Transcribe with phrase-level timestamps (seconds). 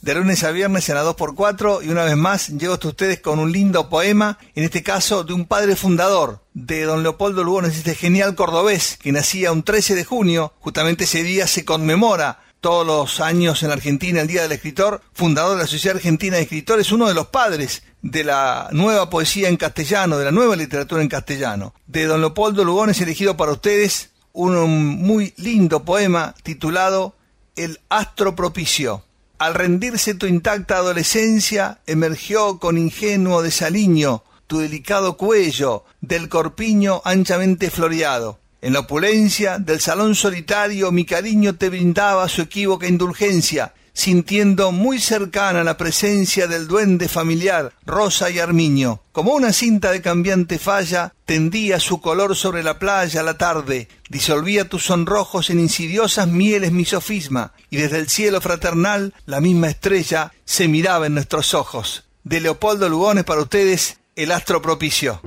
[0.00, 3.38] de lunes a viernes en la 2x4 y una vez más llego hasta ustedes con
[3.38, 7.94] un lindo poema, en este caso de un padre fundador de don Leopoldo Lugones, este
[7.94, 13.20] genial cordobés que nacía un 13 de junio, justamente ese día se conmemora todos los
[13.20, 17.06] años en Argentina, el Día del Escritor, fundador de la Sociedad Argentina de Escritores, uno
[17.06, 21.74] de los padres de la nueva poesía en castellano, de la nueva literatura en castellano.
[21.86, 27.14] De don Leopoldo Lugones, elegido para ustedes un muy lindo poema titulado
[27.56, 29.04] El astro propicio.
[29.38, 37.70] Al rendirse tu intacta adolescencia, emergió con ingenuo desaliño tu delicado cuello del corpiño anchamente
[37.70, 38.40] floreado.
[38.60, 45.00] En la opulencia del salón solitario mi cariño te brindaba su equívoca indulgencia, sintiendo muy
[45.00, 49.00] cercana la presencia del duende familiar, Rosa y Armiño.
[49.10, 53.88] Como una cinta de cambiante falla, tendía su color sobre la playa a la tarde,
[54.08, 59.68] disolvía tus sonrojos en insidiosas mieles mi sofisma, y desde el cielo fraternal la misma
[59.68, 62.04] estrella se miraba en nuestros ojos.
[62.22, 65.20] De Leopoldo Lugones para ustedes, el astro propicio.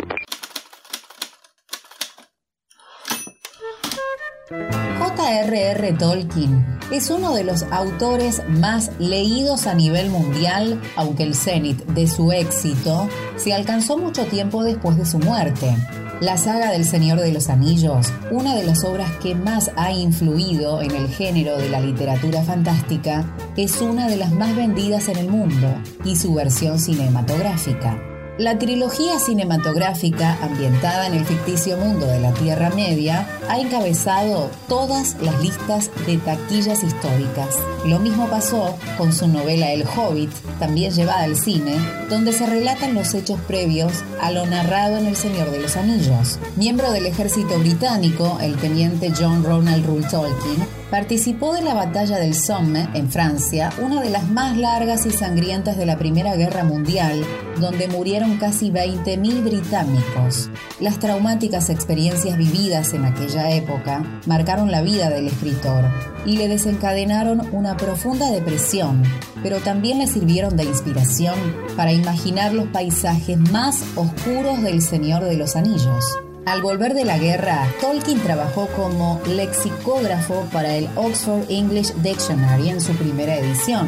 [5.22, 5.94] J.R.R.
[6.00, 12.08] Tolkien es uno de los autores más leídos a nivel mundial, aunque el cenit de
[12.08, 15.78] su éxito se alcanzó mucho tiempo después de su muerte.
[16.22, 20.82] La saga del Señor de los Anillos, una de las obras que más ha influido
[20.82, 23.24] en el género de la literatura fantástica,
[23.56, 25.68] es una de las más vendidas en el mundo
[26.04, 28.11] y su versión cinematográfica
[28.42, 35.16] La trilogía cinematográfica, ambientada en el ficticio mundo de la Tierra Media, ha encabezado todas
[35.22, 37.60] las listas de taquillas históricas.
[37.86, 41.76] Lo mismo pasó con su novela El Hobbit, también llevada al cine,
[42.10, 46.40] donde se relatan los hechos previos a lo narrado en El Señor de los Anillos.
[46.56, 52.36] Miembro del ejército británico, el teniente John Ronald Rule Tolkien participó de la batalla del
[52.36, 57.26] Somme en Francia, una de las más largas y sangrientas de la Primera Guerra Mundial,
[57.62, 60.50] donde murieron casi 20.000 británicos.
[60.82, 65.86] Las traumáticas experiencias vividas en aquella época marcaron la vida del escritor
[66.26, 69.02] y le desencadenaron una profunda depresión,
[69.42, 71.36] pero también le sirvieron de inspiración
[71.78, 76.04] para imaginar los paisajes más oscuros del Señor de los Anillos.
[76.46, 82.82] Al volver de la guerra, Tolkien trabajó como lexicógrafo para el Oxford English Dictionary en
[82.82, 83.88] su primera edición.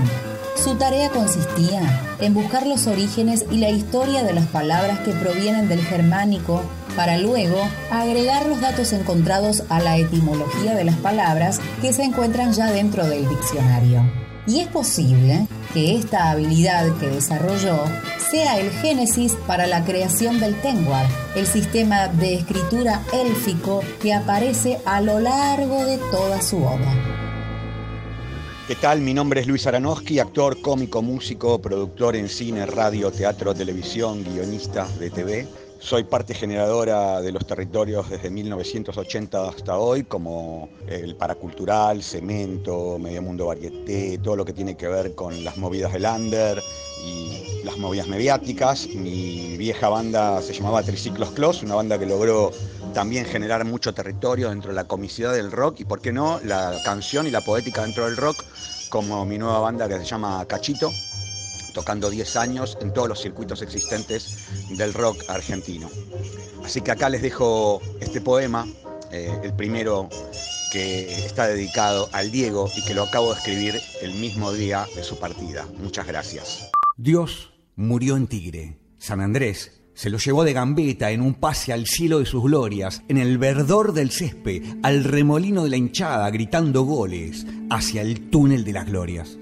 [0.56, 1.82] Su tarea consistía
[2.20, 6.62] en buscar los orígenes y la historia de las palabras que provienen del germánico
[6.96, 7.58] para luego
[7.92, 13.08] agregar los datos encontrados a la etimología de las palabras que se encuentran ya dentro
[13.08, 14.04] del diccionario.
[14.46, 17.80] Y es posible que esta habilidad que desarrolló
[18.34, 24.80] sea el génesis para la creación del Tengwar, el sistema de escritura élfico que aparece
[24.86, 26.96] a lo largo de toda su obra.
[28.68, 29.02] ¿Qué tal?
[29.02, 34.88] Mi nombre es Luis Aranowski, actor, cómico, músico, productor en cine, radio, teatro, televisión, guionista
[34.98, 35.48] de TV.
[35.78, 43.22] Soy parte generadora de los territorios desde 1980 hasta hoy, como el paracultural, cemento, medio
[43.22, 46.64] mundo varieté, todo lo que tiene que ver con las movidas del under
[47.04, 48.88] y las movidas mediáticas.
[48.88, 52.52] Mi vieja banda se llamaba Triciclos Clos, una banda que logró
[52.94, 56.80] también generar mucho territorio dentro de la comicidad del rock y, por qué no, la
[56.86, 58.44] canción y la poética dentro del rock,
[58.90, 60.92] como mi nueva banda que se llama Cachito,
[61.74, 64.46] tocando 10 años en todos los circuitos existentes
[64.78, 65.90] del rock argentino.
[66.64, 68.68] Así que acá les dejo este poema,
[69.12, 70.10] eh, el primero
[70.72, 75.04] que está dedicado al Diego y que lo acabo de escribir el mismo día de
[75.04, 75.68] su partida.
[75.78, 76.72] Muchas gracias.
[76.98, 78.78] Dios murió en Tigre.
[79.00, 83.02] San Andrés se lo llevó de gambeta en un pase al cielo de sus glorias,
[83.08, 88.64] en el verdor del césped, al remolino de la hinchada, gritando goles hacia el túnel
[88.64, 89.40] de las glorias.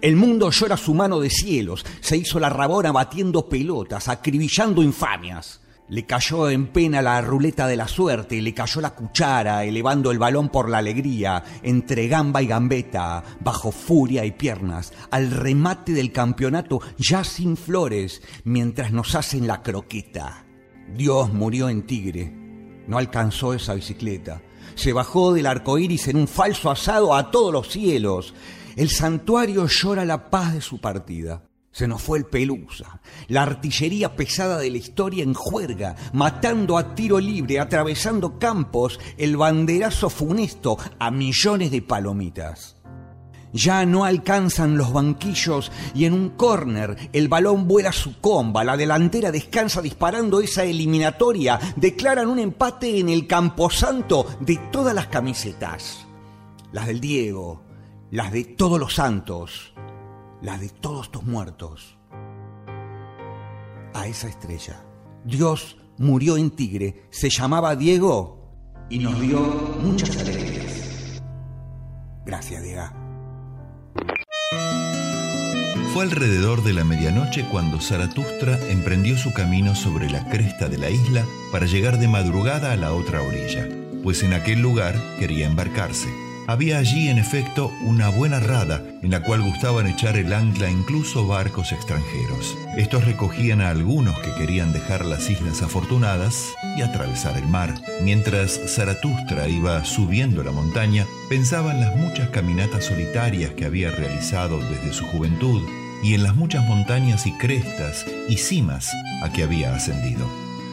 [0.00, 5.60] El mundo llora su mano de cielos, se hizo la rabona batiendo pelotas, acribillando infamias.
[5.90, 10.18] Le cayó en pena la ruleta de la suerte, le cayó la cuchara, elevando el
[10.18, 16.12] balón por la alegría, entre gamba y gambeta, bajo furia y piernas, al remate del
[16.12, 20.44] campeonato ya sin flores, mientras nos hacen la croqueta.
[20.94, 22.34] Dios murió en Tigre,
[22.86, 24.42] no alcanzó esa bicicleta.
[24.74, 28.34] Se bajó del arco iris en un falso asado a todos los cielos.
[28.76, 31.47] El santuario llora la paz de su partida.
[31.78, 36.96] Se nos fue el Pelusa, la artillería pesada de la historia en juerga, matando a
[36.96, 42.78] tiro libre, atravesando campos, el banderazo funesto a millones de palomitas.
[43.52, 48.76] Ya no alcanzan los banquillos y en un córner el balón vuela su comba, la
[48.76, 56.08] delantera descansa disparando esa eliminatoria, declaran un empate en el camposanto de todas las camisetas.
[56.72, 57.62] Las del Diego,
[58.10, 59.74] las de todos los santos,
[60.42, 61.98] las de todos tus muertos.
[63.94, 64.84] A esa estrella.
[65.24, 68.38] Dios murió en Tigre, se llamaba Diego
[68.88, 69.40] y nos dio
[69.82, 71.20] muchas alegrías.
[72.24, 72.84] Gracias, Diego.
[75.92, 80.90] Fue alrededor de la medianoche cuando Zaratustra emprendió su camino sobre la cresta de la
[80.90, 83.68] isla para llegar de madrugada a la otra orilla,
[84.04, 86.27] pues en aquel lugar quería embarcarse.
[86.48, 91.26] Había allí, en efecto, una buena rada en la cual gustaban echar el ancla incluso
[91.26, 92.56] barcos extranjeros.
[92.74, 96.46] Estos recogían a algunos que querían dejar las islas afortunadas
[96.78, 97.74] y atravesar el mar.
[98.00, 104.58] Mientras Zaratustra iba subiendo la montaña, pensaba en las muchas caminatas solitarias que había realizado
[104.58, 105.62] desde su juventud
[106.02, 108.90] y en las muchas montañas y crestas y cimas
[109.22, 110.26] a que había ascendido.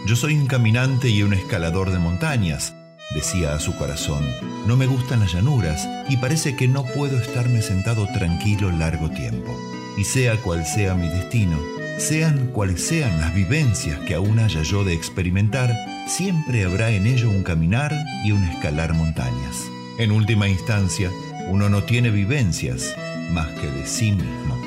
[0.07, 2.73] Yo soy un caminante y un escalador de montañas,
[3.13, 4.23] decía a su corazón,
[4.65, 9.57] no me gustan las llanuras y parece que no puedo estarme sentado tranquilo largo tiempo.
[9.97, 11.59] Y sea cual sea mi destino,
[11.97, 15.73] sean cuales sean las vivencias que aún haya yo de experimentar,
[16.07, 17.93] siempre habrá en ello un caminar
[18.25, 19.63] y un escalar montañas.
[19.97, 21.09] En última instancia,
[21.47, 22.95] uno no tiene vivencias
[23.31, 24.61] más que de sí mismo.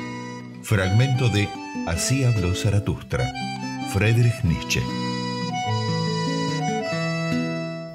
[0.63, 1.47] Fragmento de
[1.87, 3.31] Así habló Zaratustra,
[3.93, 5.08] Friedrich Nietzsche.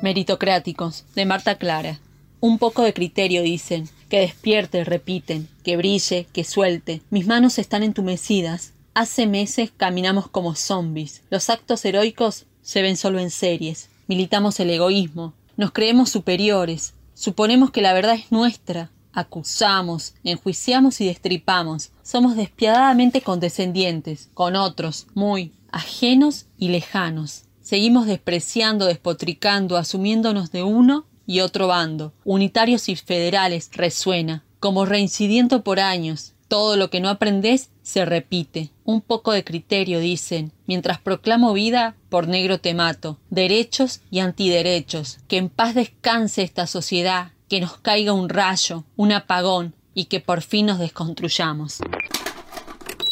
[0.04, 1.98] Meritocráticos, de Marta Clara.
[2.38, 3.88] Un poco de criterio, dicen.
[4.10, 5.48] Que despierte, repiten.
[5.62, 7.00] Que brille, que suelte.
[7.08, 8.74] Mis manos están entumecidas.
[8.92, 11.22] Hace meses caminamos como zombies.
[11.30, 13.88] Los actos heroicos se ven solo en series.
[14.06, 15.32] Militamos el egoísmo.
[15.56, 16.92] Nos creemos superiores.
[17.14, 18.90] Suponemos que la verdad es nuestra.
[19.14, 21.92] Acusamos, enjuiciamos y destripamos.
[22.02, 27.44] Somos despiadadamente condescendientes con otros, muy ajenos y lejanos.
[27.64, 32.12] Seguimos despreciando, despotricando, asumiéndonos de uno y otro bando.
[32.22, 36.34] Unitarios y federales resuena, como reincidiendo por años.
[36.46, 38.68] Todo lo que no aprendes se repite.
[38.84, 40.52] Un poco de criterio, dicen.
[40.66, 43.18] Mientras proclamo vida, por negro te mato.
[43.30, 45.20] Derechos y antiderechos.
[45.26, 47.32] Que en paz descanse esta sociedad.
[47.48, 51.78] Que nos caiga un rayo, un apagón, y que por fin nos desconstruyamos.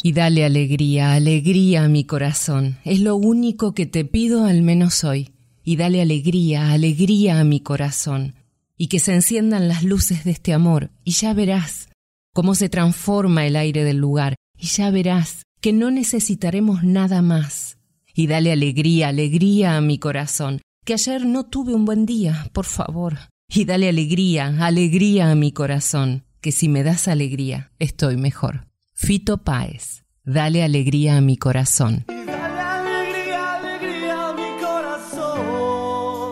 [0.04, 2.78] Y dale alegría, alegría a mi corazón.
[2.84, 5.30] Es lo único que te pido al menos hoy.
[5.62, 8.34] Y dale alegría, alegría a mi corazón.
[8.76, 10.90] Y que se enciendan las luces de este amor.
[11.04, 11.88] Y ya verás
[12.34, 14.34] cómo se transforma el aire del lugar.
[14.58, 17.78] Y ya verás que no necesitaremos nada más.
[18.12, 20.62] Y dale alegría, alegría a mi corazón.
[20.84, 23.18] Que ayer no tuve un buen día, por favor.
[23.48, 26.24] Y dale alegría, alegría a mi corazón.
[26.40, 28.71] Que si me das alegría, estoy mejor.
[29.04, 32.04] Fito Páez, dale alegría a mi corazón.
[32.08, 36.22] Y dale alegría, alegría a mi corazón.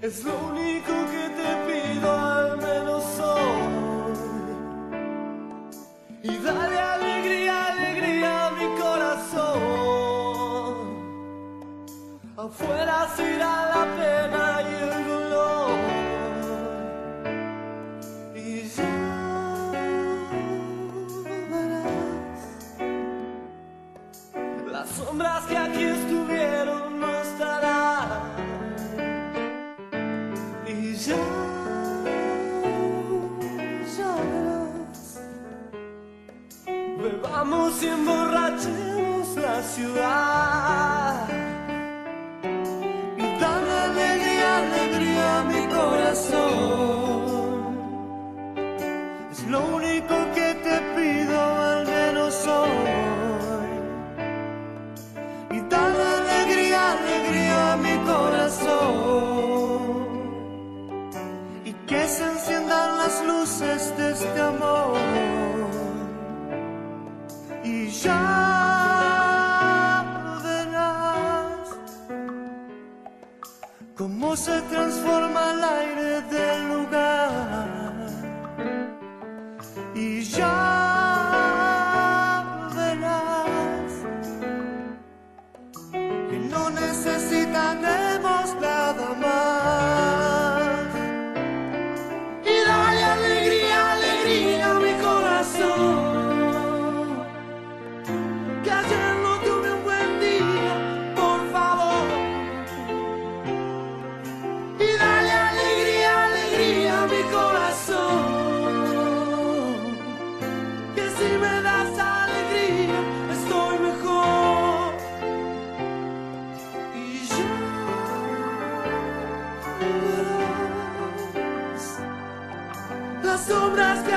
[0.00, 4.16] Es lo único que te pido al menos hoy.
[6.22, 9.58] Y dale alegría, alegría a mi corazón.
[12.38, 13.84] Afuera se irá la
[25.48, 28.08] que aquí estuvieron no estarán.
[30.66, 31.16] Y ya,
[34.30, 35.20] verás.
[37.02, 41.28] Bebamos y emborrachemos la ciudad.
[43.16, 46.97] Y dale alegría, alegría a mi corazón.
[58.08, 59.88] Corazón.
[61.64, 64.98] Y que se enciendan las luces de este amor.
[67.64, 68.24] Y ya
[70.44, 71.66] verás
[73.96, 77.47] cómo se transforma el aire del lugar.
[87.74, 88.07] Necesitaremos nada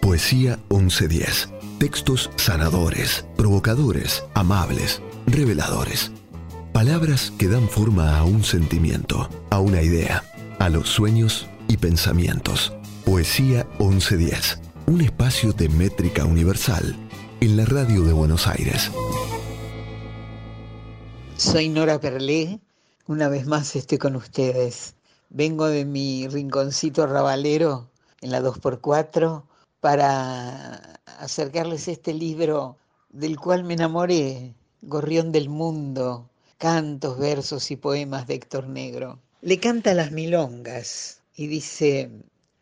[0.00, 1.48] Poesía 1110.
[1.78, 6.10] Textos sanadores, provocadores, amables, reveladores.
[6.72, 10.24] Palabras que dan forma a un sentimiento, a una idea,
[10.58, 12.72] a los sueños y pensamientos.
[13.04, 14.60] Poesía 1110.
[14.86, 16.96] Un espacio de métrica universal
[17.40, 18.90] en la radio de Buenos Aires.
[21.36, 22.58] Soy Nora Perlé.
[23.06, 24.96] Una vez más estoy con ustedes.
[25.28, 27.89] Vengo de mi rinconcito rabalero
[28.20, 29.44] en la 2x4
[29.80, 32.76] para acercarles este libro
[33.10, 39.18] del cual me enamoré, Gorrión del Mundo, cantos, versos y poemas de Héctor Negro.
[39.40, 42.10] Le canta las milongas y dice,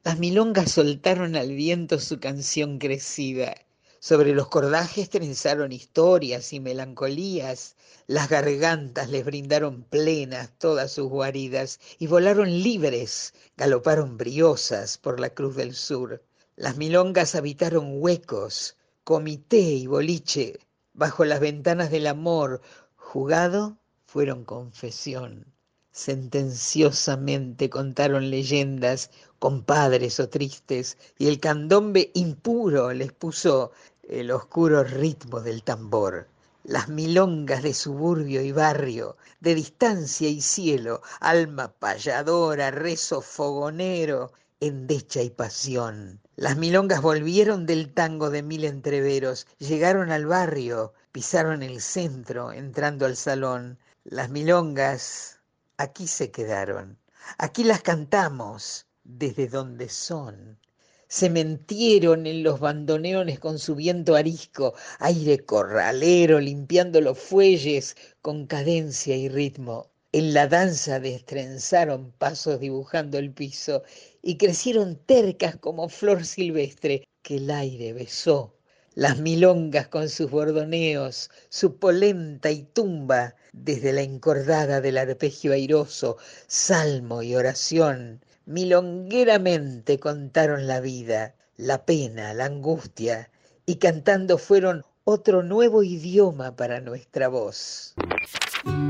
[0.05, 3.55] las milongas soltaron al viento su canción crecida.
[4.01, 7.75] Sobre los cordajes trenzaron historias y melancolías,
[8.07, 15.31] las gargantas les brindaron plenas todas sus guaridas y volaron libres, galoparon briosas por la
[15.31, 16.23] cruz del sur.
[16.55, 20.61] Las milongas habitaron huecos, comité y boliche,
[20.93, 22.61] bajo las ventanas del amor,
[22.95, 25.58] jugado fueron confesión.
[25.99, 33.73] Sentenciosamente contaron leyendas, compadres o tristes, y el candombe impuro les puso
[34.05, 36.29] el oscuro ritmo del tambor.
[36.63, 44.31] Las milongas de suburbio y barrio, de distancia y cielo, alma payadora, rezo fogonero,
[44.61, 46.21] endecha y pasión.
[46.37, 53.05] Las milongas volvieron del tango de mil entreveros, llegaron al barrio, pisaron el centro, entrando
[53.05, 53.79] al salón.
[54.05, 55.38] Las milongas
[55.79, 56.99] aquí se quedaron,
[57.39, 60.59] aquí las cantamos, desde donde son.
[61.07, 68.47] Se mentieron en los bandoneones con su viento arisco, aire corralero limpiando los fuelles con
[68.47, 69.91] cadencia y ritmo.
[70.13, 73.85] En la danza destrenzaron pasos dibujando el piso
[74.21, 78.55] y crecieron tercas como flor silvestre que el aire besó.
[78.95, 86.17] Las milongas con sus bordoneos, su polenta y tumba, desde la encordada del arpegio airoso,
[86.47, 93.31] salmo y oración, milongueramente contaron la vida, la pena, la angustia,
[93.67, 97.95] y cantando fueron otro nuevo idioma para nuestra voz.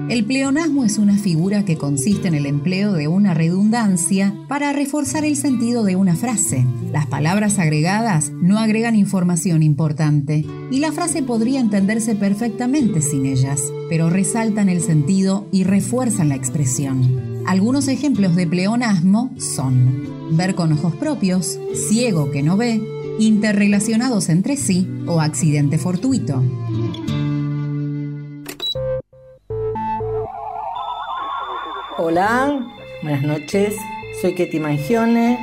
[0.08, 5.24] El pleonasmo es una figura que consiste en el empleo de una redundancia para reforzar
[5.26, 6.64] el sentido de una frase.
[6.90, 13.62] Las palabras agregadas no agregan información importante y la frase podría entenderse perfectamente sin ellas,
[13.90, 17.42] pero resaltan el sentido y refuerzan la expresión.
[17.46, 22.82] Algunos ejemplos de pleonasmo son ver con ojos propios, ciego que no ve,
[23.18, 26.42] interrelacionados entre sí o accidente fortuito.
[32.00, 32.64] Hola,
[33.02, 33.74] buenas noches.
[34.22, 35.36] Soy Ketty Mangione,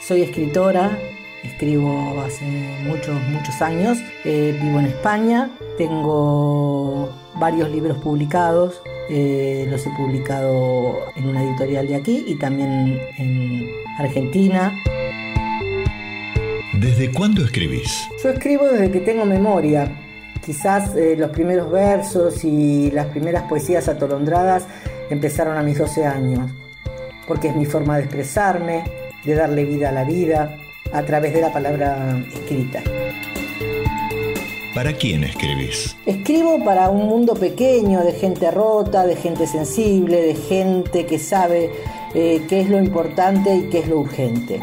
[0.00, 0.96] soy escritora,
[1.42, 2.44] escribo hace
[2.84, 10.96] muchos, muchos años, eh, vivo en España, tengo varios libros publicados, eh, los he publicado
[11.16, 14.72] en una editorial de aquí y también en Argentina.
[16.74, 18.06] ¿Desde cuándo escribís?
[18.22, 20.05] Yo escribo desde que tengo memoria.
[20.46, 24.64] Quizás eh, los primeros versos y las primeras poesías atolondradas
[25.10, 26.52] empezaron a mis 12 años,
[27.26, 28.84] porque es mi forma de expresarme,
[29.24, 30.56] de darle vida a la vida,
[30.92, 32.80] a través de la palabra escrita.
[34.72, 35.96] ¿Para quién escribís?
[36.06, 41.72] Escribo para un mundo pequeño de gente rota, de gente sensible, de gente que sabe
[42.14, 44.60] eh, qué es lo importante y qué es lo urgente.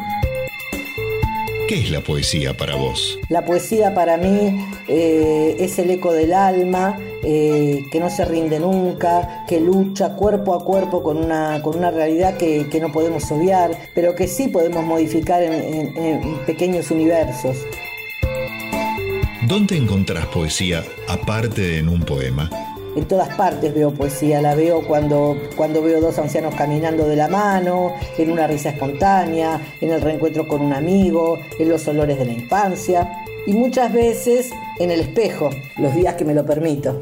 [1.73, 3.17] ¿Qué es la poesía para vos?
[3.29, 8.59] La poesía para mí eh, es el eco del alma, eh, que no se rinde
[8.59, 13.71] nunca, que lucha cuerpo a cuerpo con una, con una realidad que, no podemos obviar,
[13.95, 17.57] pero que sí podemos modificar en pequeños universos.
[19.47, 22.51] ¿Dónde encontrás poesía aparte de en un poema?
[22.95, 27.27] En todas partes veo poesía, la veo cuando, cuando veo dos ancianos caminando de la
[27.27, 32.25] mano, en una risa espontánea, en el reencuentro con un amigo, en los olores de
[32.25, 33.11] la infancia
[33.47, 36.99] y muchas veces en el espejo, los días que me lo permito.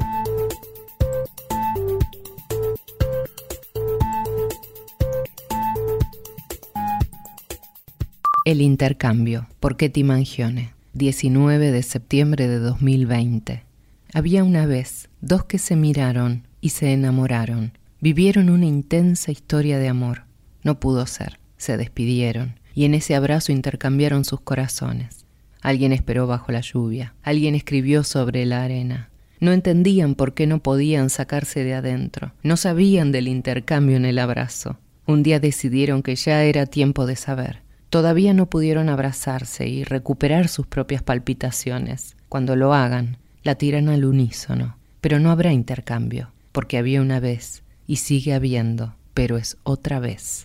[8.46, 13.71] El intercambio, por Ketty Mangione, 19 de septiembre de 2020.
[14.14, 17.78] Había una vez dos que se miraron y se enamoraron.
[18.00, 20.24] Vivieron una intensa historia de amor.
[20.62, 21.38] No pudo ser.
[21.56, 25.24] Se despidieron y en ese abrazo intercambiaron sus corazones.
[25.62, 29.08] Alguien esperó bajo la lluvia, alguien escribió sobre la arena.
[29.40, 34.18] No entendían por qué no podían sacarse de adentro, no sabían del intercambio en el
[34.18, 34.78] abrazo.
[35.06, 37.62] Un día decidieron que ya era tiempo de saber.
[37.90, 42.16] Todavía no pudieron abrazarse y recuperar sus propias palpitaciones.
[42.28, 44.76] Cuando lo hagan, la tiran al unísono.
[45.00, 50.44] Pero no habrá intercambio, porque había una vez y sigue habiendo, pero es otra vez.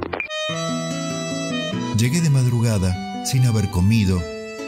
[1.97, 4.21] Llegué de madrugada, sin haber comido,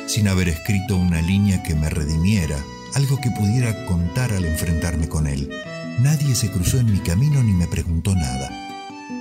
[0.08, 2.58] sin haber escrito una línea que me redimiera,
[2.96, 5.50] algo que pudiera contar al enfrentarme con él.
[6.00, 8.50] Nadie se cruzó en mi camino ni me preguntó nada.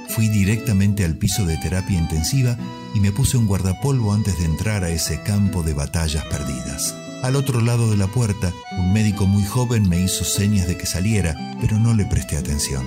[0.08, 2.56] Fui directamente al piso de terapia intensiva
[2.94, 6.94] y me puse un guardapolvo antes de entrar a ese campo de batallas perdidas.
[7.22, 10.86] Al otro lado de la puerta, un médico muy joven me hizo señas de que
[10.86, 12.86] saliera, pero no le presté atención.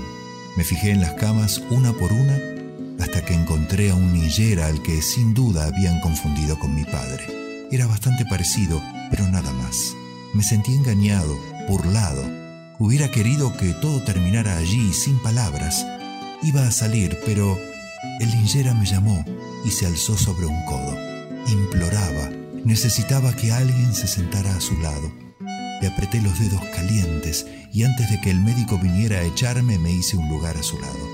[0.56, 2.38] Me fijé en las camas una por una
[3.02, 7.26] hasta que encontré a un niñera al que sin duda habían confundido con mi padre.
[7.72, 9.96] Era bastante parecido, pero nada más.
[10.34, 12.24] Me sentí engañado, burlado.
[12.80, 15.86] Hubiera querido que todo terminara allí sin palabras.
[16.42, 17.60] Iba a salir, pero
[18.20, 19.26] el linjera me llamó
[19.66, 20.98] y se alzó sobre un codo.
[21.48, 22.30] Imploraba,
[22.66, 25.12] necesitaba que alguien se sentara a su lado.
[25.82, 29.92] Le apreté los dedos calientes y antes de que el médico viniera a echarme me
[29.92, 31.10] hice un lugar a su lado.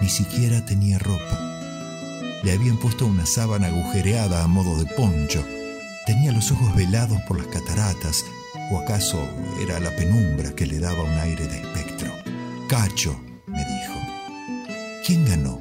[0.00, 1.40] Ni siquiera tenía ropa.
[2.42, 5.44] Le habían puesto una sábana agujereada a modo de poncho.
[6.06, 8.24] Tenía los ojos velados por las cataratas,
[8.70, 9.28] o acaso
[9.60, 12.12] era la penumbra que le daba un aire de espectro.
[12.68, 13.94] Cacho, me dijo.
[15.04, 15.60] ¿Quién ganó?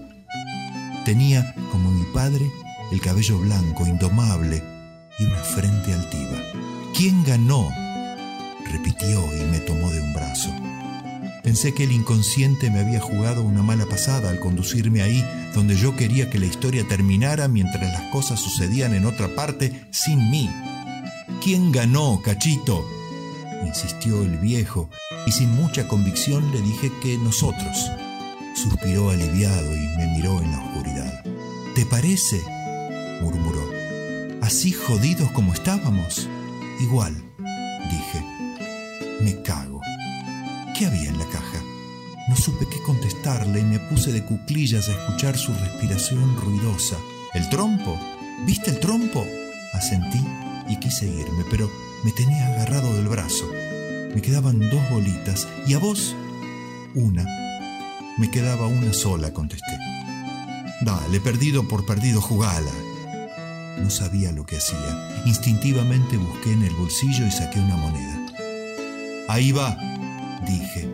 [1.06, 2.52] Tenía, como mi padre,
[2.92, 4.75] el cabello blanco, indomable,
[5.20, 6.42] y una frente altiva.
[6.96, 7.70] ¿Quién ganó?
[8.72, 10.50] repitió y me tomó de un brazo.
[11.44, 15.24] Pensé que el inconsciente me había jugado una mala pasada al conducirme ahí
[15.54, 20.30] donde yo quería que la historia terminara mientras las cosas sucedían en otra parte sin
[20.32, 20.50] mí.
[21.44, 22.86] ¿Quién ganó, cachito?
[23.66, 24.90] insistió el viejo,
[25.26, 27.92] y sin mucha convicción le dije que nosotros.
[28.56, 31.24] Suspiró aliviado y me miró en la oscuridad.
[31.76, 32.42] ¿Te parece?
[33.22, 33.85] murmuró.
[34.46, 36.30] ¿Así jodidos como estábamos?
[36.80, 37.16] Igual,
[37.90, 38.24] dije.
[39.20, 39.82] Me cago.
[40.78, 41.64] ¿Qué había en la caja?
[42.30, 46.96] No supe qué contestarle y me puse de cuclillas a escuchar su respiración ruidosa.
[47.34, 48.00] ¿El trompo?
[48.46, 49.26] ¿Viste el trompo?
[49.74, 50.24] Asentí
[50.70, 51.68] y quise irme, pero
[52.04, 53.50] me tenía agarrado del brazo.
[54.14, 55.48] Me quedaban dos bolitas.
[55.66, 56.16] ¿Y a vos?
[56.94, 57.26] Una.
[58.20, 59.76] Me quedaba una sola, contesté.
[60.82, 62.72] Dale, perdido por perdido, jugala.
[63.78, 65.24] No sabía lo que hacía.
[65.26, 68.26] Instintivamente busqué en el bolsillo y saqué una moneda.
[69.28, 69.78] Ahí va,
[70.48, 70.88] dije,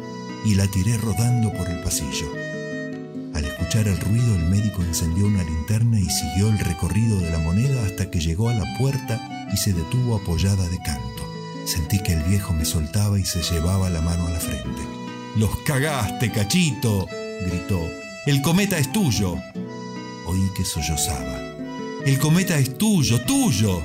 [0.45, 2.31] y la tiré rodando por el pasillo.
[3.33, 7.39] Al escuchar el ruido, el médico encendió una linterna y siguió el recorrido de la
[7.39, 11.23] moneda hasta que llegó a la puerta y se detuvo apoyada de canto.
[11.65, 14.81] Sentí que el viejo me soltaba y se llevaba la mano a la frente.
[15.37, 17.07] ¡Los cagaste, cachito!
[17.45, 17.79] gritó.
[18.25, 19.35] ¡El cometa es tuyo!
[20.27, 21.50] Oí que sollozaba.
[22.05, 23.81] ¡El cometa es tuyo, tuyo!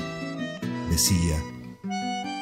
[0.90, 1.36] decía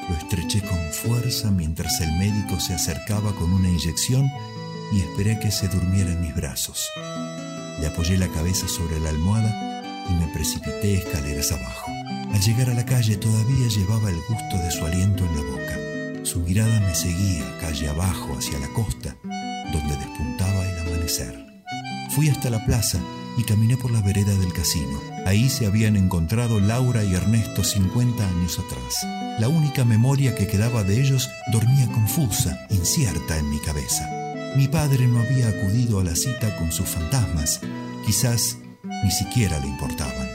[0.09, 4.31] lo estreché con fuerza mientras el médico se acercaba con una inyección
[4.93, 6.91] y esperé que se durmiera en mis brazos.
[7.81, 11.91] Le apoyé la cabeza sobre la almohada y me precipité escaleras abajo.
[12.33, 16.25] Al llegar a la calle todavía llevaba el gusto de su aliento en la boca.
[16.25, 19.17] Su mirada me seguía calle abajo hacia la costa,
[19.73, 21.47] donde despuntaba el amanecer.
[22.11, 23.01] Fui hasta la plaza
[23.37, 25.01] y caminé por la vereda del casino.
[25.27, 29.07] Ahí se habían encontrado Laura y Ernesto 50 años atrás.
[29.39, 34.09] La única memoria que quedaba de ellos dormía confusa, incierta en mi cabeza.
[34.57, 37.61] Mi padre no había acudido a la cita con sus fantasmas,
[38.07, 38.59] quizás
[39.03, 40.29] ni siquiera le importaban.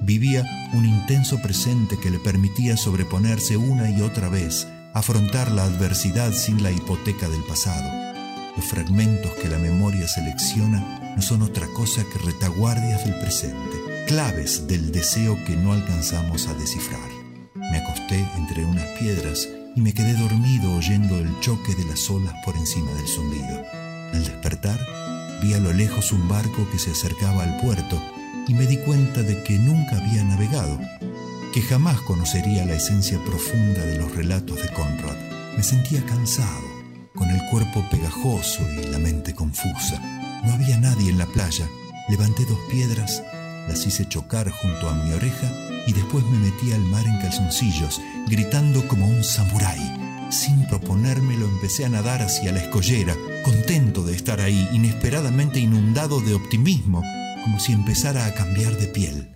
[0.00, 0.44] Vivía
[0.74, 6.62] un intenso presente que le permitía sobreponerse una y otra vez, afrontar la adversidad sin
[6.62, 8.03] la hipoteca del pasado.
[8.56, 14.68] Los fragmentos que la memoria selecciona no son otra cosa que retaguardias del presente, claves
[14.68, 17.10] del deseo que no alcanzamos a descifrar.
[17.54, 22.34] Me acosté entre unas piedras y me quedé dormido oyendo el choque de las olas
[22.44, 23.64] por encima del zumbido.
[24.12, 24.78] Al despertar,
[25.42, 28.00] vi a lo lejos un barco que se acercaba al puerto
[28.46, 30.78] y me di cuenta de que nunca había navegado,
[31.52, 35.16] que jamás conocería la esencia profunda de los relatos de Conrad.
[35.56, 36.73] Me sentía cansado,
[37.14, 40.00] con el cuerpo pegajoso y la mente confusa.
[40.44, 41.68] No había nadie en la playa.
[42.08, 43.22] Levanté dos piedras,
[43.68, 45.50] las hice chocar junto a mi oreja
[45.86, 50.28] y después me metí al mar en calzoncillos, gritando como un samurái.
[50.30, 56.34] Sin proponérmelo empecé a nadar hacia la escollera, contento de estar ahí, inesperadamente inundado de
[56.34, 57.02] optimismo,
[57.44, 59.34] como si empezara a cambiar de piel.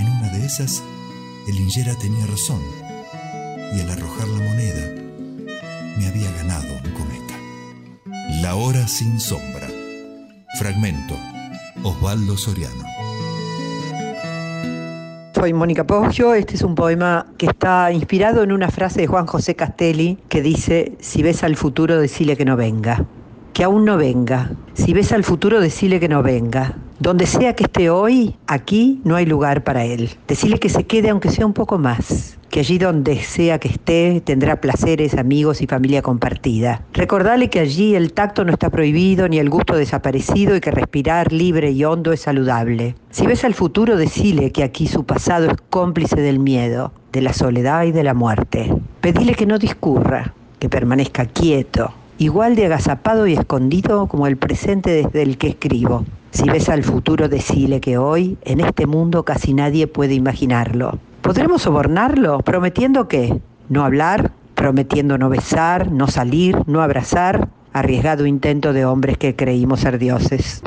[0.00, 0.82] En una de esas,
[1.46, 2.62] el Ingera tenía razón,
[3.76, 5.03] y al arrojar la moneda,
[5.98, 7.34] me había ganado un cometa.
[8.42, 9.68] La hora sin sombra.
[10.58, 11.14] Fragmento.
[11.82, 12.84] Osvaldo Soriano.
[15.44, 16.32] soy Mónica Poggio.
[16.32, 20.40] Este es un poema que está inspirado en una frase de Juan José Castelli que
[20.40, 23.04] dice, si ves al futuro, decile que no venga.
[23.52, 24.52] Que aún no venga.
[24.72, 26.78] Si ves al futuro, decile que no venga.
[27.00, 30.10] Donde sea que esté hoy, aquí no hay lugar para él.
[30.28, 32.38] Decile que se quede aunque sea un poco más.
[32.50, 36.82] Que allí donde sea que esté tendrá placeres, amigos y familia compartida.
[36.92, 41.32] Recordale que allí el tacto no está prohibido ni el gusto desaparecido y que respirar
[41.32, 42.94] libre y hondo es saludable.
[43.10, 47.32] Si ves al futuro, decile que aquí su pasado es cómplice del miedo, de la
[47.32, 48.72] soledad y de la muerte.
[49.00, 54.90] Pedile que no discurra, que permanezca quieto, igual de agazapado y escondido como el presente
[54.90, 56.04] desde el que escribo.
[56.34, 60.98] Si ves al futuro, decile que hoy, en este mundo, casi nadie puede imaginarlo.
[61.22, 62.40] ¿Podremos sobornarlo?
[62.40, 63.40] ¿Prometiendo qué?
[63.68, 64.32] ¿No hablar?
[64.56, 65.92] ¿Prometiendo no besar?
[65.92, 66.58] ¿No salir?
[66.66, 67.50] ¿No abrazar?
[67.72, 70.62] Arriesgado intento de hombres que creímos ser dioses.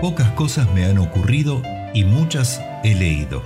[0.00, 1.62] Pocas cosas me han ocurrido
[1.94, 3.42] y muchas he leído.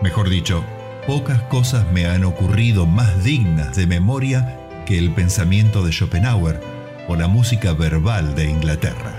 [0.00, 0.62] Mejor dicho,
[1.08, 6.77] pocas cosas me han ocurrido más dignas de memoria que el pensamiento de Schopenhauer
[7.08, 9.14] o la música verbal de Inglaterra.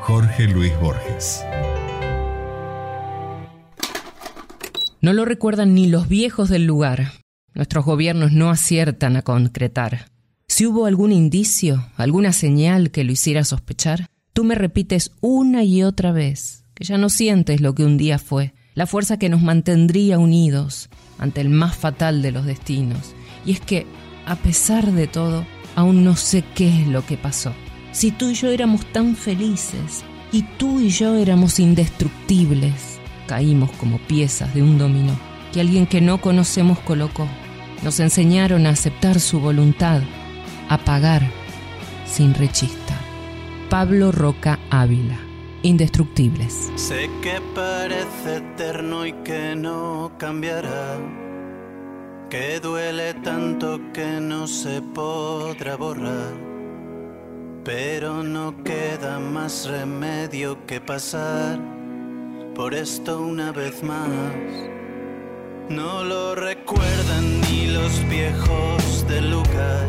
[0.00, 1.44] Jorge Luis Borges.
[5.00, 7.12] No lo recuerdan ni los viejos del lugar.
[7.54, 10.06] Nuestros gobiernos no aciertan a concretar.
[10.46, 15.82] Si hubo algún indicio, alguna señal que lo hiciera sospechar, tú me repites una y
[15.82, 19.42] otra vez que ya no sientes lo que un día fue, la fuerza que nos
[19.42, 23.12] mantendría unidos ante el más fatal de los destinos.
[23.44, 23.86] Y es que,
[24.24, 25.44] a pesar de todo,
[25.78, 27.52] aún no sé qué es lo que pasó.
[27.92, 33.98] Si tú y yo éramos tan felices y tú y yo éramos indestructibles, caímos como
[33.98, 35.16] piezas de un dominó
[35.52, 37.28] que alguien que no conocemos colocó.
[37.84, 40.02] Nos enseñaron a aceptar su voluntad,
[40.68, 41.22] a pagar
[42.06, 42.98] sin rechistar.
[43.70, 45.20] Pablo Roca Ávila,
[45.62, 46.72] Indestructibles.
[46.74, 50.98] Sé que parece eterno y que no cambiará,
[52.30, 56.34] que duele tanto que no se podrá borrar,
[57.64, 61.58] pero no queda más remedio que pasar
[62.54, 64.68] por esto una vez más.
[65.70, 69.88] No lo recuerdan ni los viejos del lugar.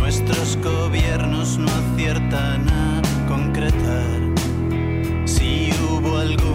[0.00, 4.20] Nuestros gobiernos no aciertan a concretar.
[5.26, 6.51] Si hubo algún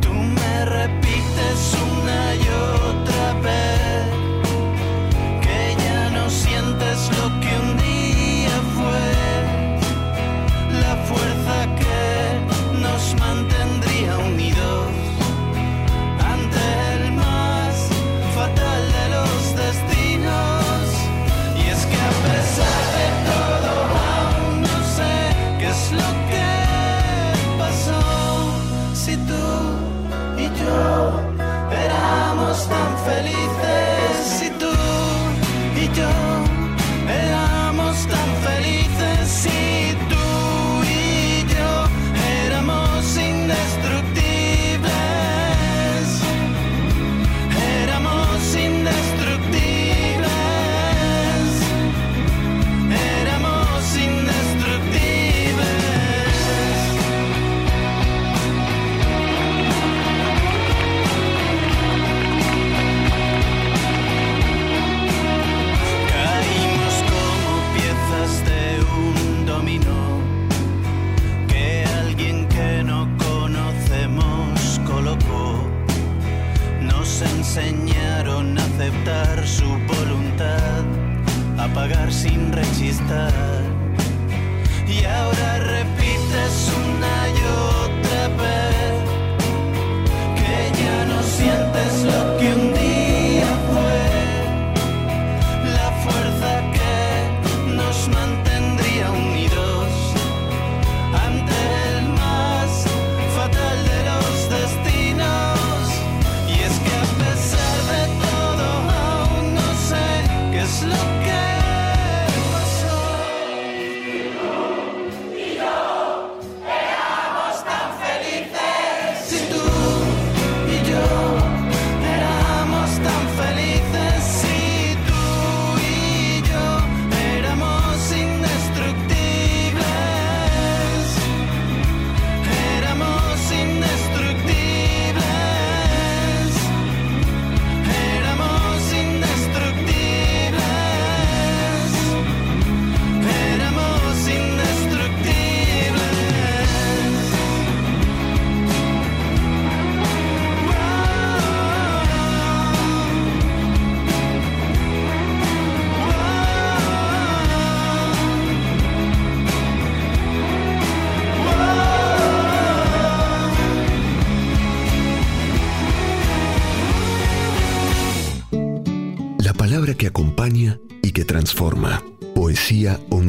[0.00, 2.48] Tú me repites una y
[2.86, 3.79] otra vez
[33.04, 33.89] felices,
[83.00, 83.39] sin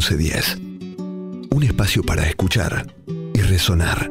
[0.02, 0.58] 1110.
[1.52, 2.92] Un espacio para escuchar
[3.36, 4.10] y resonar.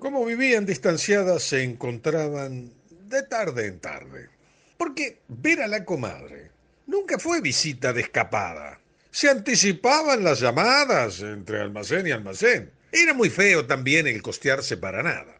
[0.00, 2.72] Como vivían distanciadas, se encontraban
[3.06, 4.28] de tarde en tarde.
[4.76, 6.50] Porque ver a la comadre
[6.88, 8.80] nunca fue visita de escapada.
[9.12, 12.72] Se anticipaban las llamadas entre almacén y almacén.
[12.90, 15.38] Era muy feo también el costearse para nada.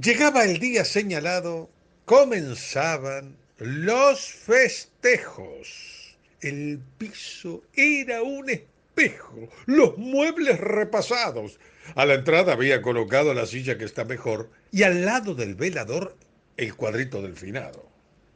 [0.00, 1.68] Llegaba el día señalado,
[2.06, 6.03] comenzaban los festejos.
[6.44, 11.58] El piso era un espejo, los muebles repasados.
[11.94, 16.14] A la entrada había colocado la silla que está mejor y al lado del velador
[16.58, 17.88] el cuadrito del finado.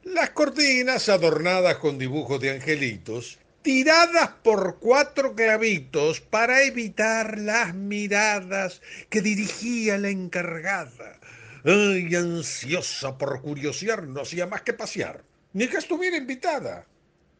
[0.05, 8.81] Las cortinas adornadas con dibujos de angelitos, tiradas por cuatro clavitos para evitar las miradas
[9.11, 11.21] que dirigía la encargada.
[11.63, 16.87] Ay, ansiosa por curiosear, no hacía más que pasear, ni que estuviera invitada.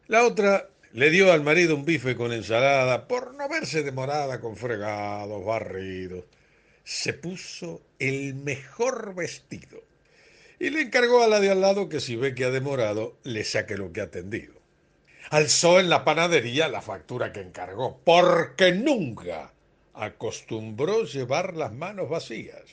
[0.09, 4.57] La otra le dio al marido un bife con ensalada por no verse demorada con
[4.57, 6.25] fregados, barridos.
[6.83, 9.83] Se puso el mejor vestido
[10.57, 13.43] y le encargó a la de al lado que si ve que ha demorado, le
[13.43, 14.55] saque lo que ha tendido.
[15.29, 19.53] Alzó en la panadería la factura que encargó, porque nunca
[19.93, 22.63] acostumbró llevar las manos vacías.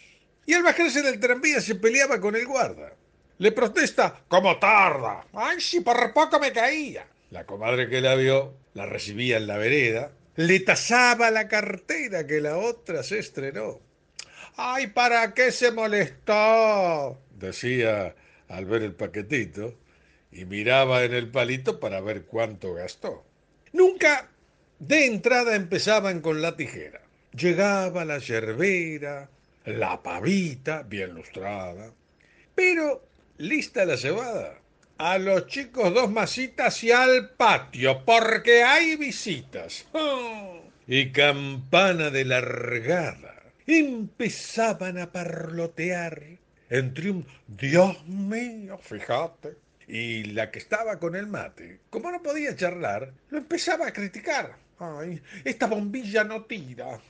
[0.47, 2.95] Y al bajarse del tranvía se peleaba con el guarda.
[3.37, 5.27] Le protesta, ¿cómo tarda?
[5.35, 7.07] ¡Ay, si por poco me caía!
[7.31, 12.41] La comadre que la vio la recibía en la vereda, le tasaba la cartera que
[12.41, 13.81] la otra se estrenó.
[14.57, 17.19] ¡Ay, para qué se molestó!
[17.39, 18.15] decía
[18.49, 19.75] al ver el paquetito,
[20.31, 23.25] y miraba en el palito para ver cuánto gastó.
[23.73, 24.29] Nunca
[24.79, 27.01] de entrada empezaban con la tijera.
[27.33, 29.29] Llegaba la yerbera,
[29.65, 31.93] la pavita, bien lustrada.
[32.55, 33.03] Pero,
[33.39, 34.59] lista la cebada.
[34.99, 39.87] A los chicos dos masitas y al patio, porque hay visitas.
[39.93, 40.63] ¡Oh!
[40.87, 43.35] Y campana de largada.
[43.67, 46.39] Empezaban a parlotear
[46.71, 49.57] entre un Dios mío, fíjate.
[49.87, 54.57] Y la que estaba con el mate, como no podía charlar, lo empezaba a criticar.
[54.79, 57.01] Ay, esta bombilla no tira.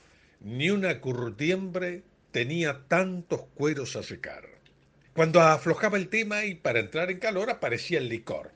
[0.41, 4.56] Ni una curtiembre tenía tantos cueros a secar.
[5.17, 8.51] Cuando aflojaba el tema y para entrar en calor aparecía el licor,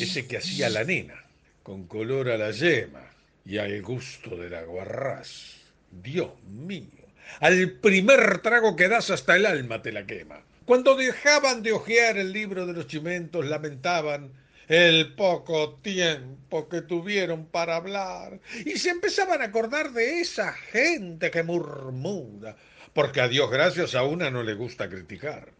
[0.00, 1.26] ese que hacía la nena,
[1.62, 3.02] con color a la yema
[3.44, 5.56] y al gusto de la guarraz.
[5.90, 7.04] Dios mío,
[7.40, 10.40] al primer trago que das hasta el alma te la quema.
[10.64, 14.32] Cuando dejaban de hojear el libro de los chimentos, lamentaban
[14.68, 21.30] el poco tiempo que tuvieron para hablar y se empezaban a acordar de esa gente
[21.30, 22.56] que murmura,
[22.94, 25.59] porque a Dios gracias a una no le gusta criticar.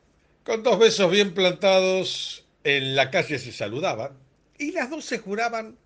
[0.51, 4.19] Con dos besos bien plantados en la calle se saludaban
[4.59, 5.79] y las dos se juraban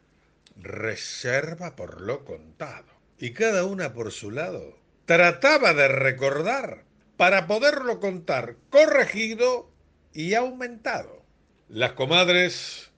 [0.57, 2.87] reserva por lo contado.
[3.19, 6.85] Y cada una por su lado trataba de recordar
[7.19, 9.71] para poderlo contar corregido
[10.15, 11.27] y aumentado.
[11.69, 12.91] Las comadres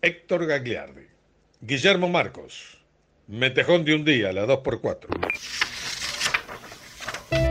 [0.00, 1.08] Héctor Gagliardi,
[1.60, 2.78] Guillermo Marcos,
[3.26, 5.08] Metejón de un día, la 2x4.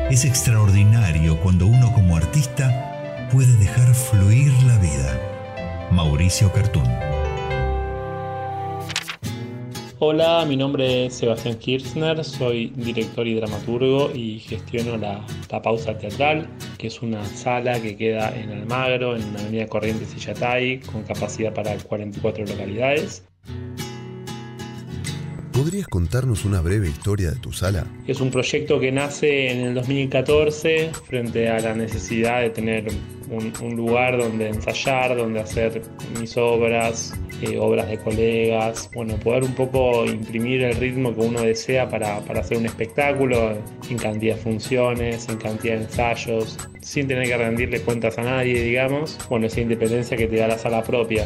[0.09, 2.90] Es extraordinario cuando uno como artista
[3.31, 5.87] puede dejar fluir la vida.
[5.91, 6.83] Mauricio Cartún.
[9.99, 15.97] Hola, mi nombre es Sebastián Kirchner, soy director y dramaturgo y gestiono la, la Pausa
[15.97, 20.79] Teatral, que es una sala que queda en Almagro, en la avenida Corrientes y Yatay,
[20.81, 23.23] con capacidad para 44 localidades.
[25.53, 27.85] ¿Podrías contarnos una breve historia de tu sala?
[28.07, 32.87] Es un proyecto que nace en el 2014 frente a la necesidad de tener
[33.29, 35.81] un, lugar donde ensayar, donde hacer
[36.19, 41.41] mis obras, eh, obras de colegas, bueno, poder un poco imprimir el ritmo que uno
[41.41, 43.57] desea para, para hacer un espectáculo
[43.89, 48.61] en cantidad de funciones, en cantidad de ensayos, sin tener que rendirle cuentas a nadie,
[48.61, 51.25] digamos, bueno, esa independencia que te da la sala propia.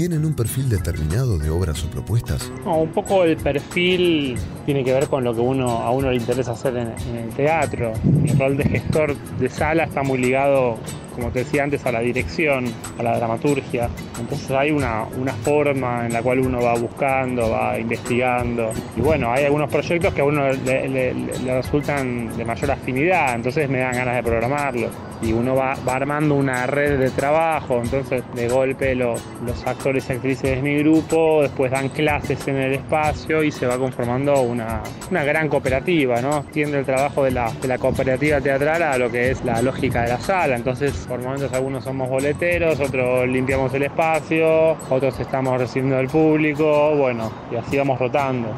[0.00, 2.50] ¿Tienen un perfil determinado de obras o propuestas?
[2.64, 4.34] No, un poco el perfil
[4.64, 7.92] tiene que ver con lo que uno, a uno le interesa hacer en, el teatro.
[8.04, 10.78] Mi rol de gestor de sala está muy ligado,
[11.20, 12.64] como te decía antes, a la dirección,
[12.98, 13.88] a la dramaturgia.
[14.18, 18.70] Entonces hay una, una forma en la cual uno va buscando, va investigando.
[18.96, 21.14] Y bueno, hay algunos proyectos que a uno le,
[21.46, 24.90] resultan de mayor afinidad, entonces me dan ganas de programarlos.
[25.22, 30.08] Y uno va, va armando una red de trabajo, entonces de golpe lo- los actores
[30.08, 34.40] y actrices de mi grupo después dan clases en el espacio y se va conformando
[34.40, 36.44] una, una gran cooperativa, ¿no?
[36.44, 40.02] Tiende el trabajo de la, de la cooperativa teatral a lo que es la lógica
[40.02, 45.58] de la sala, entonces Por momentos algunos somos boleteros, otros limpiamos el espacio, otros estamos
[45.58, 48.54] recibiendo al público, bueno, y así vamos rotando.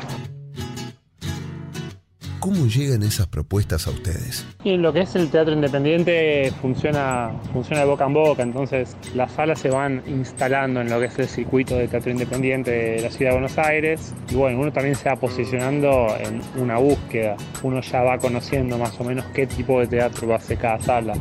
[2.41, 4.47] ¿Cómo llegan esas propuestas a ustedes?
[4.65, 9.33] Y lo que es el teatro independiente funciona, funciona de boca en boca, entonces las
[9.33, 13.09] salas se van instalando en lo que es el circuito de teatro independiente de la
[13.09, 17.81] ciudad de Buenos Aires y bueno, uno también se va posicionando en una búsqueda, uno
[17.81, 21.15] ya va conociendo más o menos qué tipo de teatro va a hacer cada sala.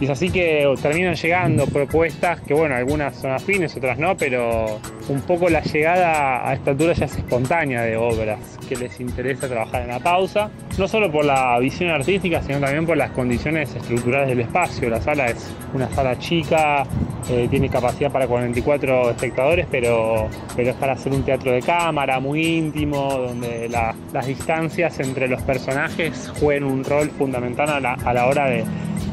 [0.00, 4.78] Y así que terminan llegando propuestas que, bueno, algunas son afines, otras no, pero
[5.08, 8.38] un poco la llegada a esta altura ya es espontánea de obras
[8.68, 12.86] que les interesa trabajar en la pausa, no solo por la visión artística, sino también
[12.86, 14.88] por las condiciones estructurales del espacio.
[14.88, 16.84] La sala es una sala chica,
[17.28, 22.20] eh, tiene capacidad para 44 espectadores, pero, pero es para hacer un teatro de cámara
[22.20, 27.94] muy íntimo, donde la- las distancias entre los personajes jueguen un rol fundamental a la,
[27.94, 28.64] a la hora de,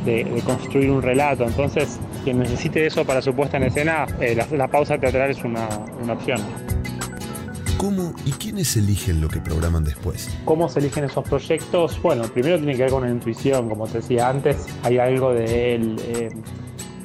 [0.06, 1.44] de- de construir un relato.
[1.46, 5.44] Entonces, quien necesite eso para su puesta en escena, eh, la, la pausa teatral es
[5.44, 5.68] una,
[6.02, 6.42] una opción.
[7.78, 10.30] ¿Cómo y quiénes eligen lo que programan después?
[10.46, 12.02] ¿Cómo se eligen esos proyectos?
[12.02, 15.76] Bueno, primero tiene que ver con la intuición, como te decía antes, hay algo de
[15.76, 16.30] él, eh,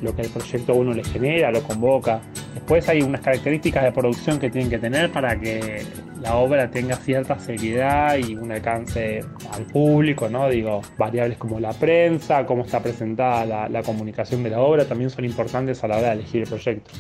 [0.03, 2.21] lo que el proyecto uno le genera, lo convoca.
[2.55, 5.83] Después hay unas características de producción que tienen que tener para que
[6.21, 9.21] la obra tenga cierta seriedad y un alcance
[9.53, 10.49] al público, ¿no?
[10.49, 15.11] Digo, variables como la prensa, cómo está presentada la, la comunicación de la obra, también
[15.11, 16.91] son importantes a la hora de elegir el proyecto.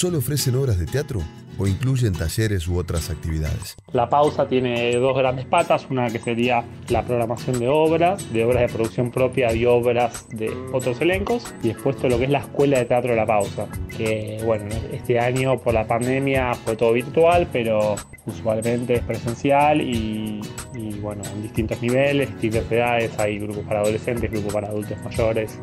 [0.00, 1.20] ¿Solo ofrecen obras de teatro
[1.58, 3.76] o incluyen talleres u otras actividades?
[3.92, 8.62] La pausa tiene dos grandes patas, una que sería la programación de obras, de obras
[8.62, 12.78] de producción propia y obras de otros elencos, y después lo que es la escuela
[12.78, 17.46] de teatro de la pausa, que bueno, este año por la pandemia fue todo virtual,
[17.52, 20.40] pero usualmente es presencial y,
[20.74, 25.58] y, bueno, en distintos niveles, distintas edades, hay grupos para adolescentes, grupos para adultos mayores.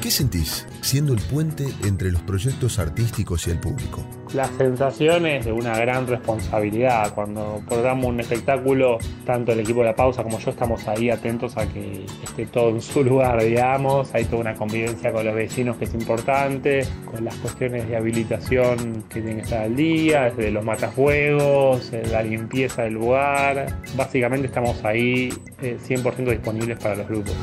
[0.00, 4.04] ¿Qué sentís siendo el puente entre los proyectos artísticos y el público?
[4.34, 7.14] La sensación es de una gran responsabilidad.
[7.14, 11.56] Cuando programo un espectáculo, tanto el equipo de la pausa como yo estamos ahí atentos
[11.56, 14.12] a que esté todo en su lugar, digamos.
[14.14, 19.04] Hay toda una convivencia con los vecinos que es importante, con las cuestiones de habilitación
[19.08, 23.66] que tienen que estar al día, desde los matafuegos, eh, la limpieza del lugar.
[23.96, 27.36] Básicamente estamos ahí eh, 100% disponibles para los grupos.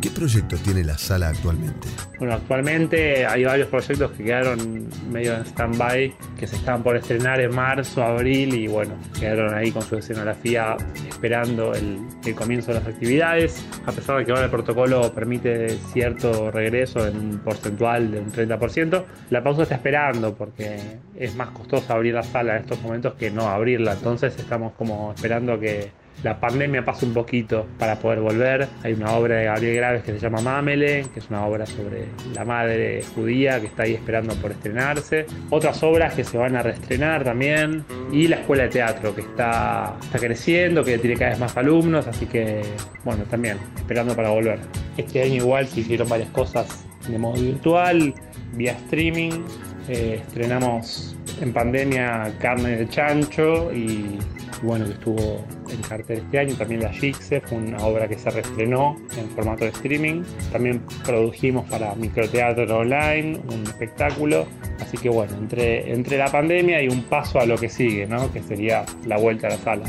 [0.00, 1.88] ¿Qué proyectos tiene la sala actualmente?
[2.18, 7.40] Bueno, actualmente hay varios proyectos que quedaron medio en stand-by, que se estaban por estrenar
[7.40, 10.76] en marzo, abril y bueno, quedaron ahí con su escenografía
[11.08, 13.66] esperando el, el comienzo de las actividades.
[13.86, 18.30] A pesar de que ahora el protocolo permite cierto regreso en un porcentual de un
[18.30, 20.78] 30%, la pausa está esperando porque
[21.16, 23.94] es más costoso abrir la sala en estos momentos que no abrirla.
[23.94, 25.90] Entonces estamos como esperando que
[26.22, 28.68] la pandemia pasa un poquito para poder volver.
[28.82, 32.06] Hay una obra de Gabriel Graves que se llama Mamele, que es una obra sobre
[32.34, 35.26] la madre judía que está ahí esperando por estrenarse.
[35.50, 37.84] Otras obras que se van a reestrenar también.
[38.10, 42.06] Y la escuela de teatro que está, está creciendo, que tiene cada vez más alumnos,
[42.06, 42.62] así que
[43.04, 44.58] bueno, también esperando para volver.
[44.96, 48.14] Este año igual se hicieron varias cosas de modo virtual,
[48.54, 49.44] vía streaming.
[49.88, 54.18] Eh, estrenamos en pandemia Carne de Chancho y
[54.62, 58.30] bueno, que estuvo en cartel este año, también La Gixe, fue una obra que se
[58.30, 60.22] reestrenó en formato de streaming.
[60.52, 64.46] También produjimos para Microteatro Online un espectáculo.
[64.80, 68.32] Así que bueno, entre, entre la pandemia y un paso a lo que sigue, ¿no?
[68.32, 69.84] que sería la vuelta a la sala.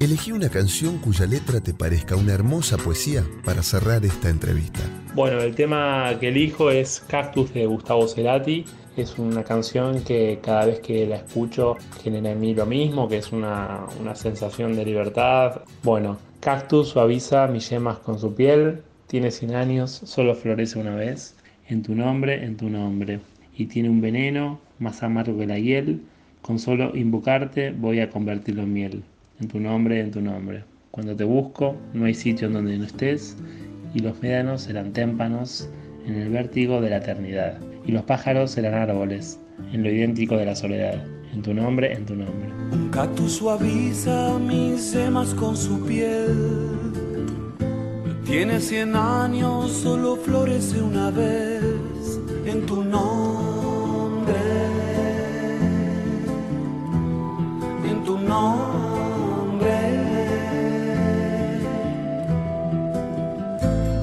[0.00, 4.80] Elegí una canción cuya letra te parezca una hermosa poesía para cerrar esta entrevista.
[5.12, 8.64] Bueno, el tema que elijo es Cactus de Gustavo Cerati.
[8.98, 13.18] Es una canción que cada vez que la escucho genera en mí lo mismo, que
[13.18, 15.60] es una, una sensación de libertad.
[15.84, 21.36] Bueno, Cactus suaviza mis yemas con su piel, tiene 100 años, solo florece una vez,
[21.68, 23.20] en tu nombre, en tu nombre.
[23.56, 26.02] Y tiene un veneno más amargo que la hiel,
[26.42, 29.02] con solo invocarte voy a convertirlo en miel.
[29.40, 30.64] En tu nombre, en tu nombre.
[30.90, 33.36] Cuando te busco, no hay sitio en donde no estés,
[33.94, 35.68] y los médanos serán témpanos
[36.06, 39.38] en el vértigo de la eternidad, y los pájaros serán árboles
[39.72, 41.02] en lo idéntico de la soledad.
[41.32, 42.48] En tu nombre, en tu nombre.
[42.72, 46.88] Un cactus suaviza mis yemas con su piel.
[48.24, 51.62] Tiene cien años, solo florece una vez.
[52.46, 54.34] En tu nombre.
[57.88, 59.78] En tu nombre.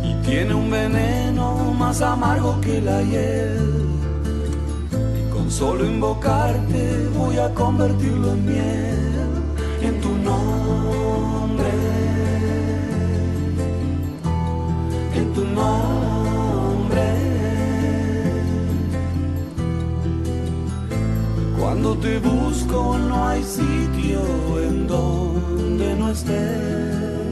[0.03, 1.14] Y tiene un veneno
[1.75, 3.89] más amargo que la hiel.
[5.19, 9.43] Y con solo invocarte voy a convertirlo en miel.
[9.81, 10.55] En tu nombre.
[15.35, 17.07] tu nombre.
[21.59, 24.21] Cuando te busco no hay sitio
[24.61, 27.24] en donde no estés.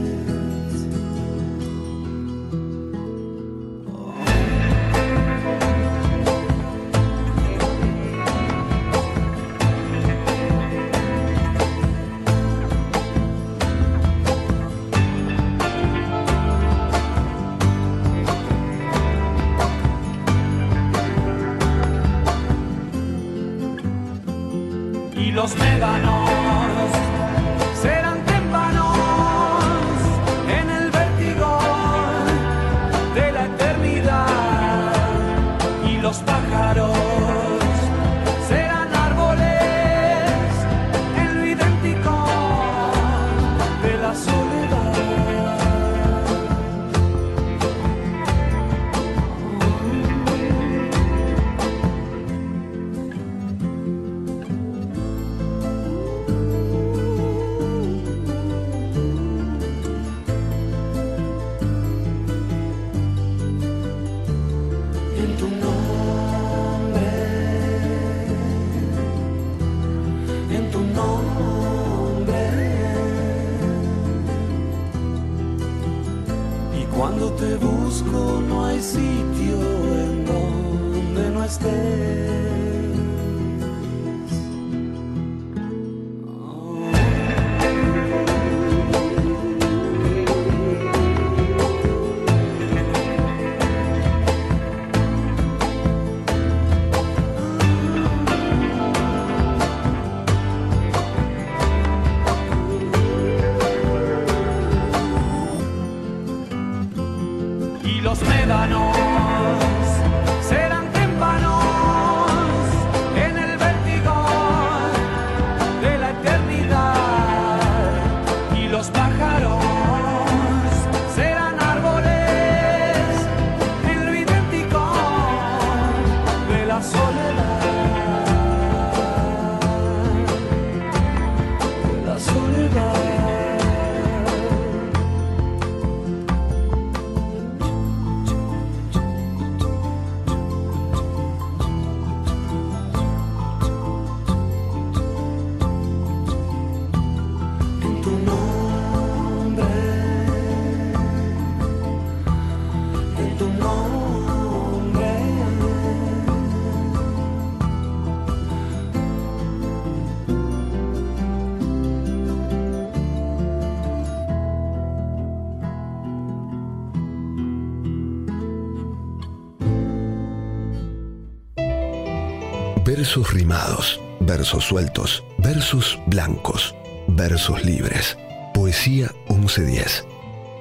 [173.04, 176.74] Versos rimados, versos sueltos, versos blancos,
[177.06, 178.16] versos libres.
[178.54, 180.06] Poesía 1110.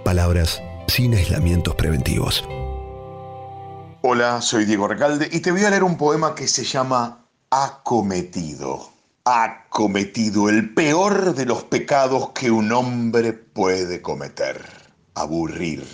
[0.03, 2.43] Palabras sin aislamientos preventivos.
[4.01, 8.89] Hola, soy Diego Recalde y te voy a leer un poema que se llama Acometido.
[9.23, 14.61] Acometido, el peor de los pecados que un hombre puede cometer.
[15.15, 15.87] Aburrir.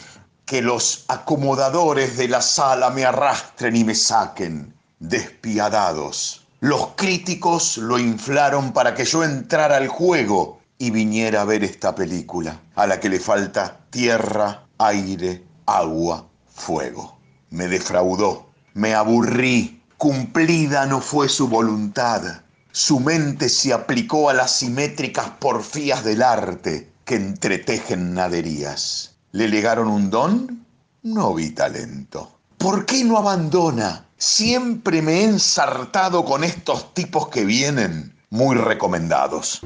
[0.47, 4.78] Que los acomodadores de la sala me arrastren y me saquen.
[4.99, 6.45] Despiadados.
[6.59, 11.95] Los críticos lo inflaron para que yo entrara al juego y viniera a ver esta
[11.95, 17.17] película, a la que le falta tierra, aire, agua, fuego.
[17.49, 22.41] Me defraudó, me aburrí, cumplida no fue su voluntad.
[22.71, 29.15] Su mente se aplicó a las simétricas porfías del arte que entretejen naderías.
[29.31, 30.65] ¿Le legaron un don?
[31.03, 32.39] No vi talento.
[32.57, 34.08] ¿Por qué no abandona?
[34.21, 39.61] Siempre me he ensartado con estos tipos que vienen muy recomendados.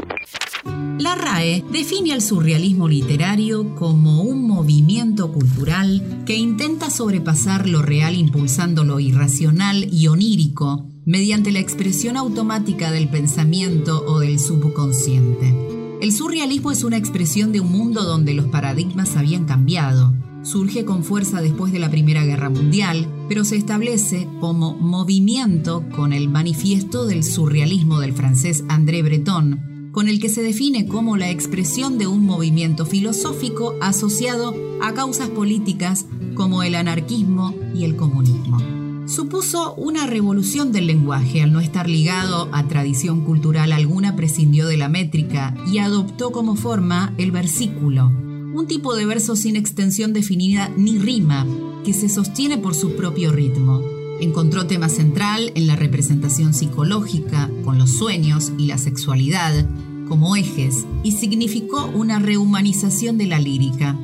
[0.99, 8.16] La RAE define al surrealismo literario como un movimiento cultural que intenta sobrepasar lo real
[8.16, 15.97] impulsando lo irracional y onírico mediante la expresión automática del pensamiento o del subconsciente.
[15.99, 20.14] El surrealismo es una expresión de un mundo donde los paradigmas habían cambiado.
[20.43, 26.11] Surge con fuerza después de la Primera Guerra Mundial, pero se establece como movimiento con
[26.11, 31.29] el manifiesto del surrealismo del francés André Breton, con el que se define como la
[31.29, 38.57] expresión de un movimiento filosófico asociado a causas políticas como el anarquismo y el comunismo.
[39.05, 44.77] Supuso una revolución del lenguaje al no estar ligado a tradición cultural alguna, prescindió de
[44.77, 48.11] la métrica y adoptó como forma el versículo,
[48.54, 51.45] un tipo de verso sin extensión definida ni rima,
[51.84, 53.82] que se sostiene por su propio ritmo.
[54.20, 59.68] Encontró tema central en la representación psicológica, con los sueños y la sexualidad
[60.08, 63.97] como ejes, y significó una rehumanización de la lírica.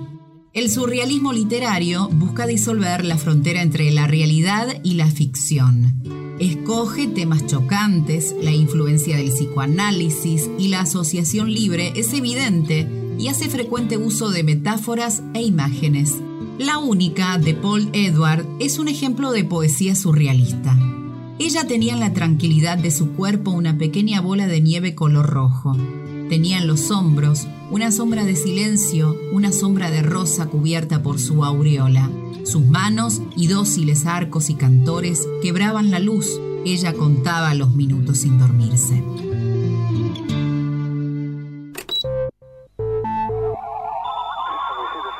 [0.53, 6.01] El surrealismo literario busca disolver la frontera entre la realidad y la ficción.
[6.39, 13.49] Escoge temas chocantes, la influencia del psicoanálisis y la asociación libre es evidente y hace
[13.49, 16.15] frecuente uso de metáforas e imágenes.
[16.57, 20.77] La única, de Paul Edward, es un ejemplo de poesía surrealista.
[21.37, 25.75] Ella tenía en la tranquilidad de su cuerpo una pequeña bola de nieve color rojo.
[26.29, 31.43] Tenía en los hombros una sombra de silencio, una sombra de rosa cubierta por su
[31.43, 32.09] aureola.
[32.43, 36.39] Sus manos y dóciles arcos y cantores quebraban la luz.
[36.65, 39.03] Ella contaba los minutos sin dormirse.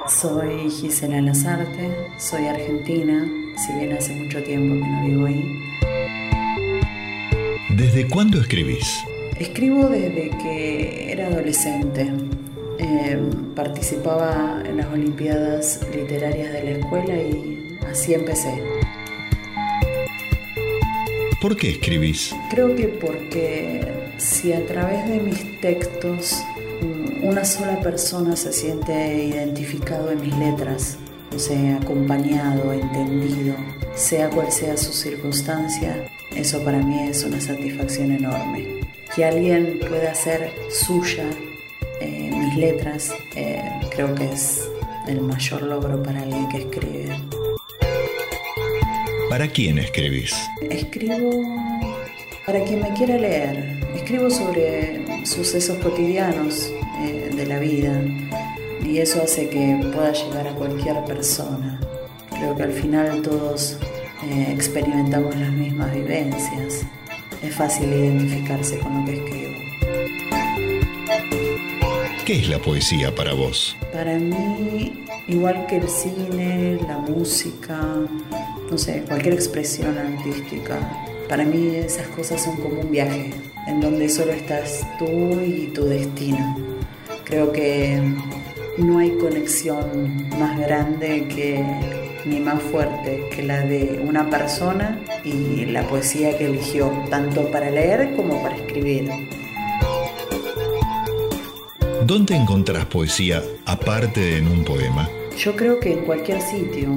[0.10, 5.43] Soy Gisela Lazarte, soy argentina, si bien hace mucho tiempo que no vivo ahí.
[7.70, 9.05] ¿Desde cuándo escribís?
[9.39, 12.12] Escribo desde que era adolescente.
[12.80, 18.62] Em, participaba en las Olimpiadas Literarias de la escuela y así empecé.
[21.39, 22.36] ¿Por qué escribís?
[22.49, 26.43] Creo que porque si a través de mis textos
[27.22, 30.97] una sola persona se siente identificado en mis letras,
[31.36, 33.55] o sea, acompañado, entendido,
[33.95, 38.80] sea cual sea su circunstancia, eso para mí es una satisfacción enorme
[39.15, 41.26] que alguien pueda hacer suya
[41.99, 43.61] eh, mis letras, eh,
[43.91, 44.70] creo que es
[45.07, 47.20] el mayor logro para alguien que escribe.
[49.30, 50.36] ¿Para quién escribís?
[50.70, 51.30] Escribo
[52.45, 53.80] para quien me quiera leer.
[53.95, 58.01] Escribo sobre sucesos cotidianos eh, de la vida
[58.84, 61.80] y eso hace que pueda llegar a cualquier persona.
[62.30, 63.78] Creo que al final todos
[64.51, 66.86] experimentamos las mismas vivencias
[67.41, 69.49] es fácil identificarse con lo que escribo.
[72.26, 73.76] ¿Qué es la poesía para vos?
[73.91, 77.82] Para mí, igual que el cine, la música,
[78.70, 80.78] no sé, cualquier expresión artística,
[81.28, 83.34] para mí esas cosas son como un viaje,
[83.70, 86.57] en donde solo estás tú y tu destino.
[87.24, 88.01] Creo que
[88.80, 91.63] no hay conexión más grande que
[92.26, 97.70] ni más fuerte que la de una persona y la poesía que eligió, tanto para
[97.70, 99.09] leer como para escribir.
[102.05, 105.07] ¿Dónde encontrás poesía aparte de en un poema?
[105.38, 106.89] Yo creo que en cualquier sitio,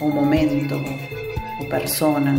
[0.00, 0.82] o momento,
[1.60, 2.34] o persona.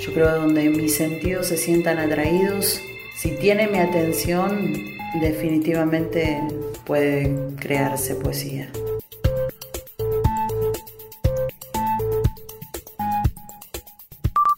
[0.00, 2.80] Yo creo que donde mis sentidos se sientan atraídos,
[3.22, 4.72] si tiene mi atención,
[5.20, 6.40] definitivamente
[6.84, 8.68] puede crearse poesía.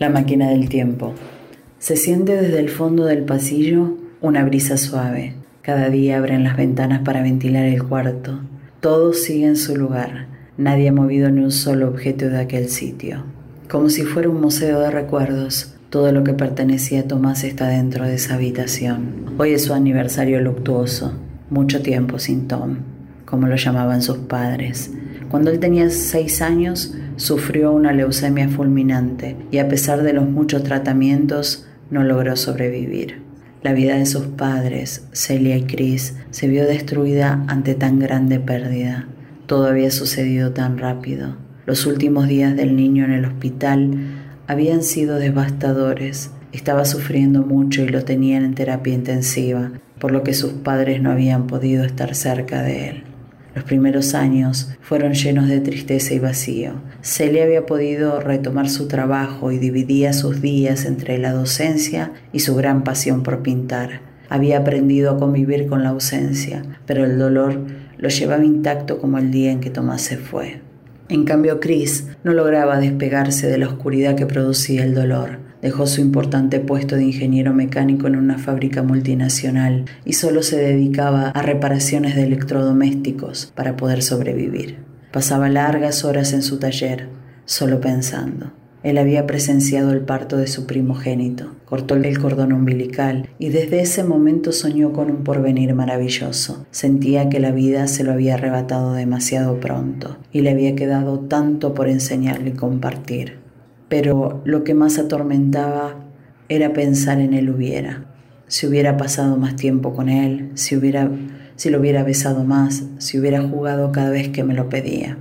[0.01, 1.13] La máquina del tiempo.
[1.79, 5.35] Se siente desde el fondo del pasillo una brisa suave.
[5.61, 8.41] Cada día abren las ventanas para ventilar el cuarto.
[8.81, 10.29] Todo sigue en su lugar.
[10.57, 13.25] Nadie ha movido ni un solo objeto de aquel sitio.
[13.69, 18.05] Como si fuera un museo de recuerdos, todo lo que pertenecía a Tomás está dentro
[18.05, 19.27] de esa habitación.
[19.39, 21.13] Hoy es su aniversario luctuoso.
[21.51, 22.79] Mucho tiempo sin Tom,
[23.25, 24.91] como lo llamaban sus padres.
[25.29, 30.65] Cuando él tenía seis años, sufrió una leucemia fulminante y a pesar de los muchos
[30.65, 33.23] tratamientos no logró sobrevivir.
[33.63, 39.07] La vida de sus padres, Celia y Chris, se vio destruida ante tan grande pérdida.
[39.47, 41.37] Todo había sucedido tan rápido.
[41.67, 46.31] Los últimos días del niño en el hospital habían sido devastadores.
[46.53, 51.11] Estaba sufriendo mucho y lo tenían en terapia intensiva, por lo que sus padres no
[51.11, 53.05] habían podido estar cerca de él.
[53.55, 56.73] Los primeros años fueron llenos de tristeza y vacío.
[57.03, 62.57] Celia había podido retomar su trabajo y dividía sus días entre la docencia y su
[62.57, 64.01] gran pasión por pintar.
[64.29, 67.61] Había aprendido a convivir con la ausencia, pero el dolor
[67.97, 70.61] lo llevaba intacto como el día en que Tomás se fue.
[71.09, 75.39] En cambio, Chris no lograba despegarse de la oscuridad que producía el dolor.
[75.61, 81.29] Dejó su importante puesto de ingeniero mecánico en una fábrica multinacional y solo se dedicaba
[81.29, 84.79] a reparaciones de electrodomésticos para poder sobrevivir.
[85.13, 87.09] Pasaba largas horas en su taller,
[87.45, 88.53] solo pensando.
[88.85, 94.05] Él había presenciado el parto de su primogénito, cortó el cordón umbilical y desde ese
[94.05, 96.65] momento soñó con un porvenir maravilloso.
[96.71, 101.75] Sentía que la vida se lo había arrebatado demasiado pronto y le había quedado tanto
[101.75, 103.45] por enseñarle y compartir
[103.95, 105.95] pero lo que más atormentaba
[106.49, 108.07] era pensar en él hubiera.
[108.49, 111.11] Si hubiera pasado más tiempo con él, si, hubiera,
[111.55, 115.17] si lo hubiera besado más, si hubiera jugado cada vez que me lo pedía.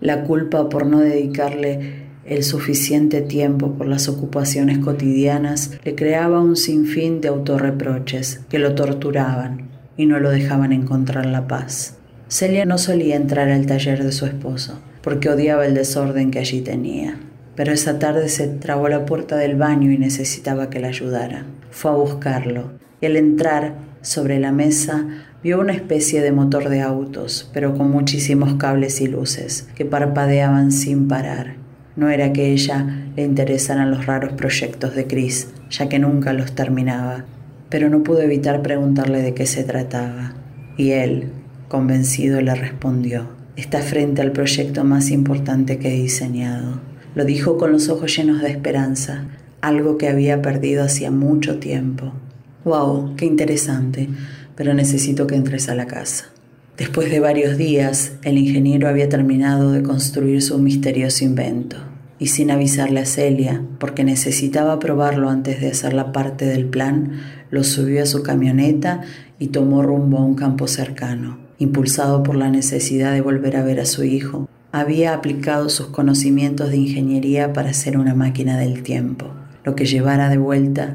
[0.00, 6.56] La culpa por no dedicarle el suficiente tiempo por las ocupaciones cotidianas le creaba un
[6.56, 11.96] sinfín de autorreproches que lo torturaban y no lo dejaban encontrar la paz.
[12.28, 16.62] Celia no solía entrar al taller de su esposo porque odiaba el desorden que allí
[16.62, 17.16] tenía.
[17.54, 21.46] Pero esa tarde se trabó la puerta del baño y necesitaba que la ayudara.
[21.70, 25.06] Fue a buscarlo y al entrar sobre la mesa
[25.42, 30.72] vio una especie de motor de autos, pero con muchísimos cables y luces que parpadeaban
[30.72, 31.65] sin parar.
[31.96, 32.86] No era que ella
[33.16, 37.24] le interesaran los raros proyectos de Chris, ya que nunca los terminaba,
[37.70, 40.34] pero no pudo evitar preguntarle de qué se trataba.
[40.76, 41.30] Y él,
[41.68, 46.80] convencido, le respondió, está frente al proyecto más importante que he diseñado.
[47.14, 49.24] Lo dijo con los ojos llenos de esperanza,
[49.62, 52.12] algo que había perdido hacía mucho tiempo.
[52.64, 53.16] ¡Wow!
[53.16, 54.08] ¡Qué interesante!
[54.54, 56.26] Pero necesito que entres a la casa.
[56.76, 61.78] Después de varios días, el ingeniero había terminado de construir su misterioso invento.
[62.18, 67.12] Y sin avisarle a Celia, porque necesitaba probarlo antes de hacer la parte del plan,
[67.50, 69.00] lo subió a su camioneta
[69.38, 71.38] y tomó rumbo a un campo cercano.
[71.58, 76.68] Impulsado por la necesidad de volver a ver a su hijo, había aplicado sus conocimientos
[76.68, 79.30] de ingeniería para hacer una máquina del tiempo,
[79.64, 80.94] lo que llevara de vuelta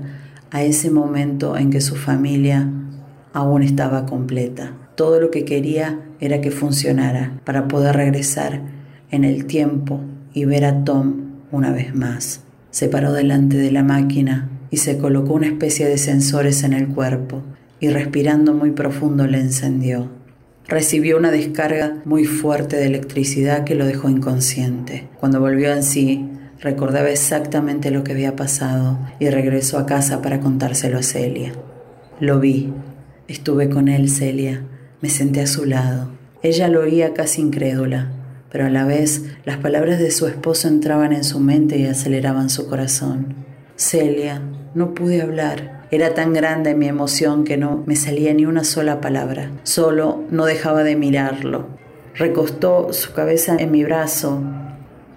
[0.51, 2.69] a ese momento en que su familia
[3.33, 4.73] aún estaba completa.
[4.95, 8.61] Todo lo que quería era que funcionara para poder regresar
[9.09, 10.01] en el tiempo
[10.33, 12.41] y ver a Tom una vez más.
[12.69, 16.87] Se paró delante de la máquina y se colocó una especie de sensores en el
[16.87, 17.43] cuerpo
[17.79, 20.09] y respirando muy profundo le encendió.
[20.67, 25.09] Recibió una descarga muy fuerte de electricidad que lo dejó inconsciente.
[25.19, 26.29] Cuando volvió en sí,
[26.61, 31.53] recordaba exactamente lo que había pasado y regresó a casa para contárselo a Celia.
[32.19, 32.71] Lo vi.
[33.27, 34.61] Estuve con él, Celia.
[35.01, 36.09] Me senté a su lado.
[36.43, 38.11] Ella lo oía casi incrédula,
[38.51, 42.49] pero a la vez las palabras de su esposo entraban en su mente y aceleraban
[42.49, 43.35] su corazón.
[43.75, 44.41] Celia,
[44.75, 45.87] no pude hablar.
[45.89, 49.51] Era tan grande mi emoción que no me salía ni una sola palabra.
[49.63, 51.67] Solo no dejaba de mirarlo.
[52.15, 54.41] Recostó su cabeza en mi brazo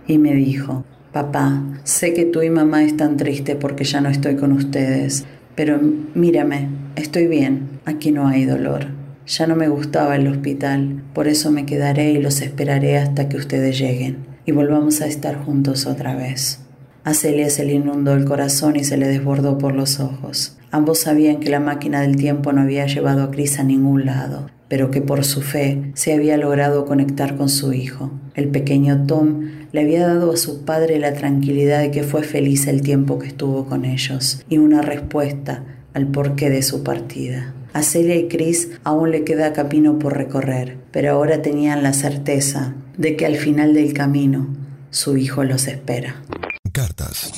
[0.07, 4.37] y me dijo, Papá, sé que tú y mamá están tristes porque ya no estoy
[4.37, 5.25] con ustedes,
[5.55, 5.79] pero
[6.15, 9.04] mírame, estoy bien, aquí no hay dolor.
[9.27, 13.39] Ya no me gustaba el hospital, por eso me quedaré y los esperaré hasta que
[13.39, 16.61] ustedes lleguen y volvamos a estar juntos otra vez.
[17.05, 20.57] A Celia se le inundó el corazón y se le desbordó por los ojos.
[20.71, 24.51] Ambos sabían que la máquina del tiempo no había llevado a Cris a ningún lado,
[24.69, 28.11] pero que por su fe se había logrado conectar con su hijo.
[28.35, 32.67] El pequeño Tom le había dado a su padre la tranquilidad de que fue feliz
[32.67, 35.65] el tiempo que estuvo con ellos y una respuesta
[35.95, 37.55] al porqué de su partida.
[37.75, 42.73] A Celia y Chris aún le queda camino por recorrer, pero ahora tenían la certeza
[42.97, 44.47] de que al final del camino
[44.91, 46.23] su hijo los espera.
[46.71, 47.33] Cartas.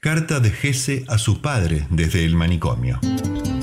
[0.00, 3.00] Carta de Gese a su padre desde el manicomio.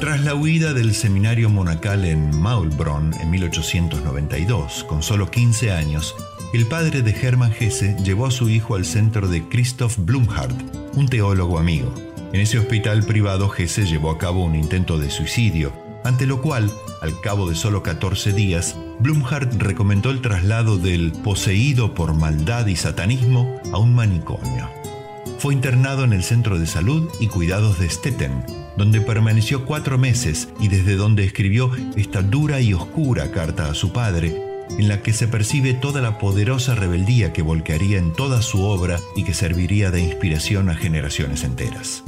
[0.01, 6.13] Tras la huida del seminario monacal en Maulbronn en 1892, con solo 15 años,
[6.53, 10.59] el padre de Hermann Gese llevó a su hijo al centro de Christoph Blumhardt,
[10.97, 11.93] un teólogo amigo.
[12.32, 15.73] En ese hospital privado Gese llevó a cabo un intento de suicidio,
[16.03, 16.71] ante lo cual,
[17.01, 22.75] al cabo de solo 14 días, Blumhardt recomendó el traslado del poseído por maldad y
[22.75, 24.69] satanismo a un manicomio.
[25.39, 28.43] Fue internado en el Centro de Salud y Cuidados de Stetten,
[28.77, 33.91] donde permaneció cuatro meses y desde donde escribió esta dura y oscura carta a su
[33.91, 38.63] padre, en la que se percibe toda la poderosa rebeldía que volcaría en toda su
[38.63, 42.03] obra y que serviría de inspiración a generaciones enteras.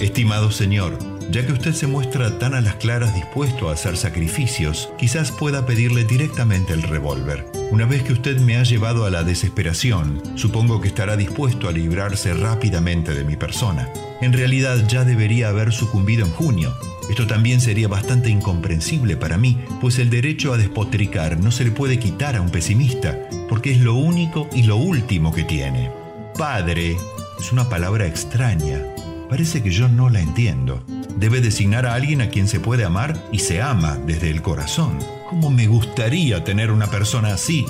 [0.00, 0.98] Estimado Señor,
[1.30, 5.66] ya que usted se muestra tan a las claras dispuesto a hacer sacrificios, quizás pueda
[5.66, 7.46] pedirle directamente el revólver.
[7.70, 11.72] Una vez que usted me ha llevado a la desesperación, supongo que estará dispuesto a
[11.72, 13.88] librarse rápidamente de mi persona.
[14.20, 16.74] En realidad ya debería haber sucumbido en junio.
[17.10, 21.70] Esto también sería bastante incomprensible para mí, pues el derecho a despotricar no se le
[21.70, 23.18] puede quitar a un pesimista,
[23.48, 25.90] porque es lo único y lo último que tiene.
[26.36, 26.96] Padre
[27.38, 28.95] es una palabra extraña.
[29.28, 30.84] Parece que yo no la entiendo
[31.16, 34.98] debe designar a alguien a quien se puede amar y se ama desde el corazón.
[35.28, 37.66] ¿Cómo me gustaría tener una persona así?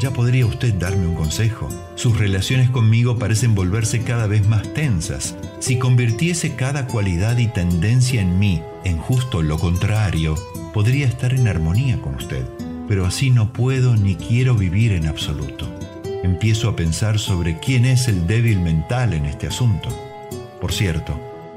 [0.00, 1.68] Ya podría usted darme un consejo.
[1.94, 5.36] Sus relaciones conmigo parecen volverse cada vez más tensas.
[5.60, 10.34] Si convirtiese cada cualidad y tendencia en mí en justo lo contrario,
[10.72, 12.44] podría estar en armonía con usted.
[12.88, 15.68] Pero así no puedo ni quiero vivir en absoluto.
[16.22, 20.03] Empiezo a pensar sobre quién es el débil mental en este asunto.
[20.64, 21.12] Por cierto,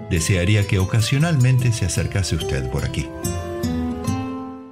[0.10, 3.08] Desearía que ocasionalmente se acercase usted por aquí.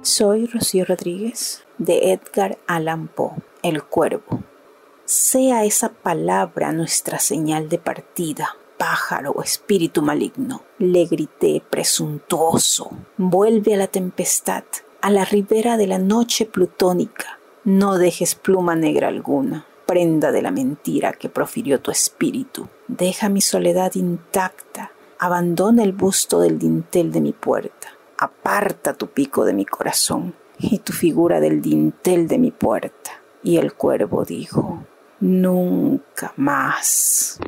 [0.02, 3.32] Soy Rocío Rodríguez de Edgar Allan Poe.
[3.62, 4.42] El cuervo.
[5.06, 10.64] Sea esa palabra nuestra señal de partida, pájaro o espíritu maligno.
[10.78, 12.90] Le grité presuntuoso.
[13.16, 14.64] Vuelve a la tempestad,
[15.00, 17.38] a la ribera de la noche plutónica.
[17.64, 22.68] No dejes pluma negra alguna, prenda de la mentira que profirió tu espíritu.
[22.88, 24.92] Deja mi soledad intacta.
[25.18, 27.88] Abandona el busto del dintel de mi puerta.
[28.18, 33.10] Aparta tu pico de mi corazón y tu figura del dintel de mi puerta.
[33.42, 34.86] Y el cuervo dijo,
[35.20, 37.38] nunca más.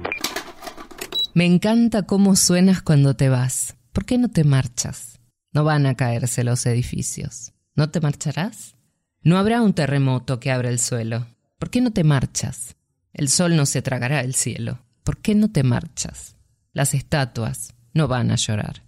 [1.34, 3.76] Me encanta cómo suenas cuando te vas.
[3.92, 5.20] ¿Por qué no te marchas?
[5.52, 7.52] No van a caerse los edificios.
[7.74, 8.74] ¿No te marcharás?
[9.22, 11.26] No habrá un terremoto que abra el suelo.
[11.58, 12.76] ¿Por qué no te marchas?
[13.12, 14.80] El sol no se tragará el cielo.
[15.08, 16.36] ¿Por qué no te marchas?
[16.74, 18.82] Las estatuas no van a llorar.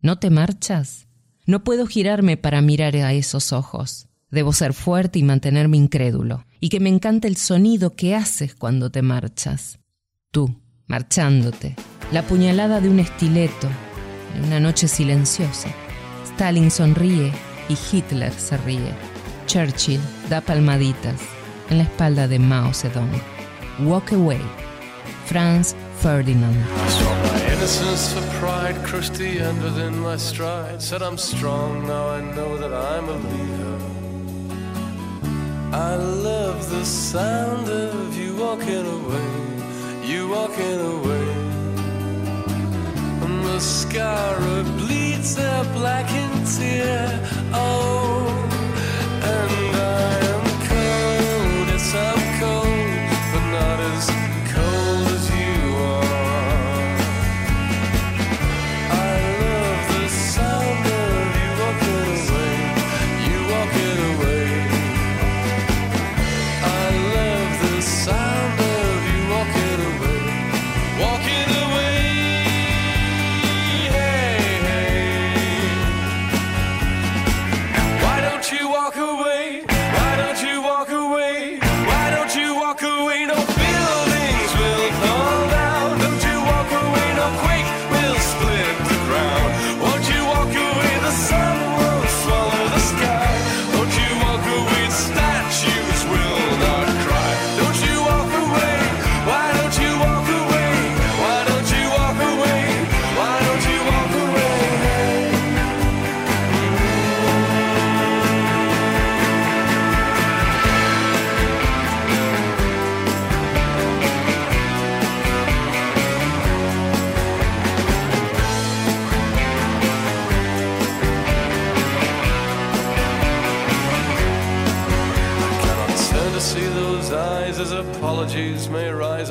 [0.00, 1.08] ¿No te marchas?
[1.44, 4.06] No puedo girarme para mirar a esos ojos.
[4.30, 8.90] Debo ser fuerte y mantenerme incrédulo, y que me encante el sonido que haces cuando
[8.90, 9.80] te marchas.
[10.30, 10.54] Tú,
[10.86, 11.74] marchándote,
[12.12, 13.68] la puñalada de un estileto,
[14.36, 15.68] en una noche silenciosa.
[16.26, 17.32] Stalin sonríe
[17.68, 18.94] y Hitler se ríe.
[19.46, 20.00] Churchill
[20.30, 21.20] da palmaditas
[21.70, 23.10] en la espalda de Mao Zedong.
[23.80, 24.65] Walk away.
[25.26, 26.56] Franz Ferdinand.
[26.56, 30.80] my innocence for pride, crushed the end within my stride.
[30.80, 33.78] Said I'm strong, now I know that I'm a leader.
[35.72, 41.46] I love the sound of you walking away, you walking away.
[43.56, 47.08] Mascara bleeds a blackened tear.
[47.52, 48.28] Oh,
[49.22, 50.35] and I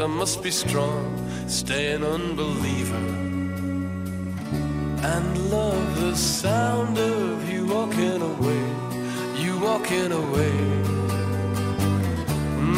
[0.05, 1.03] I must be strong,
[1.47, 3.05] stay an unbeliever.
[5.13, 8.65] And love the sound of you walking away,
[9.43, 10.57] you walking away.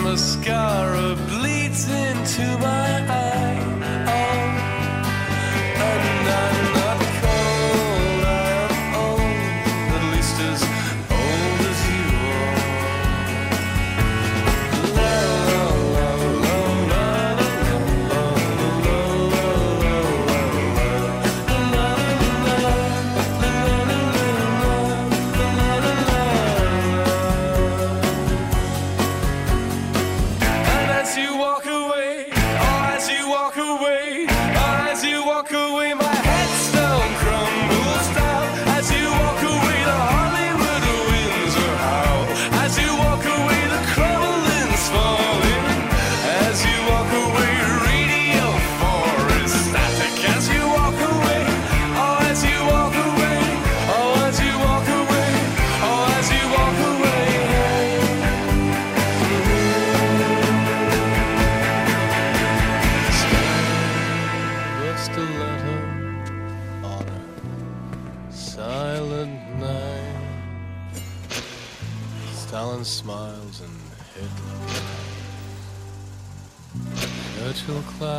[0.03, 3.59] Mascara bleeds into my eye.
[4.07, 4.39] Oh,
[5.83, 6.66] and I'm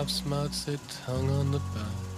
[0.09, 2.09] On the back.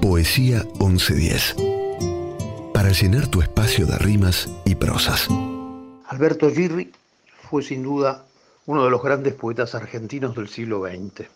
[0.00, 1.54] Poesía 1110.
[2.72, 5.28] Para llenar tu espacio de rimas y prosas.
[6.06, 6.90] Alberto Girri
[7.50, 8.24] fue sin duda
[8.64, 11.28] uno de los grandes poetas argentinos del siglo XX,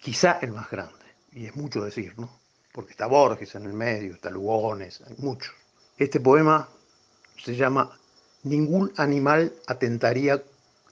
[0.00, 0.94] quizá el más grande,
[1.32, 2.30] y es mucho decir, ¿no?
[2.72, 5.52] Porque está Borges en el medio, está Lugones, hay muchos.
[5.96, 6.68] Este poema
[7.42, 7.90] se llama
[8.44, 10.40] ningún animal atentaría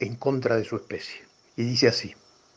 [0.00, 1.24] en contra de su especie.
[1.57, 2.12] Y dice así,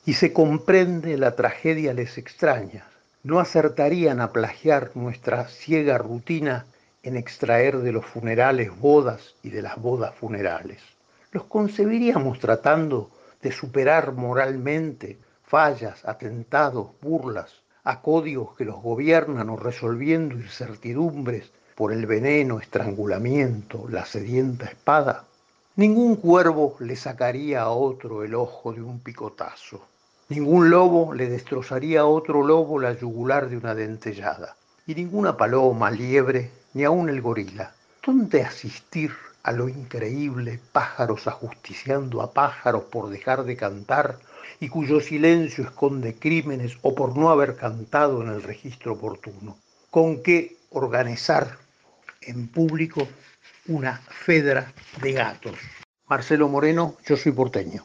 [0.10, 2.88] y se comprende la tragedia les extraña,
[3.22, 6.66] no acertarían a plagiar nuestra ciega rutina
[7.04, 10.82] en extraer de los funerales bodas y de las bodas funerales.
[11.32, 13.12] Los concebiríamos tratando
[13.44, 21.94] de superar moralmente fallas, atentados, burlas, a códigos que los gobiernan o resolviendo incertidumbres por
[21.94, 25.26] el veneno, estrangulamiento, la sedienta espada.
[25.76, 29.89] Ningún cuervo le sacaría a otro el ojo de un picotazo.
[30.30, 34.56] Ningún lobo le destrozaría a otro lobo la yugular de una dentellada.
[34.86, 37.74] Y ninguna paloma, liebre, ni aun el gorila.
[38.06, 39.12] ¿Dónde asistir
[39.42, 44.20] a lo increíble, pájaros ajusticiando a pájaros por dejar de cantar
[44.60, 49.58] y cuyo silencio esconde crímenes o por no haber cantado en el registro oportuno?
[49.90, 51.58] ¿Con qué organizar
[52.22, 53.08] en público
[53.68, 55.58] una fedra de gatos?
[56.08, 57.84] Marcelo Moreno, yo soy porteño.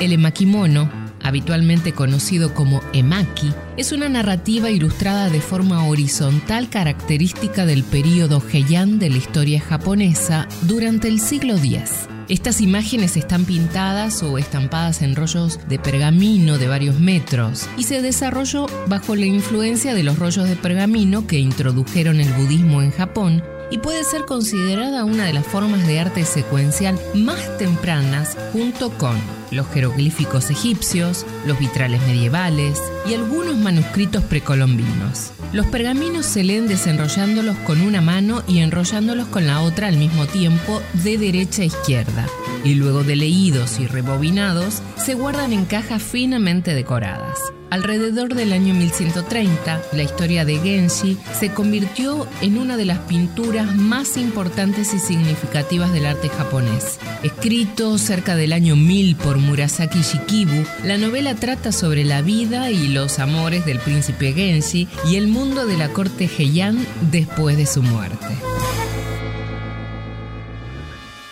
[0.00, 0.90] El emakimono,
[1.22, 8.98] habitualmente conocido como emaki, es una narrativa ilustrada de forma horizontal característica del período Heian
[8.98, 12.08] de la historia japonesa durante el siglo X.
[12.28, 18.02] Estas imágenes están pintadas o estampadas en rollos de pergamino de varios metros y se
[18.02, 23.44] desarrolló bajo la influencia de los rollos de pergamino que introdujeron el budismo en Japón
[23.70, 29.16] y puede ser considerada una de las formas de arte secuencial más tempranas junto con
[29.50, 32.78] los jeroglíficos egipcios, los vitrales medievales
[33.08, 35.32] y algunos manuscritos precolombinos.
[35.52, 40.26] Los pergaminos se leen desenrollándolos con una mano y enrollándolos con la otra al mismo
[40.26, 42.26] tiempo de derecha a izquierda.
[42.64, 47.38] Y luego de leídos y rebobinados, se guardan en cajas finamente decoradas.
[47.70, 53.74] Alrededor del año 1130, la historia de Genshi se convirtió en una de las pinturas
[53.74, 56.98] más importantes y significativas del arte japonés.
[57.24, 62.88] Escrito cerca del año 1000 por Murasaki Shikibu, la novela trata sobre la vida y
[62.88, 66.78] los amores del príncipe Genshi y el mundo de la corte Heian
[67.10, 68.26] después de su muerte.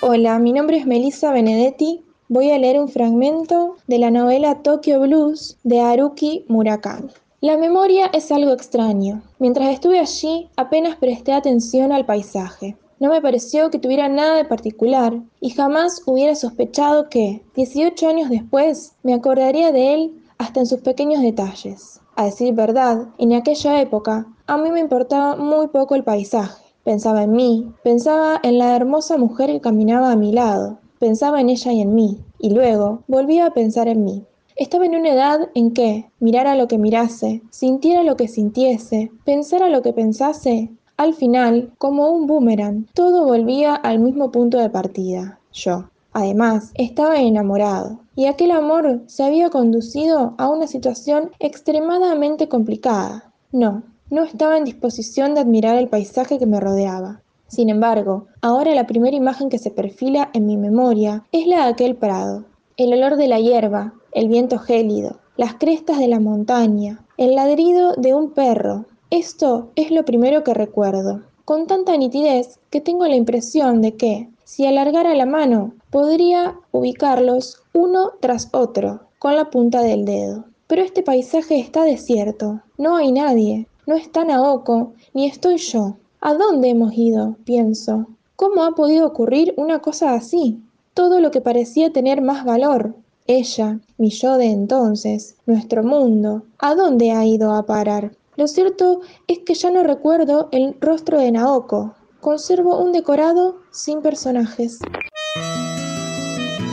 [0.00, 2.03] Hola, mi nombre es Melissa Benedetti.
[2.28, 7.10] Voy a leer un fragmento de la novela Tokyo Blues de Haruki Murakami.
[7.42, 9.22] La memoria es algo extraño.
[9.38, 12.78] Mientras estuve allí, apenas presté atención al paisaje.
[12.98, 18.30] No me pareció que tuviera nada de particular y jamás hubiera sospechado que, 18 años
[18.30, 22.00] después, me acordaría de él hasta en sus pequeños detalles.
[22.16, 26.64] A decir verdad, en aquella época, a mí me importaba muy poco el paisaje.
[26.84, 31.48] Pensaba en mí, pensaba en la hermosa mujer que caminaba a mi lado, pensaba en
[31.48, 34.24] ella y en mí, y luego volvía a pensar en mí.
[34.56, 39.68] Estaba en una edad en que, mirara lo que mirase, sintiera lo que sintiese, pensara
[39.68, 45.40] lo que pensase, al final, como un boomerang, todo volvía al mismo punto de partida,
[45.52, 45.90] yo.
[46.12, 53.32] Además, estaba enamorado, y aquel amor se había conducido a una situación extremadamente complicada.
[53.50, 57.22] No, no estaba en disposición de admirar el paisaje que me rodeaba.
[57.48, 61.72] Sin embargo, ahora la primera imagen que se perfila en mi memoria es la de
[61.72, 62.44] aquel prado.
[62.76, 67.94] El olor de la hierba, el viento gélido, las crestas de la montaña, el ladrido
[67.96, 68.86] de un perro.
[69.10, 74.28] Esto es lo primero que recuerdo, con tanta nitidez que tengo la impresión de que,
[74.44, 80.44] si alargara la mano, podría ubicarlos uno tras otro con la punta del dedo.
[80.66, 85.96] Pero este paisaje está desierto, no hay nadie, no está Naoko, ni estoy yo.
[86.26, 87.36] ¿A dónde hemos ido?
[87.44, 88.06] pienso.
[88.34, 90.58] ¿Cómo ha podido ocurrir una cosa así?
[90.94, 92.94] Todo lo que parecía tener más valor.
[93.26, 98.12] Ella, mi yo de entonces, nuestro mundo, ¿a dónde ha ido a parar?
[98.36, 101.94] Lo cierto es que ya no recuerdo el rostro de Naoko.
[102.22, 104.78] Conservo un decorado sin personajes.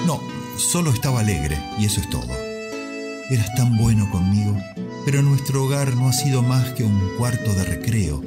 [0.08, 0.18] No,
[0.56, 2.34] solo estaba alegre y eso es todo.
[3.30, 4.54] Eras tan bueno conmigo,
[5.04, 8.22] pero nuestro hogar no ha sido más que un cuarto de recreo.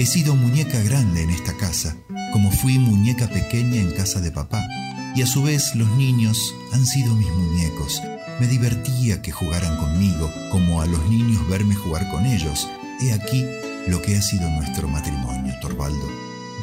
[0.00, 1.94] He sido muñeca grande en esta casa,
[2.32, 4.66] como fui muñeca pequeña en casa de papá.
[5.14, 8.00] Y a su vez los niños han sido mis muñecos.
[8.40, 12.66] Me divertía que jugaran conmigo, como a los niños verme jugar con ellos.
[13.02, 13.44] He aquí
[13.88, 16.08] lo que ha sido nuestro matrimonio, Torvaldo.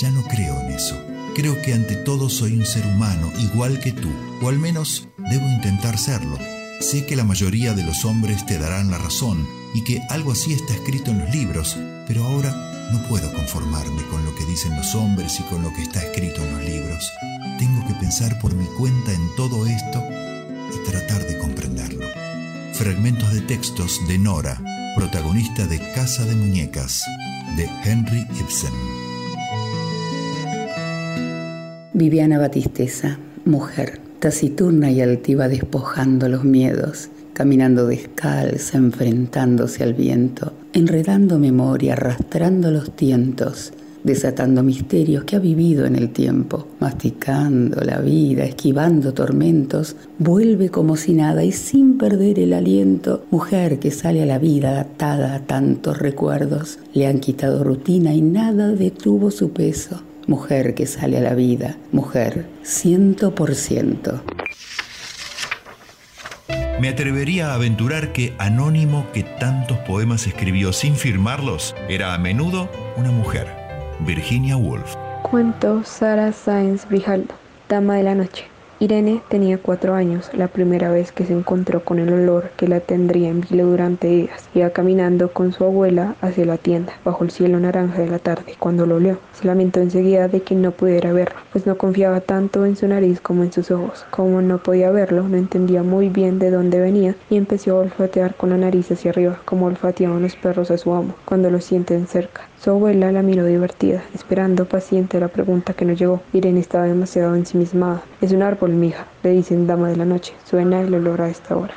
[0.02, 1.00] Ya no creo en eso.
[1.36, 4.10] Creo que ante todo soy un ser humano, igual que tú,
[4.42, 6.40] o al menos debo intentar serlo.
[6.80, 9.48] Sé que la mayoría de los hombres te darán la razón
[9.78, 12.52] y que algo así está escrito en los libros, pero ahora
[12.92, 16.44] no puedo conformarme con lo que dicen los hombres y con lo que está escrito
[16.44, 17.14] en los libros.
[17.60, 20.04] Tengo que pensar por mi cuenta en todo esto
[20.74, 22.08] y tratar de comprenderlo.
[22.74, 24.60] Fragmentos de textos de Nora,
[24.96, 27.04] protagonista de Casa de Muñecas,
[27.56, 28.74] de Henry Ibsen.
[31.94, 41.38] Viviana Batisteza, mujer, taciturna y altiva despojando los miedos, caminando descalza, enfrentándose al viento, enredando
[41.38, 43.74] memoria, arrastrando los tientos,
[44.04, 50.98] desatando misterios que ha vivido en el tiempo, masticando la vida, esquivando tormentos, vuelve como
[50.98, 55.42] si nada y sin perder el aliento, mujer que sale a la vida atada a
[55.42, 60.02] tantos recuerdos, le han quitado rutina y nada detuvo su peso.
[60.26, 64.24] Mujer que sale a la vida, mujer, ciento por ciento.
[66.80, 72.70] Me atrevería a aventurar que Anónimo, que tantos poemas escribió sin firmarlos, era a menudo
[72.98, 73.48] una mujer,
[74.02, 74.96] Virginia Woolf.
[75.24, 77.34] Cuento Sara Sáenz Brijaldo,
[77.68, 78.46] Dama de la Noche.
[78.80, 82.80] Irene tenía cuatro años la primera vez que se encontró con el olor que la
[82.80, 84.48] tendría en vilo durante días.
[84.54, 88.56] Iba caminando con su abuela hacia la tienda, bajo el cielo naranja de la tarde,
[88.60, 89.18] cuando lo olió.
[89.34, 93.20] Se lamentó enseguida de que no pudiera verlo, pues no confiaba tanto en su nariz
[93.20, 94.06] como en sus ojos.
[94.12, 98.36] Como no podía verlo, no entendía muy bien de dónde venía y empezó a olfatear
[98.36, 102.06] con la nariz hacia arriba, como olfateaban los perros a su amo, cuando lo sienten
[102.06, 102.44] cerca.
[102.60, 106.24] Su abuela la miró divertida, esperando paciente la pregunta que no llegó.
[106.34, 108.04] Irene estaba demasiado ensimismada.
[108.20, 110.34] Es un árbol, mija, le dicen dama de la noche.
[110.44, 111.76] Suena el olor a esta hora.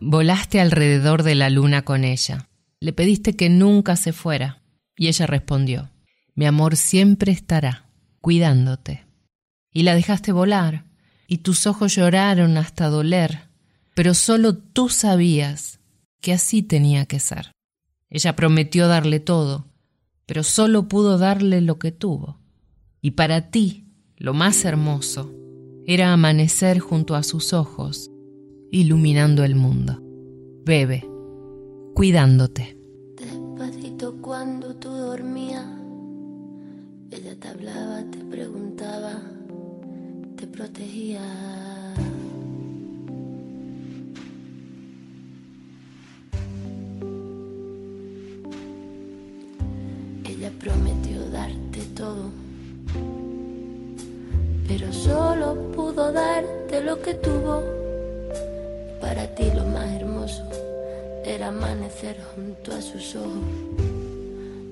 [0.00, 2.48] Volaste alrededor de la luna con ella.
[2.80, 4.62] Le pediste que nunca se fuera.
[4.96, 5.90] Y ella respondió,
[6.34, 9.04] mi amor siempre estará, cuidándote.
[9.72, 10.84] Y la dejaste volar,
[11.26, 13.40] y tus ojos lloraron hasta doler,
[13.94, 15.80] pero solo tú sabías
[16.20, 17.55] que así tenía que ser.
[18.08, 19.66] Ella prometió darle todo,
[20.26, 22.38] pero solo pudo darle lo que tuvo.
[23.00, 25.32] Y para ti, lo más hermoso,
[25.86, 28.10] era amanecer junto a sus ojos,
[28.70, 30.02] iluminando el mundo.
[30.64, 31.08] Bebe,
[31.94, 32.76] cuidándote.
[33.16, 35.66] Despacito cuando tú dormías,
[37.10, 39.22] ella te hablaba, te preguntaba,
[40.36, 41.22] te protegía.
[50.66, 52.24] Prometió darte todo,
[54.66, 57.62] pero solo pudo darte lo que tuvo.
[59.00, 60.42] Para ti lo más hermoso
[61.24, 63.46] era amanecer junto a sus ojos,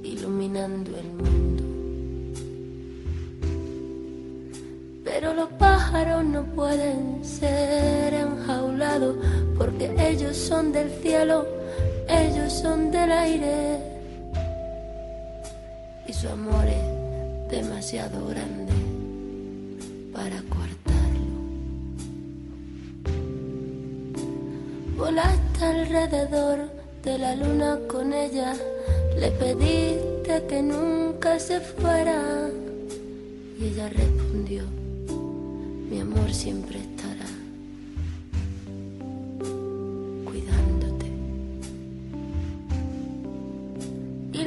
[0.03, 1.63] iluminando el mundo.
[5.05, 9.15] Pero los pájaros no pueden ser enjaulados
[9.57, 11.47] porque ellos son del cielo,
[12.09, 13.94] ellos son del aire.
[16.07, 18.73] Y su amor es demasiado grande
[20.13, 21.35] para coartarlo.
[24.97, 26.71] Volaste alrededor
[27.03, 28.55] de la luna con ella,
[29.19, 32.49] le pediste que nunca se fuera.
[33.59, 34.65] Y ella respondió,
[35.91, 36.84] mi amor siempre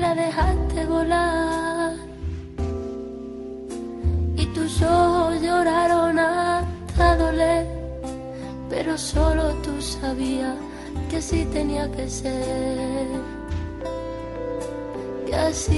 [0.07, 1.93] la dejaste volar.
[4.41, 7.65] Y tus ojos lloraron hasta doler.
[8.69, 10.55] Pero solo tú sabías
[11.09, 13.07] que así tenía que ser.
[15.25, 15.77] Que así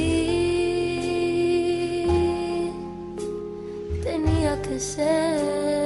[4.04, 5.79] tenía que ser.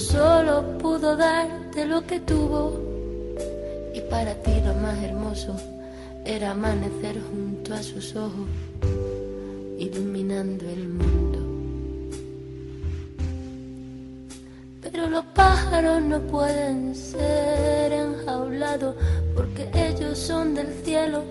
[0.00, 2.80] Solo pudo darte lo que tuvo.
[3.94, 5.54] Y para ti lo más hermoso
[6.24, 8.48] era amanecer junto a sus ojos,
[9.78, 11.38] iluminando el mundo.
[14.82, 18.96] Pero los pájaros no pueden ser enjaulados
[19.34, 21.22] porque ellos son del cielo,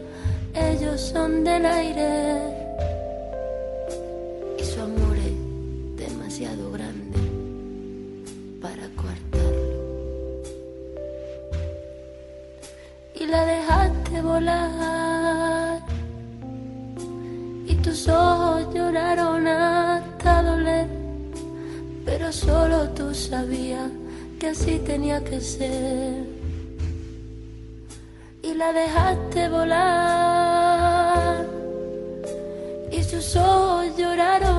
[0.54, 2.42] ellos son del aire.
[4.60, 6.69] Y su amor es demasiado
[8.62, 9.50] para coartarlo.
[13.16, 15.82] Y la dejaste volar.
[17.66, 20.88] Y tus ojos lloraron hasta doler.
[22.06, 23.90] Pero solo tú sabías
[24.40, 26.26] que así tenía que ser.
[28.42, 31.46] Y la dejaste volar.
[32.92, 34.59] Y sus ojos lloraron.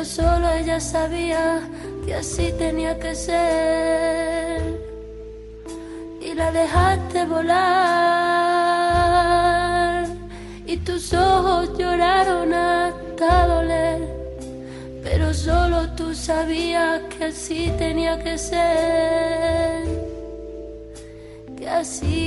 [0.00, 1.60] Pero solo ella sabía
[2.06, 4.80] que así tenía que ser.
[6.22, 7.66] Y la dejaste volar.
[10.64, 14.00] Y tus ojos lloraron hasta doler
[15.02, 19.84] pero solo tú sabías que así tenía que ser,
[21.58, 22.20] que así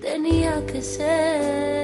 [0.00, 1.81] tenía que ser.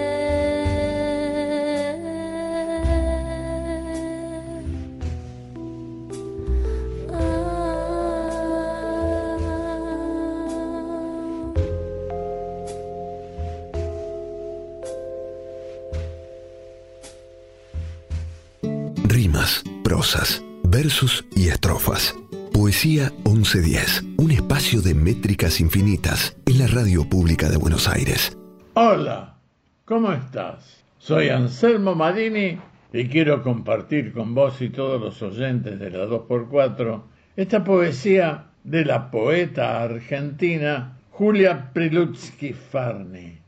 [20.65, 22.15] Versos y estrofas.
[22.53, 28.35] Poesía 1110, un espacio de métricas infinitas en la radio pública de Buenos Aires.
[28.73, 29.37] Hola,
[29.85, 30.83] ¿cómo estás?
[30.99, 32.59] Soy Anselmo Marini
[32.91, 37.03] y quiero compartir con vos y todos los oyentes de la 2x4
[37.37, 43.39] esta poesía de la poeta argentina Julia Prilutsky Farni.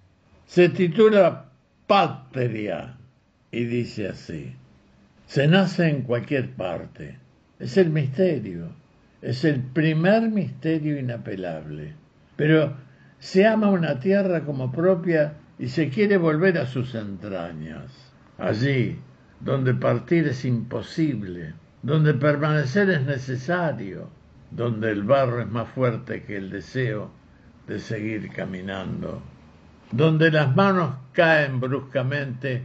[0.45, 1.47] Se titula
[1.87, 2.99] Patria
[3.51, 4.60] y dice así.
[5.31, 7.17] Se nace en cualquier parte.
[7.61, 8.71] Es el misterio.
[9.23, 11.95] Es el primer misterio inapelable.
[12.35, 12.77] Pero
[13.21, 18.13] se ama una tierra como propia y se quiere volver a sus entrañas.
[18.39, 18.99] Allí,
[19.39, 24.11] donde partir es imposible, donde permanecer es necesario,
[24.51, 27.13] donde el barro es más fuerte que el deseo
[27.69, 29.23] de seguir caminando,
[29.93, 32.65] donde las manos caen bruscamente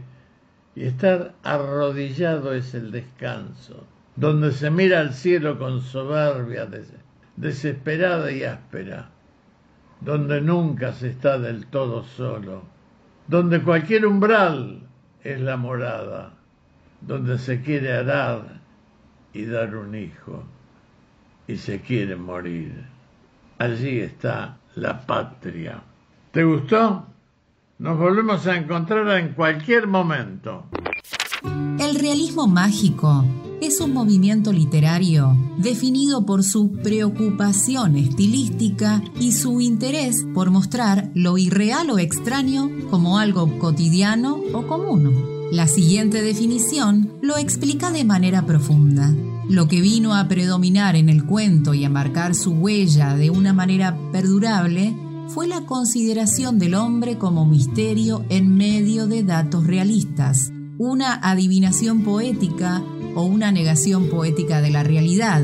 [0.76, 3.84] y estar arrodillado es el descanso,
[4.14, 6.92] donde se mira al cielo con soberbia des-
[7.36, 9.08] desesperada y áspera,
[10.00, 12.62] donde nunca se está del todo solo,
[13.26, 14.80] donde cualquier umbral
[15.24, 16.34] es la morada,
[17.00, 18.60] donde se quiere arar
[19.32, 20.44] y dar un hijo,
[21.48, 22.84] y se quiere morir.
[23.58, 25.80] Allí está la patria.
[26.32, 27.06] ¿Te gustó?
[27.78, 30.64] Nos volvemos a encontrar en cualquier momento.
[31.78, 33.22] El realismo mágico
[33.60, 41.36] es un movimiento literario definido por su preocupación estilística y su interés por mostrar lo
[41.36, 45.50] irreal o extraño como algo cotidiano o común.
[45.52, 49.14] La siguiente definición lo explica de manera profunda.
[49.50, 53.52] Lo que vino a predominar en el cuento y a marcar su huella de una
[53.52, 54.96] manera perdurable
[55.28, 62.82] fue la consideración del hombre como misterio en medio de datos realistas, una adivinación poética
[63.14, 65.42] o una negación poética de la realidad.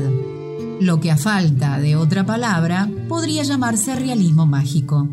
[0.79, 5.09] Lo que a falta de otra palabra podría llamarse realismo mágico.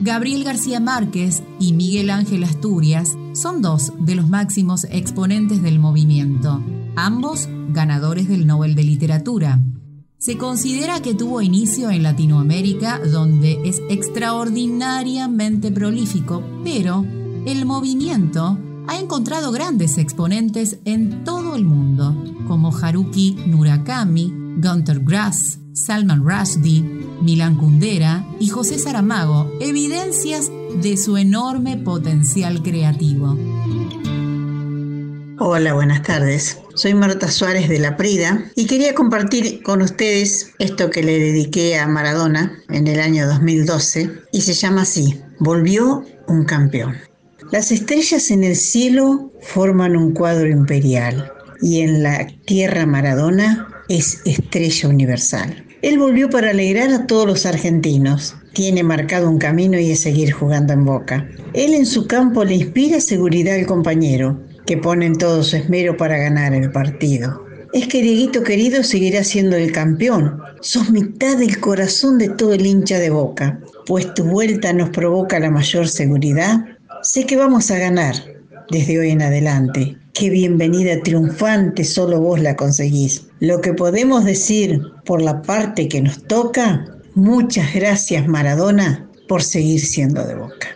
[0.00, 6.62] Gabriel García Márquez y Miguel Ángel Asturias son dos de los máximos exponentes del movimiento,
[6.96, 9.60] ambos ganadores del Nobel de Literatura.
[10.24, 17.04] Se considera que tuvo inicio en Latinoamérica, donde es extraordinariamente prolífico, pero
[17.44, 22.16] el movimiento ha encontrado grandes exponentes en todo el mundo,
[22.48, 26.80] como Haruki Murakami, Gunter Grass, Salman Rushdie,
[27.20, 33.36] Milan Kundera y José Saramago, evidencias de su enorme potencial creativo.
[35.40, 36.58] Hola, buenas tardes.
[36.74, 41.76] Soy Marta Suárez de La Prida y quería compartir con ustedes esto que le dediqué
[41.76, 46.94] a Maradona en el año 2012 y se llama así, Volvió un campeón.
[47.50, 54.20] Las estrellas en el cielo forman un cuadro imperial y en la tierra Maradona es
[54.24, 55.66] estrella universal.
[55.82, 58.36] Él volvió para alegrar a todos los argentinos.
[58.52, 61.28] Tiene marcado un camino y es seguir jugando en boca.
[61.52, 65.96] Él en su campo le inspira seguridad al compañero, que pone en todo su esmero
[65.96, 67.44] para ganar el partido.
[67.72, 70.40] Es que Dieguito querido seguirá siendo el campeón.
[70.60, 73.58] Sos mitad del corazón de todo el hincha de boca.
[73.86, 76.64] Pues tu vuelta nos provoca la mayor seguridad.
[77.02, 78.14] Sé que vamos a ganar
[78.70, 79.98] desde hoy en adelante.
[80.12, 83.26] Qué bienvenida triunfante solo vos la conseguís.
[83.40, 86.86] Lo que podemos decir por la parte que nos toca,
[87.16, 90.68] muchas gracias Maradona por seguir siendo de boca.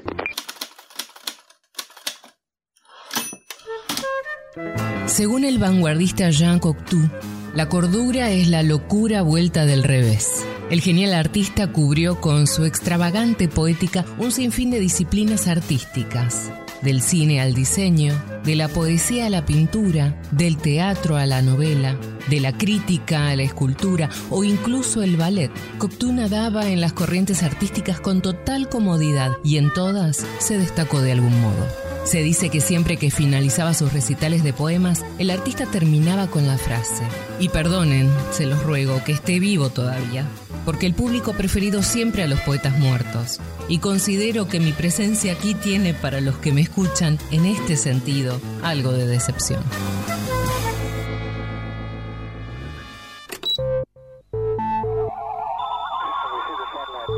[5.08, 7.10] Según el vanguardista Jean Cocteau,
[7.54, 10.44] la cordura es la locura vuelta del revés.
[10.70, 16.52] El genial artista cubrió con su extravagante poética un sinfín de disciplinas artísticas,
[16.82, 18.14] del cine al diseño,
[18.44, 21.96] de la poesía a la pintura, del teatro a la novela,
[22.28, 25.50] de la crítica a la escultura o incluso el ballet.
[25.78, 31.12] Cocteau nadaba en las corrientes artísticas con total comodidad y en todas se destacó de
[31.12, 31.87] algún modo.
[32.08, 36.56] Se dice que siempre que finalizaba sus recitales de poemas, el artista terminaba con la
[36.56, 37.04] frase,
[37.38, 40.24] y perdonen, se los ruego, que esté vivo todavía.
[40.64, 45.32] porque el público ha preferido siempre a los poetas muertos, y considero que mi presencia
[45.34, 49.62] aquí tiene para los que me escuchan, en este sentido, algo de decepción.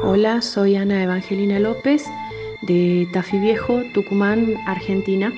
[0.03, 2.05] Hola, soy Ana Evangelina López
[2.63, 5.33] de Tafí Viejo, Tucumán, Argentina.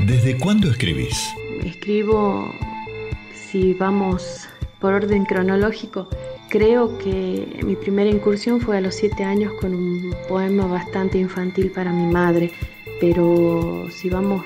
[0.00, 1.34] ¿Desde cuándo escribís?
[1.64, 2.52] Escribo,
[3.34, 4.48] si vamos
[4.80, 6.08] por orden cronológico,
[6.48, 11.70] creo que mi primera incursión fue a los siete años con un poema bastante infantil
[11.70, 12.52] para mi madre,
[13.00, 14.44] pero si vamos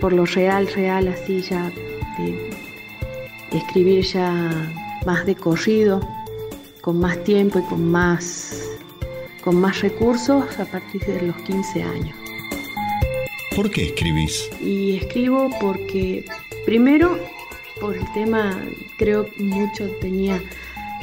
[0.00, 1.70] por lo real, real, así ya
[2.18, 2.50] de
[3.52, 4.72] escribir ya
[5.04, 6.00] más de corrido,
[6.80, 8.75] con más tiempo y con más,
[9.46, 12.16] con más recursos a partir de los 15 años.
[13.54, 14.50] ¿Por qué escribís?
[14.60, 16.24] Y escribo porque,
[16.64, 17.16] primero,
[17.80, 18.60] por el tema,
[18.98, 20.42] creo que mucho tenía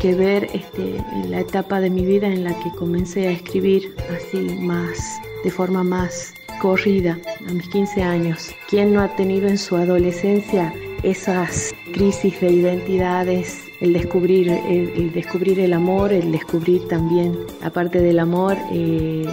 [0.01, 3.95] que ver este, en la etapa de mi vida en la que comencé a escribir
[4.13, 7.17] así más, de forma más corrida,
[7.47, 8.53] a mis 15 años.
[8.67, 15.11] ¿Quién no ha tenido en su adolescencia esas crisis de identidades, el descubrir el, el
[15.11, 19.25] descubrir el amor, el descubrir también, aparte del amor, eh,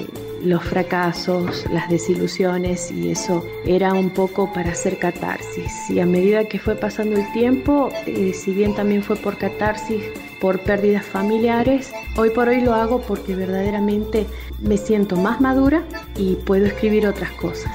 [0.42, 5.88] los fracasos, las desilusiones y eso era un poco para hacer catarsis.
[5.88, 10.02] Y a medida que fue pasando el tiempo, eh, si bien también fue por catarsis,
[10.40, 14.26] por pérdidas familiares, hoy por hoy lo hago porque verdaderamente
[14.60, 15.84] me siento más madura
[16.16, 17.72] y puedo escribir otras cosas.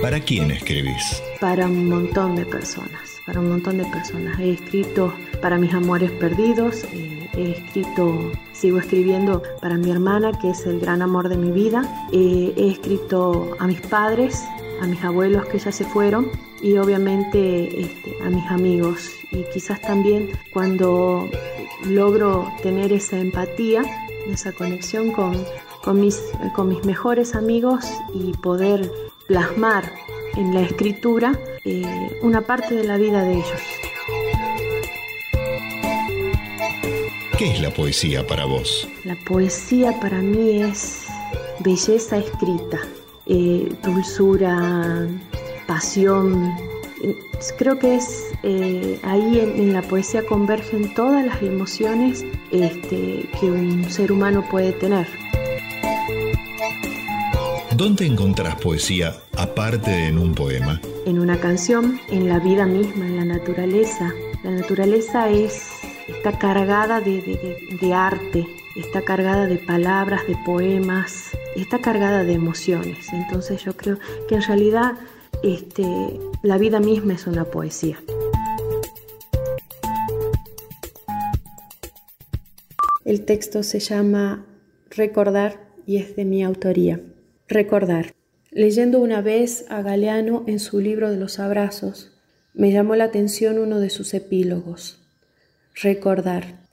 [0.00, 1.22] ¿Para quién escribís?
[1.38, 4.38] Para un montón de personas, para un montón de personas.
[4.38, 5.12] He escrito
[5.42, 10.80] para mis amores perdidos, eh, he escrito, sigo escribiendo para mi hermana, que es el
[10.80, 12.08] gran amor de mi vida.
[12.12, 14.44] Eh, he escrito a mis padres,
[14.80, 16.30] a mis abuelos que ya se fueron
[16.62, 19.10] y obviamente este, a mis amigos.
[19.32, 21.28] Y quizás también cuando
[21.84, 23.82] logro tener esa empatía,
[24.28, 25.36] esa conexión con,
[25.82, 26.22] con, mis,
[26.54, 28.90] con mis mejores amigos y poder
[29.26, 29.92] plasmar
[30.36, 31.32] en la escritura
[31.68, 31.82] eh,
[32.22, 33.60] una parte de la vida de ellos.
[37.36, 38.88] ¿Qué es la poesía para vos?
[39.04, 41.06] La poesía para mí es
[41.58, 42.78] belleza escrita,
[43.26, 45.08] eh, dulzura,
[45.66, 46.54] pasión.
[47.58, 53.46] Creo que es eh, ahí en, en, la poesía convergen todas las emociones este, que
[53.50, 55.08] un ser humano puede tener.
[57.76, 60.80] ¿Dónde encontrás poesía aparte de en un poema?
[61.04, 64.14] En una canción, en la vida misma, en la naturaleza.
[64.42, 65.72] La naturaleza es,
[66.08, 68.46] está cargada de, de, de arte,
[68.76, 73.12] está cargada de palabras, de poemas, está cargada de emociones.
[73.12, 74.94] Entonces yo creo que en realidad
[75.42, 75.84] este,
[76.40, 77.98] la vida misma es una poesía.
[83.04, 84.46] El texto se llama
[84.88, 87.02] Recordar y es de mi autoría.
[87.48, 88.14] Recordar.
[88.50, 92.10] Leyendo una vez a Galeano en su libro de los abrazos,
[92.54, 95.06] me llamó la atención uno de sus epílogos.
[95.74, 96.66] Recordar.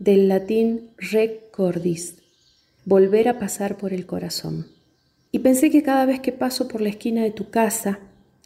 [0.00, 2.16] Del latín recordis.
[2.84, 4.66] Volver a pasar por el corazón.
[5.30, 8.00] Y pensé que cada vez que paso por la esquina de tu casa,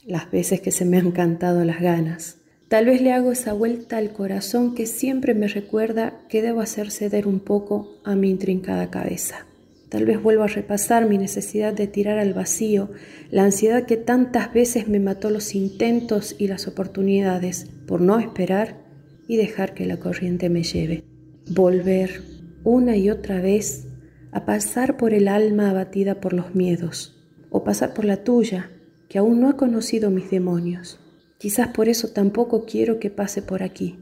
[0.05, 2.37] las veces que se me han cantado las ganas,
[2.69, 6.91] tal vez le hago esa vuelta al corazón que siempre me recuerda que debo hacer
[6.91, 9.47] ceder un poco a mi intrincada cabeza.
[9.91, 12.91] Tal vez vuelva a repasar mi necesidad de tirar al vacío,
[13.31, 18.79] la ansiedad que tantas veces me mató los intentos y las oportunidades por no esperar
[19.27, 21.03] y dejar que la corriente me lleve.
[21.51, 22.23] Volver
[22.63, 23.89] una y otra vez
[24.31, 27.17] a pasar por el alma abatida por los miedos,
[27.51, 28.71] o pasar por la tuya,
[29.09, 31.01] que aún no ha conocido mis demonios.
[31.39, 33.99] Quizás por eso tampoco quiero que pase por aquí.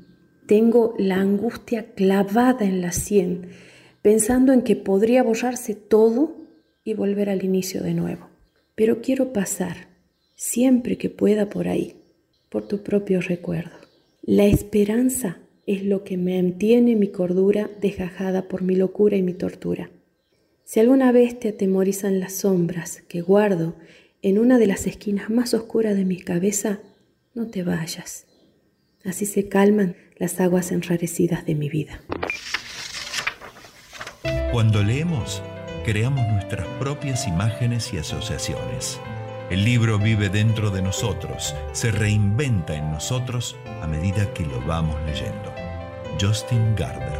[0.47, 3.48] Tengo la angustia clavada en la sien,
[4.02, 6.36] pensando en que podría borrarse todo
[6.84, 8.28] y volver al inicio de nuevo.
[8.74, 9.88] Pero quiero pasar,
[10.34, 11.96] siempre que pueda por ahí,
[12.48, 13.76] por tu propio recuerdo.
[14.22, 19.90] La esperanza es lo que mantiene mi cordura desgajada por mi locura y mi tortura.
[20.64, 23.74] Si alguna vez te atemorizan las sombras que guardo
[24.22, 26.80] en una de las esquinas más oscuras de mi cabeza,
[27.34, 28.26] no te vayas.
[29.04, 32.02] Así se calman las aguas enrarecidas de mi vida.
[34.52, 35.42] Cuando leemos,
[35.84, 39.00] creamos nuestras propias imágenes y asociaciones.
[39.50, 44.96] El libro vive dentro de nosotros, se reinventa en nosotros a medida que lo vamos
[45.06, 45.52] leyendo.
[46.20, 47.18] Justin Gardner.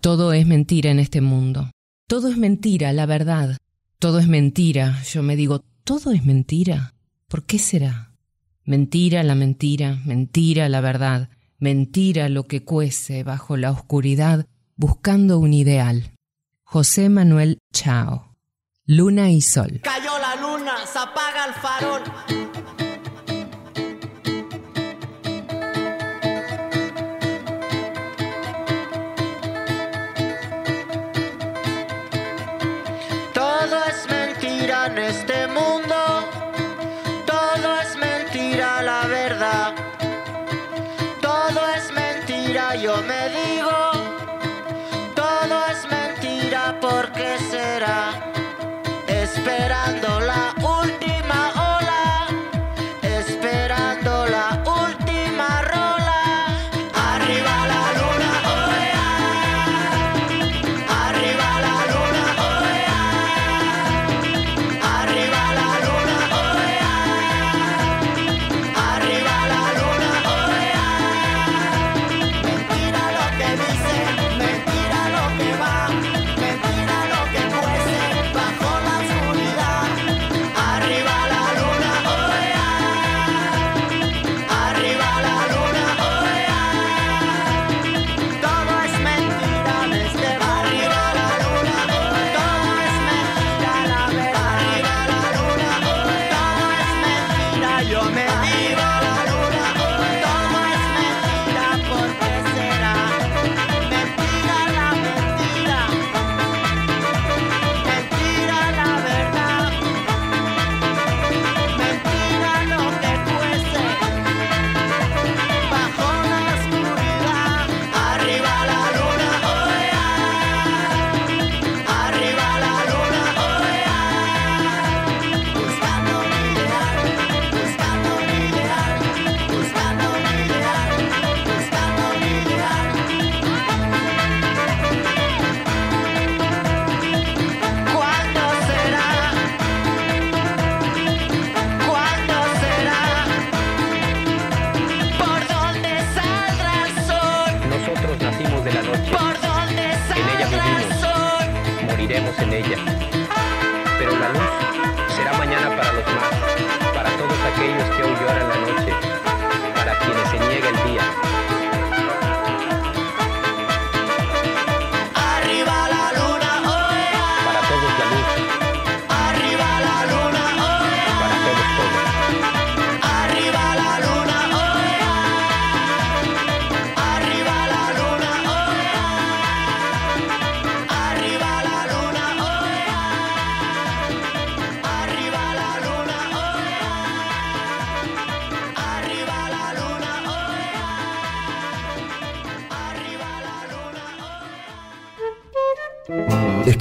[0.00, 1.70] Todo es mentira en este mundo.
[2.08, 3.56] Todo es mentira, la verdad.
[3.98, 5.00] Todo es mentira.
[5.04, 6.94] Yo me digo, ¿todo es mentira?
[7.28, 8.12] ¿Por qué será?
[8.64, 11.28] Mentira la mentira, mentira la verdad,
[11.62, 16.10] mentira lo que cuece bajo la oscuridad buscando un ideal.
[16.64, 18.34] José Manuel Chao.
[18.84, 19.80] Luna y Sol.
[19.84, 22.02] Cayó la luna, se apaga el farol.
[33.32, 35.41] Todo es mentira en este
[42.72, 43.02] mentira, yo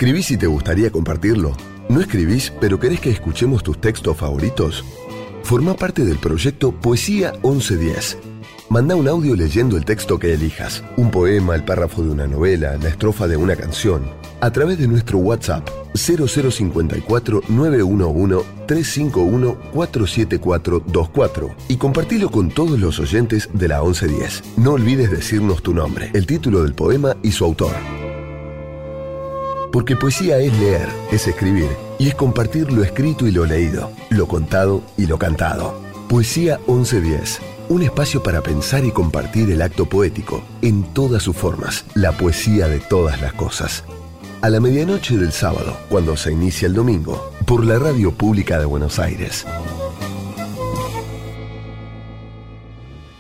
[0.02, 1.56] ¿Escribís si te gustaría compartirlo?
[1.88, 4.84] ¿No escribís pero querés que escuchemos tus textos favoritos?
[5.44, 8.18] Forma parte del proyecto Poesía 1110.
[8.70, 12.78] Manda un audio leyendo el texto que elijas, un poema, el párrafo de una novela,
[12.82, 14.02] la estrofa de una canción,
[14.40, 23.50] a través de nuestro WhatsApp 0054 911 351 47424 y compartilo con todos los oyentes
[23.54, 24.58] de la 1110.
[24.58, 28.01] No olvides decirnos tu nombre, el título del poema y su autor.
[29.72, 34.28] Porque poesía es leer, es escribir y es compartir lo escrito y lo leído, lo
[34.28, 35.80] contado y lo cantado.
[36.10, 37.40] Poesía 1110,
[37.70, 42.68] un espacio para pensar y compartir el acto poético en todas sus formas, la poesía
[42.68, 43.86] de todas las cosas.
[44.42, 48.66] A la medianoche del sábado, cuando se inicia el domingo, por la Radio Pública de
[48.66, 49.46] Buenos Aires.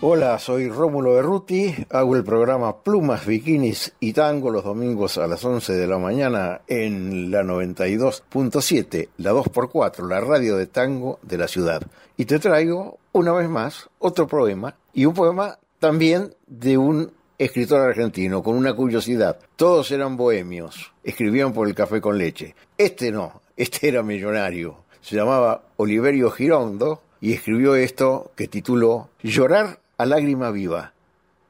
[0.03, 5.45] Hola, soy Rómulo Berruti, hago el programa Plumas, Bikinis y Tango los domingos a las
[5.45, 11.47] 11 de la mañana en la 92.7, la 2x4, la radio de tango de la
[11.47, 11.83] ciudad.
[12.17, 17.81] Y te traigo, una vez más, otro poema, y un poema también de un escritor
[17.81, 19.37] argentino, con una curiosidad.
[19.55, 22.55] Todos eran bohemios, escribían por el café con leche.
[22.75, 24.77] Este no, este era millonario.
[24.99, 30.93] Se llamaba Oliverio Girondo y escribió esto que tituló Llorar a lágrima viva.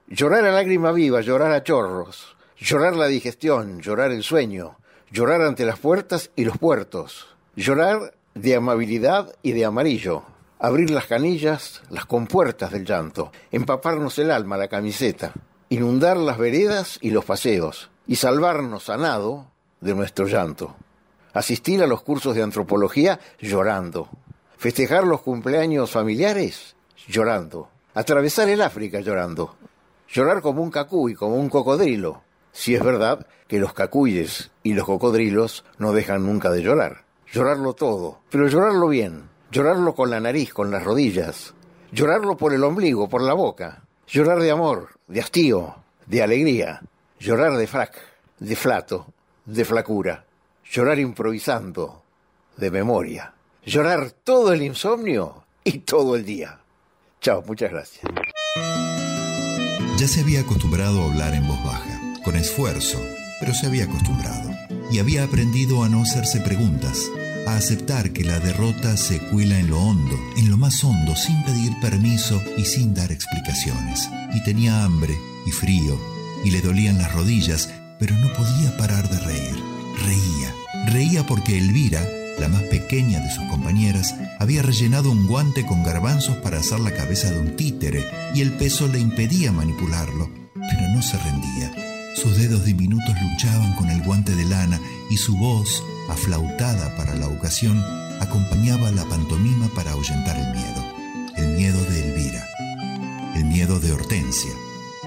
[0.07, 4.75] Llorar a lágrima viva, llorar a chorros, llorar la digestión, llorar el sueño,
[5.09, 10.23] llorar ante las puertas y los puertos, llorar de amabilidad y de amarillo,
[10.59, 15.31] abrir las canillas, las compuertas del llanto, empaparnos el alma, la camiseta,
[15.69, 19.47] inundar las veredas y los paseos, y salvarnos a nado
[19.79, 20.75] de nuestro llanto.
[21.31, 24.09] Asistir a los cursos de antropología llorando.
[24.57, 26.75] Festejar los cumpleaños familiares
[27.07, 27.69] llorando.
[27.93, 29.57] Atravesar el África llorando.
[30.07, 32.21] Llorar como un cacuy, como un cocodrilo.
[32.53, 37.03] Si es verdad que los cacuyes y los cocodrilos no dejan nunca de llorar.
[37.33, 39.29] Llorarlo todo, pero llorarlo bien.
[39.51, 41.53] Llorarlo con la nariz, con las rodillas.
[41.91, 43.83] Llorarlo por el ombligo, por la boca.
[44.07, 46.81] Llorar de amor, de hastío, de alegría.
[47.19, 47.93] Llorar de frac,
[48.39, 49.07] de flato,
[49.45, 50.23] de flacura.
[50.63, 52.03] Llorar improvisando,
[52.55, 53.33] de memoria.
[53.65, 56.60] Llorar todo el insomnio y todo el día.
[57.21, 58.01] Chao, muchas gracias.
[59.99, 62.99] Ya se había acostumbrado a hablar en voz baja, con esfuerzo,
[63.39, 64.49] pero se había acostumbrado.
[64.91, 66.99] Y había aprendido a no hacerse preguntas,
[67.45, 71.43] a aceptar que la derrota se cuela en lo hondo, en lo más hondo, sin
[71.43, 74.09] pedir permiso y sin dar explicaciones.
[74.33, 75.15] Y tenía hambre
[75.45, 76.01] y frío,
[76.43, 79.63] y le dolían las rodillas, pero no podía parar de reír.
[80.03, 80.55] Reía,
[80.91, 82.03] reía porque Elvira,
[82.39, 86.91] la más pequeña de sus compañeras, había rellenado un guante con garbanzos para hacer la
[86.91, 91.73] cabeza de un títere y el peso le impedía manipularlo, pero no se rendía.
[92.15, 94.79] Sus dedos diminutos luchaban con el guante de lana
[95.09, 97.81] y su voz, aflautada para la ocasión,
[98.19, 100.91] acompañaba la pantomima para ahuyentar el miedo.
[101.37, 102.45] El miedo de Elvira,
[103.35, 104.51] el miedo de Hortensia,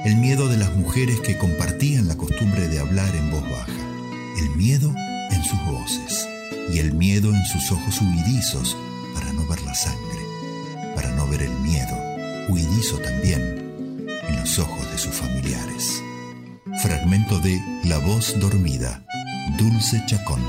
[0.05, 3.73] el miedo de las mujeres que compartían la costumbre de hablar en voz baja,
[4.39, 4.93] el miedo
[5.31, 6.34] en sus voces
[6.73, 8.77] y el miedo en sus ojos huidizos
[9.15, 10.21] para no ver la sangre,
[10.95, 11.97] para no ver el miedo,
[12.49, 16.03] huidizo también, en los ojos de sus familiares.
[16.83, 19.05] Fragmento de La voz dormida,
[19.59, 20.41] Dulce Chacón.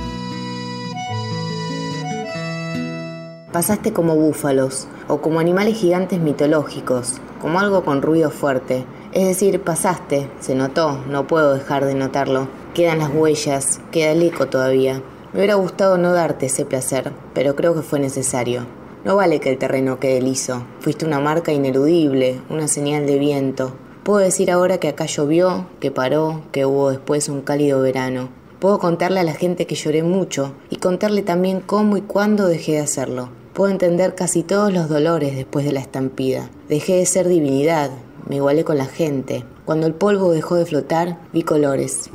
[3.52, 8.86] Pasaste como búfalos o como animales gigantes mitológicos, como algo con ruido fuerte.
[9.14, 12.50] Es decir, pasaste, se notó, no puedo dejar de notarlo.
[12.74, 15.02] Quedan las huellas, queda el eco todavía.
[15.36, 18.66] Me hubiera gustado no darte ese placer, pero creo que fue necesario.
[19.04, 20.66] No vale que el terreno quede liso.
[20.80, 23.74] Fuiste una marca ineludible, una señal de viento.
[24.04, 28.30] Puedo decir ahora que acá llovió, que paró, que hubo después un cálido verano.
[28.60, 32.72] Puedo contarle a la gente que lloré mucho y contarle también cómo y cuándo dejé
[32.72, 33.28] de hacerlo.
[33.52, 36.50] Puedo entender casi todos los dolores después de la estampida.
[36.70, 37.92] Dejé de ser divinidad,
[38.30, 39.44] me igualé con la gente.
[39.66, 42.10] Cuando el polvo dejó de flotar, vi colores.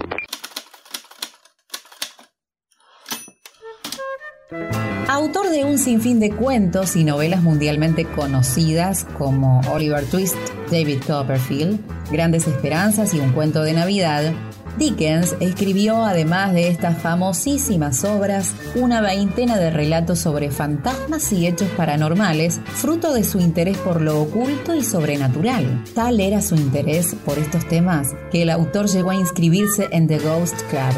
[5.09, 10.37] Autor de un sinfín de cuentos y novelas mundialmente conocidas como Oliver Twist,
[10.71, 11.79] David Copperfield,
[12.11, 14.33] Grandes Esperanzas y Un cuento de Navidad,
[14.79, 21.69] Dickens escribió, además de estas famosísimas obras, una veintena de relatos sobre fantasmas y hechos
[21.77, 25.85] paranormales, fruto de su interés por lo oculto y sobrenatural.
[25.95, 30.19] Tal era su interés por estos temas que el autor llegó a inscribirse en The
[30.19, 30.95] Ghost Club,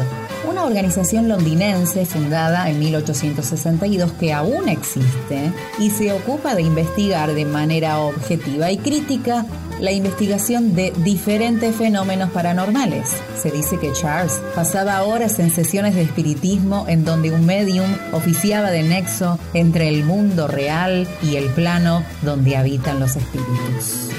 [0.47, 7.45] una organización londinense fundada en 1862 que aún existe y se ocupa de investigar de
[7.45, 9.45] manera objetiva y crítica
[9.79, 13.09] la investigación de diferentes fenómenos paranormales.
[13.41, 18.71] Se dice que Charles pasaba horas en sesiones de espiritismo en donde un medium oficiaba
[18.71, 24.09] de nexo entre el mundo real y el plano donde habitan los espíritus.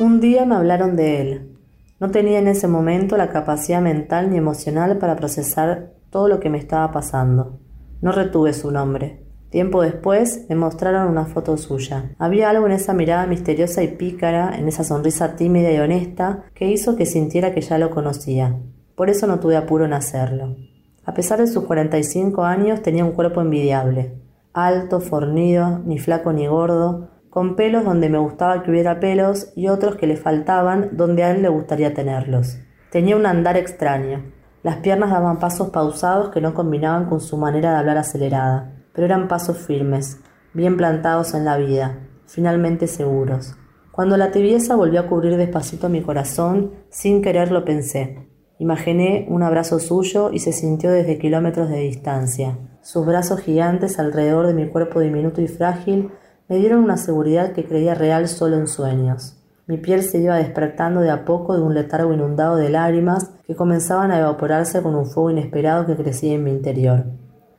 [0.00, 1.58] Un día me hablaron de él.
[1.98, 6.48] No tenía en ese momento la capacidad mental ni emocional para procesar todo lo que
[6.48, 7.58] me estaba pasando.
[8.00, 9.26] No retuve su nombre.
[9.50, 12.14] Tiempo después me mostraron una foto suya.
[12.18, 16.70] Había algo en esa mirada misteriosa y pícara, en esa sonrisa tímida y honesta, que
[16.70, 18.58] hizo que sintiera que ya lo conocía.
[18.94, 20.56] Por eso no tuve apuro en hacerlo.
[21.04, 24.14] A pesar de sus 45 años tenía un cuerpo envidiable.
[24.54, 29.68] Alto, fornido, ni flaco ni gordo, con pelos donde me gustaba que hubiera pelos y
[29.68, 32.58] otros que le faltaban donde a él le gustaría tenerlos.
[32.90, 34.24] Tenía un andar extraño.
[34.64, 39.06] Las piernas daban pasos pausados que no combinaban con su manera de hablar acelerada, pero
[39.06, 40.20] eran pasos firmes,
[40.52, 43.54] bien plantados en la vida, finalmente seguros.
[43.92, 48.28] Cuando la tibieza volvió a cubrir despacito mi corazón, sin querer lo pensé.
[48.58, 52.58] Imaginé un abrazo suyo y se sintió desde kilómetros de distancia.
[52.82, 56.10] Sus brazos gigantes alrededor de mi cuerpo diminuto y frágil
[56.50, 59.36] me dieron una seguridad que creía real solo en sueños.
[59.68, 63.54] Mi piel se iba despertando de a poco de un letargo inundado de lágrimas que
[63.54, 67.04] comenzaban a evaporarse con un fuego inesperado que crecía en mi interior.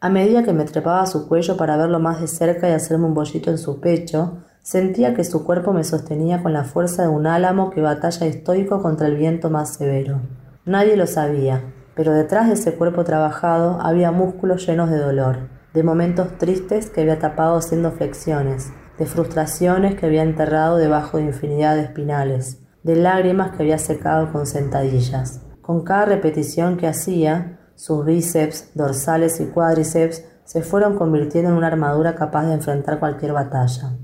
[0.01, 3.05] A medida que me trepaba a su cuello para verlo más de cerca y hacerme
[3.05, 7.07] un bollito en su pecho, sentía que su cuerpo me sostenía con la fuerza de
[7.07, 10.19] un álamo que batalla estoico contra el viento más severo.
[10.65, 11.63] Nadie lo sabía,
[11.95, 16.99] pero detrás de ese cuerpo trabajado había músculos llenos de dolor, de momentos tristes que
[16.99, 22.95] había tapado haciendo flexiones, de frustraciones que había enterrado debajo de infinidad de espinales, de
[22.95, 25.41] lágrimas que había secado con sentadillas.
[25.63, 31.65] Con cada repetición que hacía, sus bíceps, dorsales y cuádriceps se fueron convirtiendo en una
[31.65, 33.97] armadura capaz de enfrentar cualquier batalla.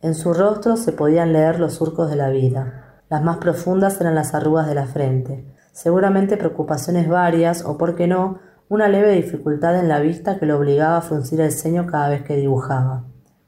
[0.00, 3.02] En su rostro se podían leer los surcos de la vida.
[3.10, 8.06] Las más profundas eran las arrugas de la frente, seguramente preocupaciones varias o, por qué
[8.06, 12.10] no, una leve dificultad en la vista que lo obligaba a fruncir el ceño cada
[12.10, 13.06] vez que dibujaba.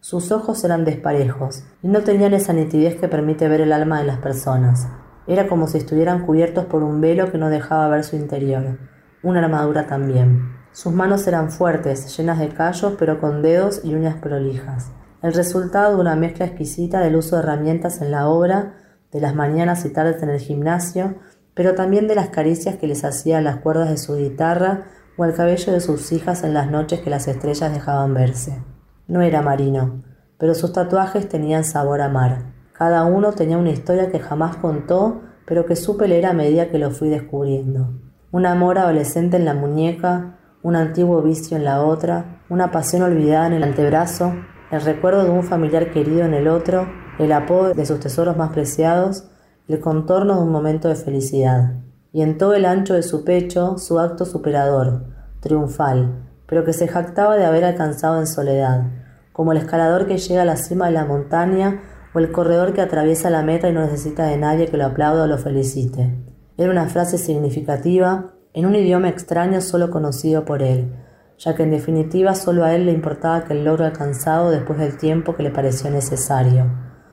[0.09, 4.07] Sus ojos eran desparejos y no tenían esa nitidez que permite ver el alma de
[4.07, 4.87] las personas.
[5.27, 8.79] Era como si estuvieran cubiertos por un velo que no dejaba ver su interior,
[9.25, 10.55] una armadura también.
[10.71, 14.93] Sus manos eran fuertes, llenas de callos, pero con dedos y uñas prolijas.
[15.23, 18.75] El resultado de una mezcla exquisita del uso de herramientas en la obra,
[19.11, 21.17] de las mañanas y tardes en el gimnasio,
[21.53, 24.85] pero también de las caricias que les hacía a las cuerdas de su guitarra
[25.17, 28.63] o al cabello de sus hijas en las noches que las estrellas dejaban verse.
[29.09, 30.03] No era marino,
[30.39, 32.53] pero sus tatuajes tenían sabor a mar.
[32.73, 36.79] Cada uno tenía una historia que jamás contó, pero que supe leer a medida que
[36.79, 37.95] lo fui descubriendo.
[38.33, 43.47] Un amor adolescente en la muñeca, un antiguo vicio en la otra, una pasión olvidada
[43.47, 44.35] en el antebrazo,
[44.73, 46.89] el recuerdo de un familiar querido en el otro,
[47.21, 49.31] el apodo de sus tesoros más preciados,
[49.69, 51.75] el contorno de un momento de felicidad.
[52.13, 55.05] Y en todo el ancho de su pecho su acto superador,
[55.41, 58.85] triunfal, pero que se jactaba de haber alcanzado en soledad,
[59.33, 61.83] como el escalador que llega a la cima de la montaña
[62.15, 65.23] o el corredor que atraviesa la meta y no necesita de nadie que lo aplaude
[65.23, 66.15] o lo felicite.
[66.57, 70.95] Era una frase significativa en un idioma extraño solo conocido por él,
[71.39, 74.97] ya que en definitiva solo a él le importaba que el logro alcanzado después del
[74.97, 76.65] tiempo que le pareció necesario.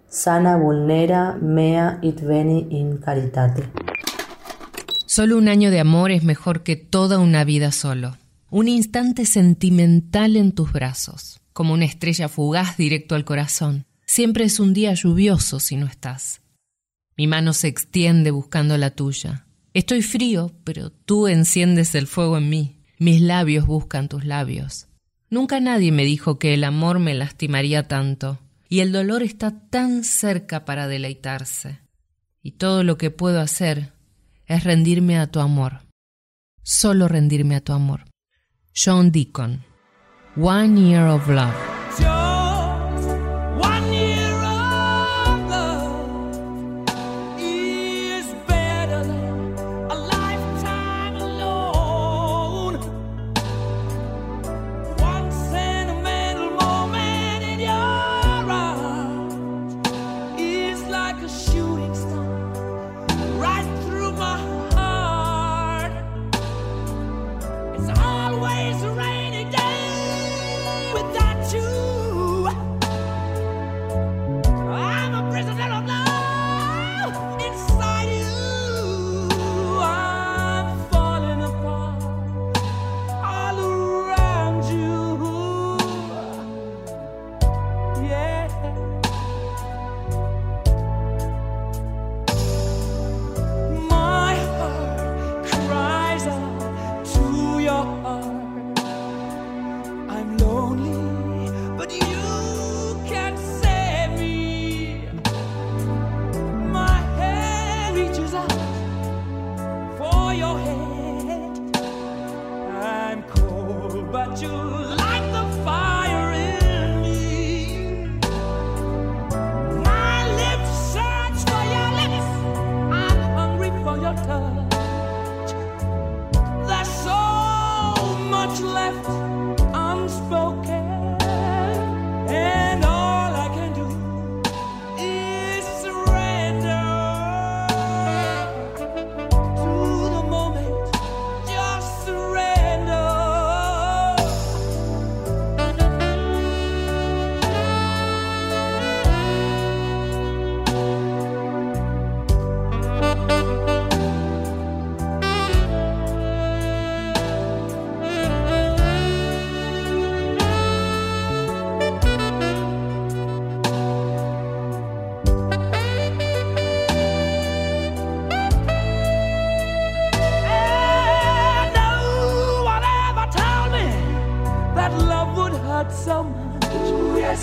[0.07, 3.64] Sana vulnera mea it veni in caritate.
[5.05, 8.14] Solo un año de amor es mejor que toda una vida solo.
[8.56, 13.88] Un instante sentimental en tus brazos, como una estrella fugaz directo al corazón.
[14.06, 16.44] Siempre es un día lluvioso si no estás.
[17.18, 19.48] Mi mano se extiende buscando la tuya.
[19.74, 22.80] Estoy frío, pero tú enciendes el fuego en mí.
[23.00, 24.88] Mis labios buscan tus labios.
[25.32, 28.38] Nunca nadie me dijo que el amor me lastimaría tanto,
[28.70, 31.80] y el dolor está tan cerca para deleitarse.
[32.44, 33.94] Y todo lo que puedo hacer
[34.46, 35.80] es rendirme a tu amor.
[36.62, 38.12] Solo rendirme a tu amor.
[38.74, 39.64] John Deacon.
[40.36, 42.32] One Year of Love.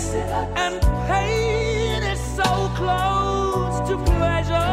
[0.03, 2.43] And pain is so
[2.75, 4.71] close to pleasure.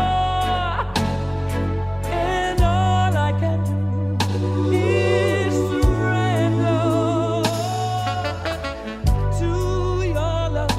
[2.07, 3.61] And all I can
[4.19, 6.83] do is surrender
[9.39, 9.51] to
[10.07, 10.77] your love.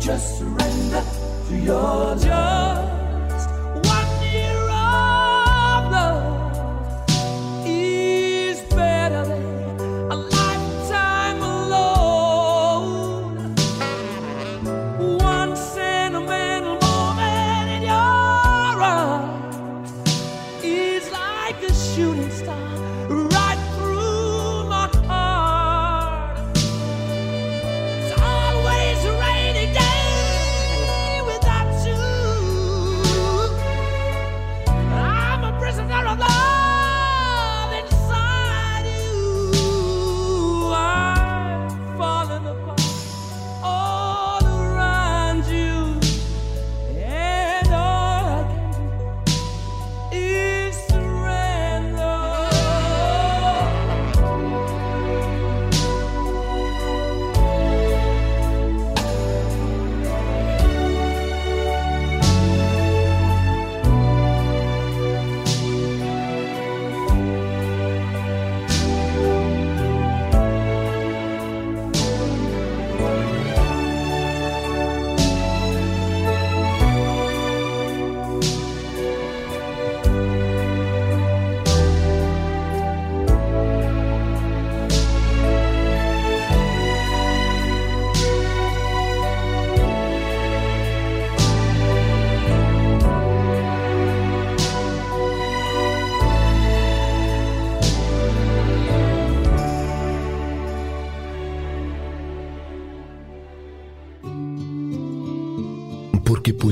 [0.00, 1.02] Just surrender
[1.48, 2.63] to your just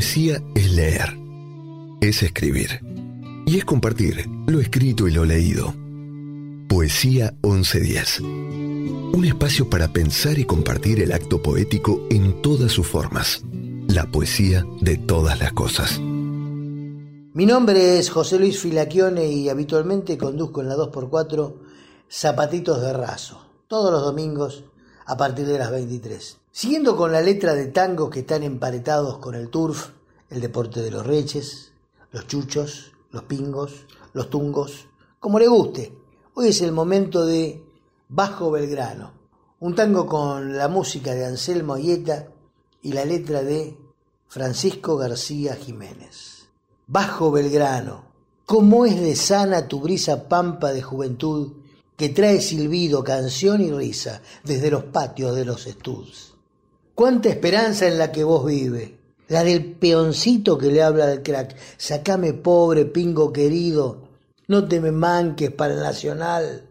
[0.03, 1.17] poesía es leer,
[2.01, 2.81] es escribir
[3.47, 5.73] y es compartir lo escrito y lo leído.
[6.69, 8.19] Poesía 1110.
[8.19, 13.45] Un espacio para pensar y compartir el acto poético en todas sus formas.
[13.87, 16.01] La poesía de todas las cosas.
[16.01, 21.55] Mi nombre es José Luis Filaquione y habitualmente conduzco en la 2x4
[22.11, 24.65] Zapatitos de Raso, todos los domingos
[25.07, 26.42] a partir de las 23.
[26.55, 29.93] Siguiendo con la letra de tangos que están emparetados con el turf,
[30.29, 31.73] el deporte de los reches,
[32.11, 34.87] los chuchos, los pingos, los tungos,
[35.19, 35.97] como le guste.
[36.35, 37.65] Hoy es el momento de
[38.11, 39.13] Bajo Belgrano,
[39.61, 42.29] un tango con la música de Anselmo Ayeta
[42.83, 43.79] y la letra de
[44.29, 46.51] Francisco García Jiménez.
[46.87, 48.05] Bajo Belgrano,
[48.45, 51.53] cómo es de sana tu brisa pampa de juventud
[51.97, 56.32] que trae silbido, canción y risa desde los patios de los estuds.
[57.03, 58.97] Cuánta esperanza en la que vos vive,
[59.27, 61.57] la del peoncito que le habla al crack.
[61.77, 64.07] Sacame pobre pingo querido,
[64.47, 66.69] no te me manques para el nacional.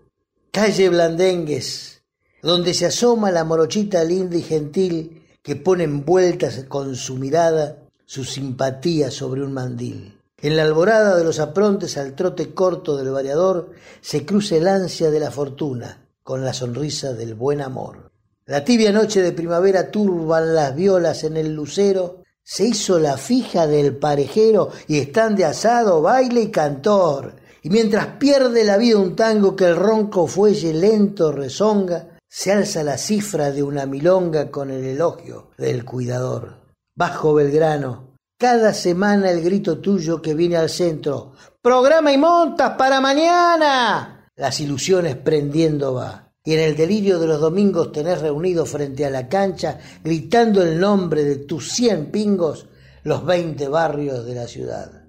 [0.49, 2.03] Calle Blandengues,
[2.41, 8.23] donde se asoma la morochita linda y gentil que pone envueltas con su mirada su
[8.23, 10.17] simpatía sobre un mandil.
[10.37, 15.11] En la alborada de los aprontes al trote corto del variador se cruza el ansia
[15.11, 18.10] de la fortuna con la sonrisa del buen amor.
[18.45, 23.67] La tibia noche de primavera turban las violas en el lucero, se hizo la fija
[23.67, 27.35] del parejero y están de asado, baile y cantor.
[27.61, 32.83] Y mientras pierde la vida un tango que el ronco fuelle lento rezonga, se alza
[32.83, 36.57] la cifra de una milonga con el elogio del cuidador.
[36.95, 41.33] Bajo Belgrano, cada semana el grito tuyo que viene al centro.
[41.61, 44.27] Programa y montas para mañana.
[44.35, 46.30] Las ilusiones prendiendo va.
[46.43, 50.79] Y en el delirio de los domingos tenés reunido frente a la cancha, gritando el
[50.79, 52.67] nombre de tus cien pingos,
[53.03, 55.03] los veinte barrios de la ciudad.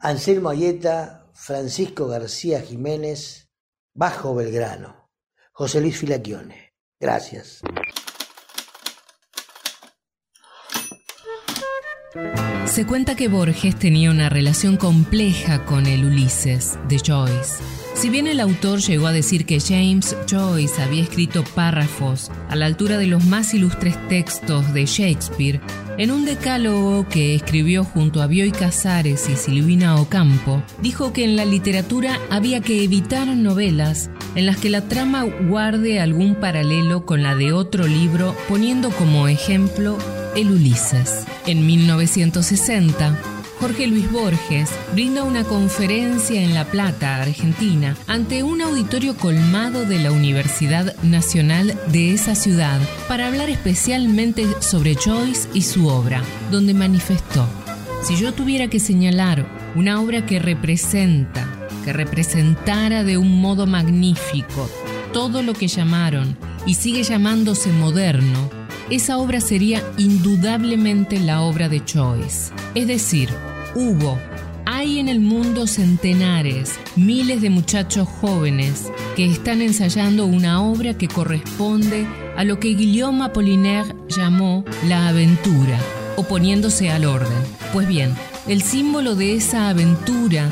[0.00, 3.48] Anselmo Ayeta, Francisco García Jiménez,
[3.94, 5.10] Bajo Belgrano.
[5.52, 6.74] José Luis Filaquione.
[7.00, 7.60] Gracias.
[12.66, 17.83] Se cuenta que Borges tenía una relación compleja con el Ulises de Joyce.
[17.94, 22.66] Si bien el autor llegó a decir que James Joyce había escrito párrafos a la
[22.66, 25.60] altura de los más ilustres textos de Shakespeare,
[25.96, 31.36] en un decálogo que escribió junto a Bioy Casares y Silvina Ocampo, dijo que en
[31.36, 37.22] la literatura había que evitar novelas en las que la trama guarde algún paralelo con
[37.22, 39.96] la de otro libro, poniendo como ejemplo
[40.34, 41.24] el Ulises.
[41.46, 49.16] En 1960, Jorge Luis Borges brinda una conferencia en La Plata, Argentina, ante un auditorio
[49.16, 55.88] colmado de la Universidad Nacional de esa ciudad para hablar especialmente sobre Joyce y su
[55.88, 57.46] obra, donde manifestó,
[58.02, 61.46] si yo tuviera que señalar una obra que representa,
[61.84, 64.68] que representara de un modo magnífico
[65.14, 66.36] todo lo que llamaron
[66.66, 68.50] y sigue llamándose moderno,
[68.90, 72.52] esa obra sería indudablemente la obra de Joyce.
[72.74, 73.30] Es decir,
[73.74, 74.18] hubo,
[74.66, 81.08] hay en el mundo centenares, miles de muchachos jóvenes que están ensayando una obra que
[81.08, 82.06] corresponde
[82.36, 85.78] a lo que Guillaume Apollinaire llamó la aventura,
[86.16, 87.38] oponiéndose al orden.
[87.72, 88.14] Pues bien,
[88.46, 90.48] el símbolo de esa aventura,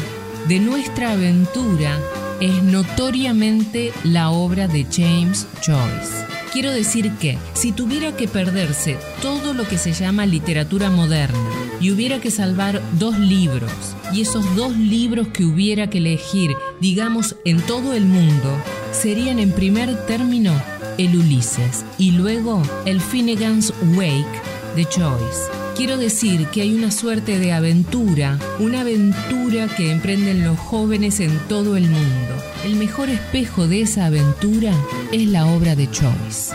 [0.49, 1.99] de nuestra aventura,
[2.41, 6.32] es notoriamente la obra de James Joyce.
[6.53, 11.39] Quiero decir que, si tuviera que perderse todo lo que se llama literatura moderna
[11.81, 13.73] y hubiera que salvar dos libros,
[14.13, 18.55] y esos dos libros que hubiera que elegir, digamos, en todo el mundo,
[18.93, 20.53] serían en primer término
[20.99, 24.43] el Ulises y luego el Finnegan's Wake
[24.77, 25.62] de Joyce.
[25.77, 31.39] Quiero decir que hay una suerte de aventura, una aventura que emprenden los jóvenes en
[31.49, 32.35] todo el mundo.
[32.65, 34.73] El mejor espejo de esa aventura
[35.13, 36.55] es la obra de Joyce.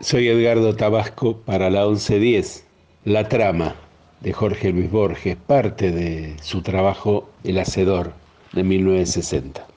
[0.00, 2.64] Soy Edgardo Tabasco para la 1110.
[3.04, 3.76] La trama
[4.22, 8.14] de Jorge Luis Borges, parte de su trabajo El Hacedor
[8.54, 9.75] de 1960.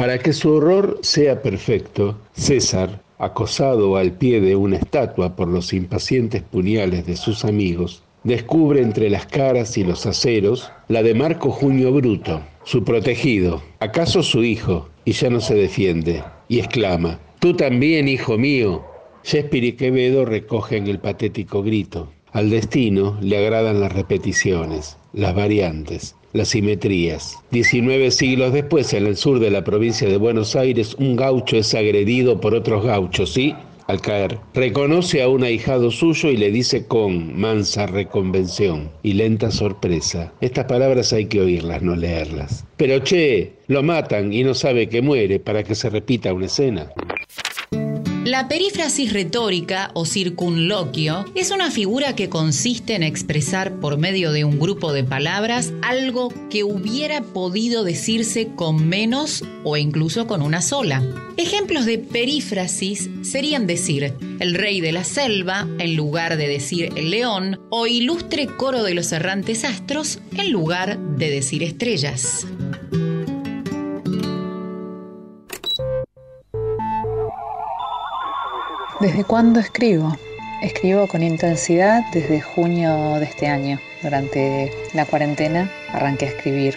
[0.00, 5.74] Para que su horror sea perfecto, César, acosado al pie de una estatua por los
[5.74, 11.50] impacientes puñales de sus amigos, descubre entre las caras y los aceros la de Marco
[11.50, 17.52] Junio Bruto, su protegido, acaso su hijo, y ya no se defiende, y exclama, Tú
[17.52, 18.82] también, hijo mío.
[19.22, 22.10] Shakespeare y Quevedo recogen el patético grito.
[22.32, 27.36] Al destino le agradan las repeticiones, las variantes, las simetrías.
[27.50, 31.74] 19 siglos después, en el sur de la provincia de Buenos Aires, un gaucho es
[31.74, 33.54] agredido por otros gauchos y,
[33.86, 39.50] al caer, reconoce a un ahijado suyo y le dice con mansa reconvención y lenta
[39.50, 40.32] sorpresa.
[40.40, 42.64] Estas palabras hay que oírlas, no leerlas.
[42.76, 46.92] Pero che, lo matan y no sabe que muere para que se repita una escena.
[48.30, 54.44] La perífrasis retórica o circunloquio es una figura que consiste en expresar por medio de
[54.44, 60.62] un grupo de palabras algo que hubiera podido decirse con menos o incluso con una
[60.62, 61.02] sola.
[61.38, 67.10] Ejemplos de perífrasis serían decir el rey de la selva en lugar de decir el
[67.10, 72.46] león o ilustre coro de los errantes astros en lugar de decir estrellas.
[79.00, 80.14] ¿Desde cuándo escribo?
[80.60, 83.80] Escribo con intensidad desde junio de este año.
[84.02, 86.76] Durante la cuarentena arranqué a escribir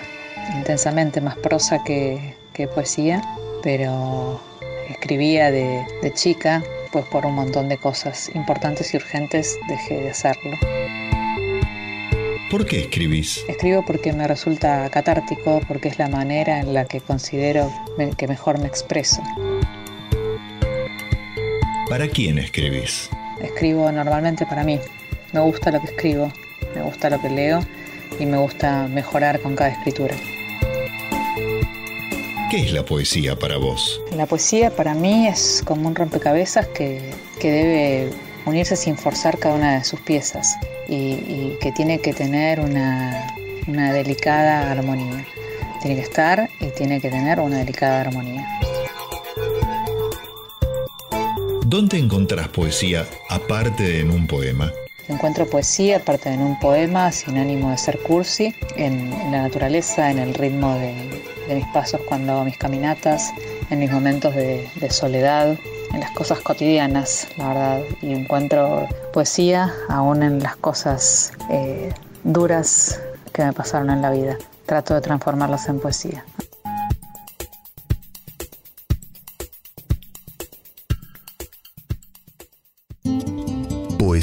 [0.55, 3.21] intensamente, más prosa que, que poesía,
[3.61, 4.39] pero
[4.87, 6.63] escribía de, de chica,
[6.93, 10.57] pues por un montón de cosas importantes y urgentes dejé de hacerlo.
[12.49, 13.43] ¿Por qué escribís?
[13.49, 17.69] Escribo porque me resulta catártico, porque es la manera en la que considero
[18.15, 19.21] que mejor me expreso.
[21.93, 23.07] ¿Para quién escribís?
[23.39, 24.79] Escribo normalmente para mí.
[25.31, 26.33] Me gusta lo que escribo,
[26.73, 27.59] me gusta lo que leo
[28.19, 30.15] y me gusta mejorar con cada escritura.
[32.49, 34.01] ¿Qué es la poesía para vos?
[34.17, 36.99] La poesía para mí es como un rompecabezas que,
[37.39, 38.09] que debe
[38.47, 40.57] unirse sin forzar cada una de sus piezas
[40.89, 43.35] y, y que tiene que tener una,
[43.67, 45.27] una delicada armonía.
[45.79, 48.47] Tiene que estar y tiene que tener una delicada armonía.
[51.73, 54.71] ¿Dónde encontrás poesía aparte de en un poema?
[55.07, 60.11] Encuentro poesía, aparte de en un poema, sin ánimo de ser cursi, en, la naturaleza,
[60.11, 61.19] en el ritmo de,
[61.51, 63.33] mis pasos cuando hago mis caminatas,
[63.71, 65.57] en mis momentos de, de soledad,
[65.91, 67.81] en las cosas cotidianas, la verdad.
[68.03, 71.91] Y encuentro poesía aún en las cosas eh,
[72.23, 73.01] duras
[73.33, 74.37] que me pasaron en la vida.
[74.67, 76.23] Trato de transformarlas en poesía.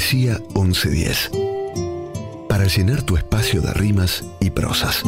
[0.01, 1.29] Poesía 1110.
[2.49, 5.03] Para llenar tu espacio de rimas y prosas.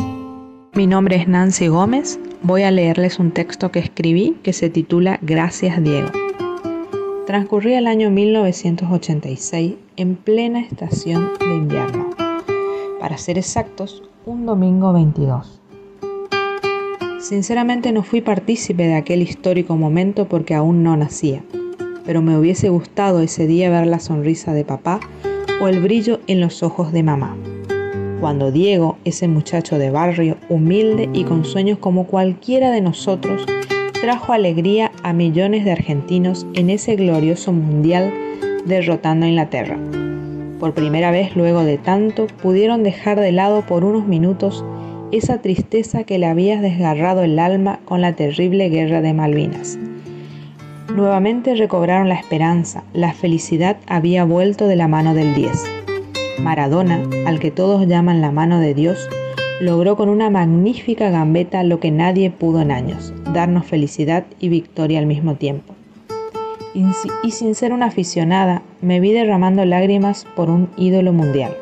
[0.75, 2.19] Mi nombre es Nancy Gómez.
[2.43, 6.09] Voy a leerles un texto que escribí que se titula Gracias Diego.
[7.25, 12.11] Transcurría el año 1986 en plena estación de invierno.
[12.99, 15.59] Para ser exactos, un domingo 22.
[17.19, 21.43] Sinceramente no fui partícipe de aquel histórico momento porque aún no nacía,
[22.05, 24.99] pero me hubiese gustado ese día ver la sonrisa de papá
[25.61, 27.35] o el brillo en los ojos de mamá
[28.23, 33.45] cuando Diego, ese muchacho de barrio, humilde y con sueños como cualquiera de nosotros,
[33.99, 38.13] trajo alegría a millones de argentinos en ese glorioso mundial
[38.63, 39.77] derrotando a Inglaterra.
[40.57, 44.63] Por primera vez luego de tanto, pudieron dejar de lado por unos minutos
[45.11, 49.77] esa tristeza que le había desgarrado el alma con la terrible guerra de Malvinas.
[50.89, 55.51] Nuevamente recobraron la esperanza, la felicidad había vuelto de la mano del 10.
[56.39, 59.09] Maradona, al que todos llaman la mano de Dios,
[59.59, 64.99] logró con una magnífica gambeta lo que nadie pudo en años, darnos felicidad y victoria
[64.99, 65.73] al mismo tiempo.
[66.75, 71.55] Y, si- y sin ser una aficionada, me vi derramando lágrimas por un ídolo mundial.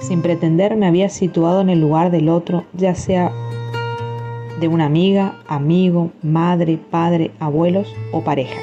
[0.00, 3.32] Sin pretender me había situado en el lugar del otro, ya sea
[4.60, 8.58] de una amiga, amigo, madre, padre, abuelos o pareja,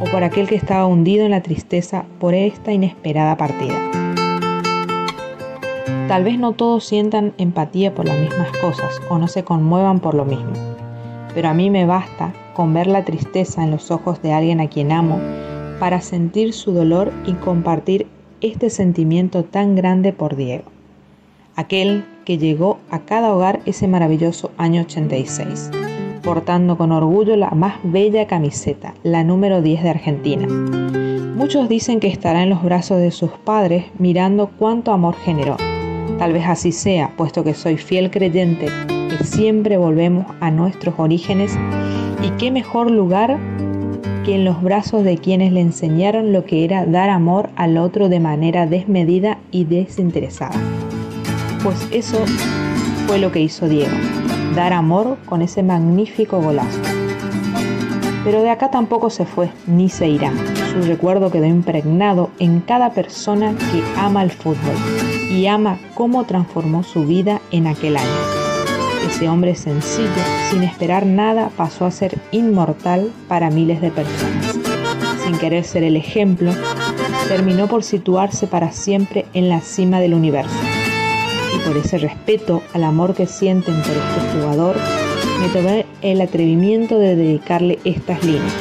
[0.00, 3.74] o por aquel que estaba hundido en la tristeza por esta inesperada partida.
[6.08, 10.14] Tal vez no todos sientan empatía por las mismas cosas o no se conmuevan por
[10.14, 10.52] lo mismo,
[11.34, 14.68] pero a mí me basta con ver la tristeza en los ojos de alguien a
[14.68, 15.20] quien amo
[15.80, 18.06] para sentir su dolor y compartir
[18.40, 20.64] este sentimiento tan grande por Diego,
[21.56, 25.70] aquel que llegó a cada hogar ese maravilloso año 86,
[26.22, 30.48] portando con orgullo la más bella camiseta, la número 10 de Argentina.
[31.36, 35.56] Muchos dicen que estará en los brazos de sus padres mirando cuánto amor generó.
[36.18, 41.56] Tal vez así sea, puesto que soy fiel creyente que siempre volvemos a nuestros orígenes
[42.24, 43.38] y qué mejor lugar
[44.24, 48.08] que en los brazos de quienes le enseñaron lo que era dar amor al otro
[48.08, 50.58] de manera desmedida y desinteresada.
[51.66, 52.24] Pues eso
[53.08, 53.96] fue lo que hizo Diego,
[54.54, 56.78] dar amor con ese magnífico golazo.
[58.22, 60.32] Pero de acá tampoco se fue, ni se irá.
[60.72, 64.76] Su recuerdo quedó impregnado en cada persona que ama el fútbol
[65.28, 68.20] y ama cómo transformó su vida en aquel año.
[69.04, 74.54] Ese hombre sencillo, sin esperar nada, pasó a ser inmortal para miles de personas.
[75.24, 76.52] sin querer ser el ejemplo,
[77.26, 80.54] terminó por situarse para siempre en la cima del universo.
[81.54, 84.76] Y por ese respeto al amor que sienten por este jugador,
[85.40, 88.52] me tomé el atrevimiento de dedicarle estas líneas.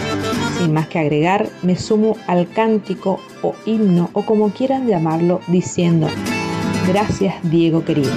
[0.57, 6.07] Sin más que agregar, me sumo al cántico o himno o como quieran llamarlo, diciendo,
[6.87, 8.11] gracias Diego querido.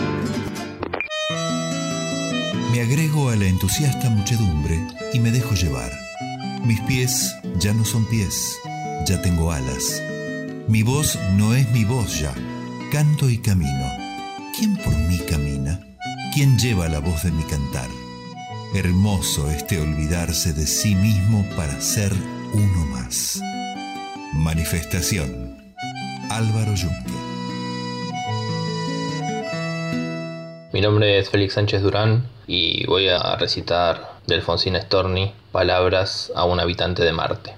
[2.72, 4.78] Me agrego a la entusiasta muchedumbre
[5.12, 5.90] y me dejo llevar.
[6.64, 8.56] Mis pies ya no son pies,
[9.06, 10.02] ya tengo alas.
[10.68, 12.32] Mi voz no es mi voz ya,
[12.92, 14.07] canto y camino.
[14.58, 15.78] ¿Quién por mí camina?
[16.34, 17.88] ¿Quién lleva la voz de mi cantar?
[18.74, 22.10] Hermoso este olvidarse de sí mismo para ser
[22.52, 23.40] uno más.
[24.32, 25.62] Manifestación.
[26.28, 27.12] Álvaro Yunque.
[30.72, 36.44] Mi nombre es Félix Sánchez Durán y voy a recitar de Alfonsín Storni palabras a
[36.46, 37.54] un habitante de Marte.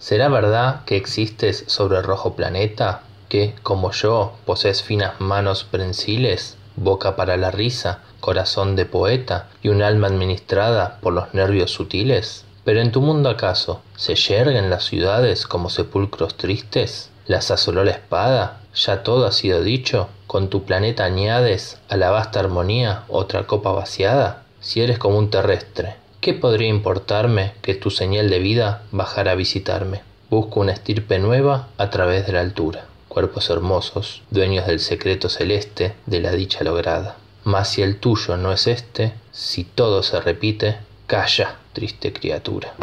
[0.00, 3.02] ¿Será verdad que existes sobre el rojo planeta?
[3.32, 9.70] Que, como yo, posees finas manos prensiles, boca para la risa, corazón de poeta y
[9.70, 12.44] un alma administrada por los nervios sutiles?
[12.62, 17.08] Pero en tu mundo acaso, ¿se yerguen las ciudades como sepulcros tristes?
[17.26, 18.60] ¿Las asoló la espada?
[18.74, 20.10] ¿Ya todo ha sido dicho?
[20.26, 24.42] ¿Con tu planeta añades a la vasta armonía otra copa vaciada?
[24.60, 29.36] Si eres como un terrestre, ¿qué podría importarme que tu señal de vida bajara a
[29.36, 30.02] visitarme?
[30.28, 35.92] Busco una estirpe nueva a través de la altura, cuerpos hermosos, dueños del secreto celeste
[36.06, 37.18] de la dicha lograda.
[37.44, 42.74] Mas si el tuyo no es este, si todo se repite, calla, triste criatura.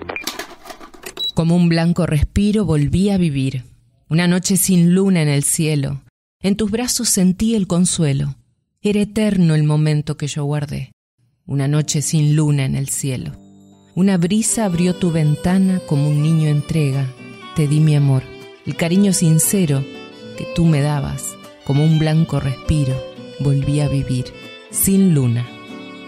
[1.34, 3.64] Como un blanco respiro volví a vivir.
[4.07, 6.03] Una noche sin luna en el cielo.
[6.43, 8.35] En tus brazos sentí el consuelo.
[8.84, 10.91] Era eterno el momento que yo guardé.
[11.47, 13.31] Una noche sin luna en el cielo.
[13.95, 17.07] Una brisa abrió tu ventana como un niño entrega.
[17.56, 18.22] Te di mi amor,
[18.68, 19.84] el cariño sincero
[20.40, 21.36] que tú me dabas.
[21.66, 22.95] Como un blanco respiro,
[23.41, 24.26] volví a vivir.
[24.72, 25.45] Sin luna.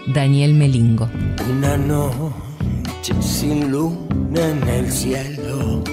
[0.06, 1.10] Daniel Melingo.
[1.50, 5.84] Una noche sin luna en el cielo,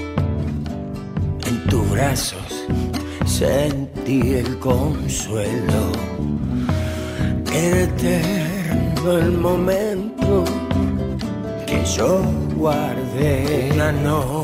[1.45, 2.65] en tus brazos
[3.25, 5.91] sentí el consuelo.
[7.53, 10.45] Eterno el momento
[11.67, 12.21] que yo
[12.55, 13.71] guardé.
[13.73, 14.38] Una noche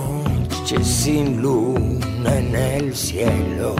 [0.66, 3.76] sin luna en el cielo,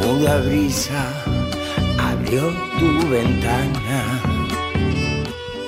[0.00, 1.12] muda brisa
[1.98, 4.22] abrió tu ventana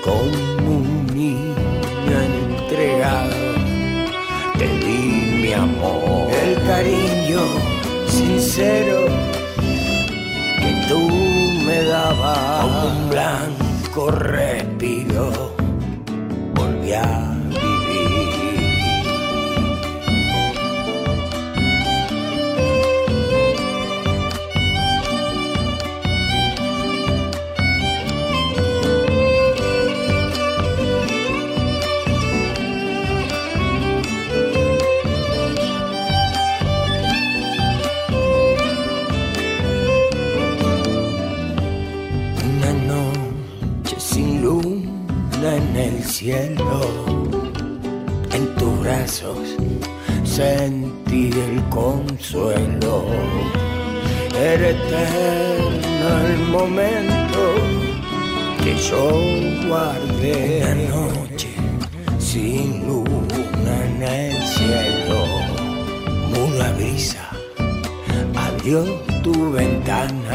[0.05, 3.35] como un niño entregado.
[4.57, 7.41] Te di mi amor, el cariño
[8.07, 9.07] sincero
[10.61, 11.09] que tú
[11.67, 12.65] me dabas.
[12.87, 15.57] Un blanco respiro,
[16.55, 17.28] volví a
[46.19, 46.81] cielo,
[48.33, 49.55] en tus brazos
[50.25, 53.05] sentí el consuelo.
[54.35, 57.43] Era eterno el momento
[58.65, 59.05] que yo
[59.69, 60.61] guardé.
[60.65, 61.51] Una noche
[62.19, 65.21] sin luna en el cielo,
[66.35, 67.29] muda brisa
[68.35, 68.83] abrió
[69.23, 70.28] tu ventana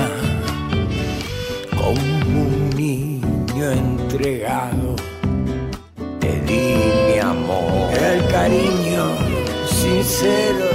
[10.23, 10.72] sincero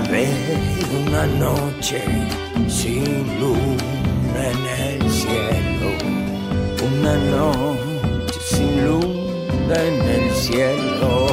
[0.00, 2.02] una noche
[2.68, 3.04] sin
[3.38, 5.90] luna en el cielo.
[6.84, 11.26] Una noche sin luna en el cielo.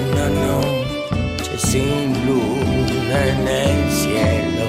[0.00, 4.66] Una noche sin luna en el cielo.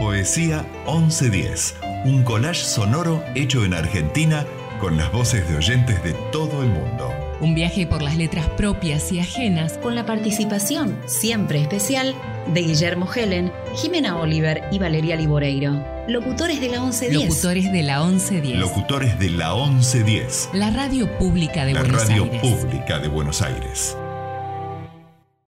[0.00, 1.74] Poesía 1110,
[2.04, 4.46] un collage sonoro hecho en Argentina
[4.82, 7.08] con las voces de oyentes de todo el mundo.
[7.40, 9.78] Un viaje por las letras propias y ajenas.
[9.78, 12.16] Con la participación siempre especial
[12.52, 15.84] de Guillermo Helen, Jimena Oliver y Valeria Liboreiro.
[16.08, 17.28] Locutores de la 1110.
[17.28, 18.58] Locutores de la 1110.
[18.58, 22.40] Locutores de la 1110, La radio pública de la Buenos radio Aires.
[22.40, 23.96] pública de Buenos Aires.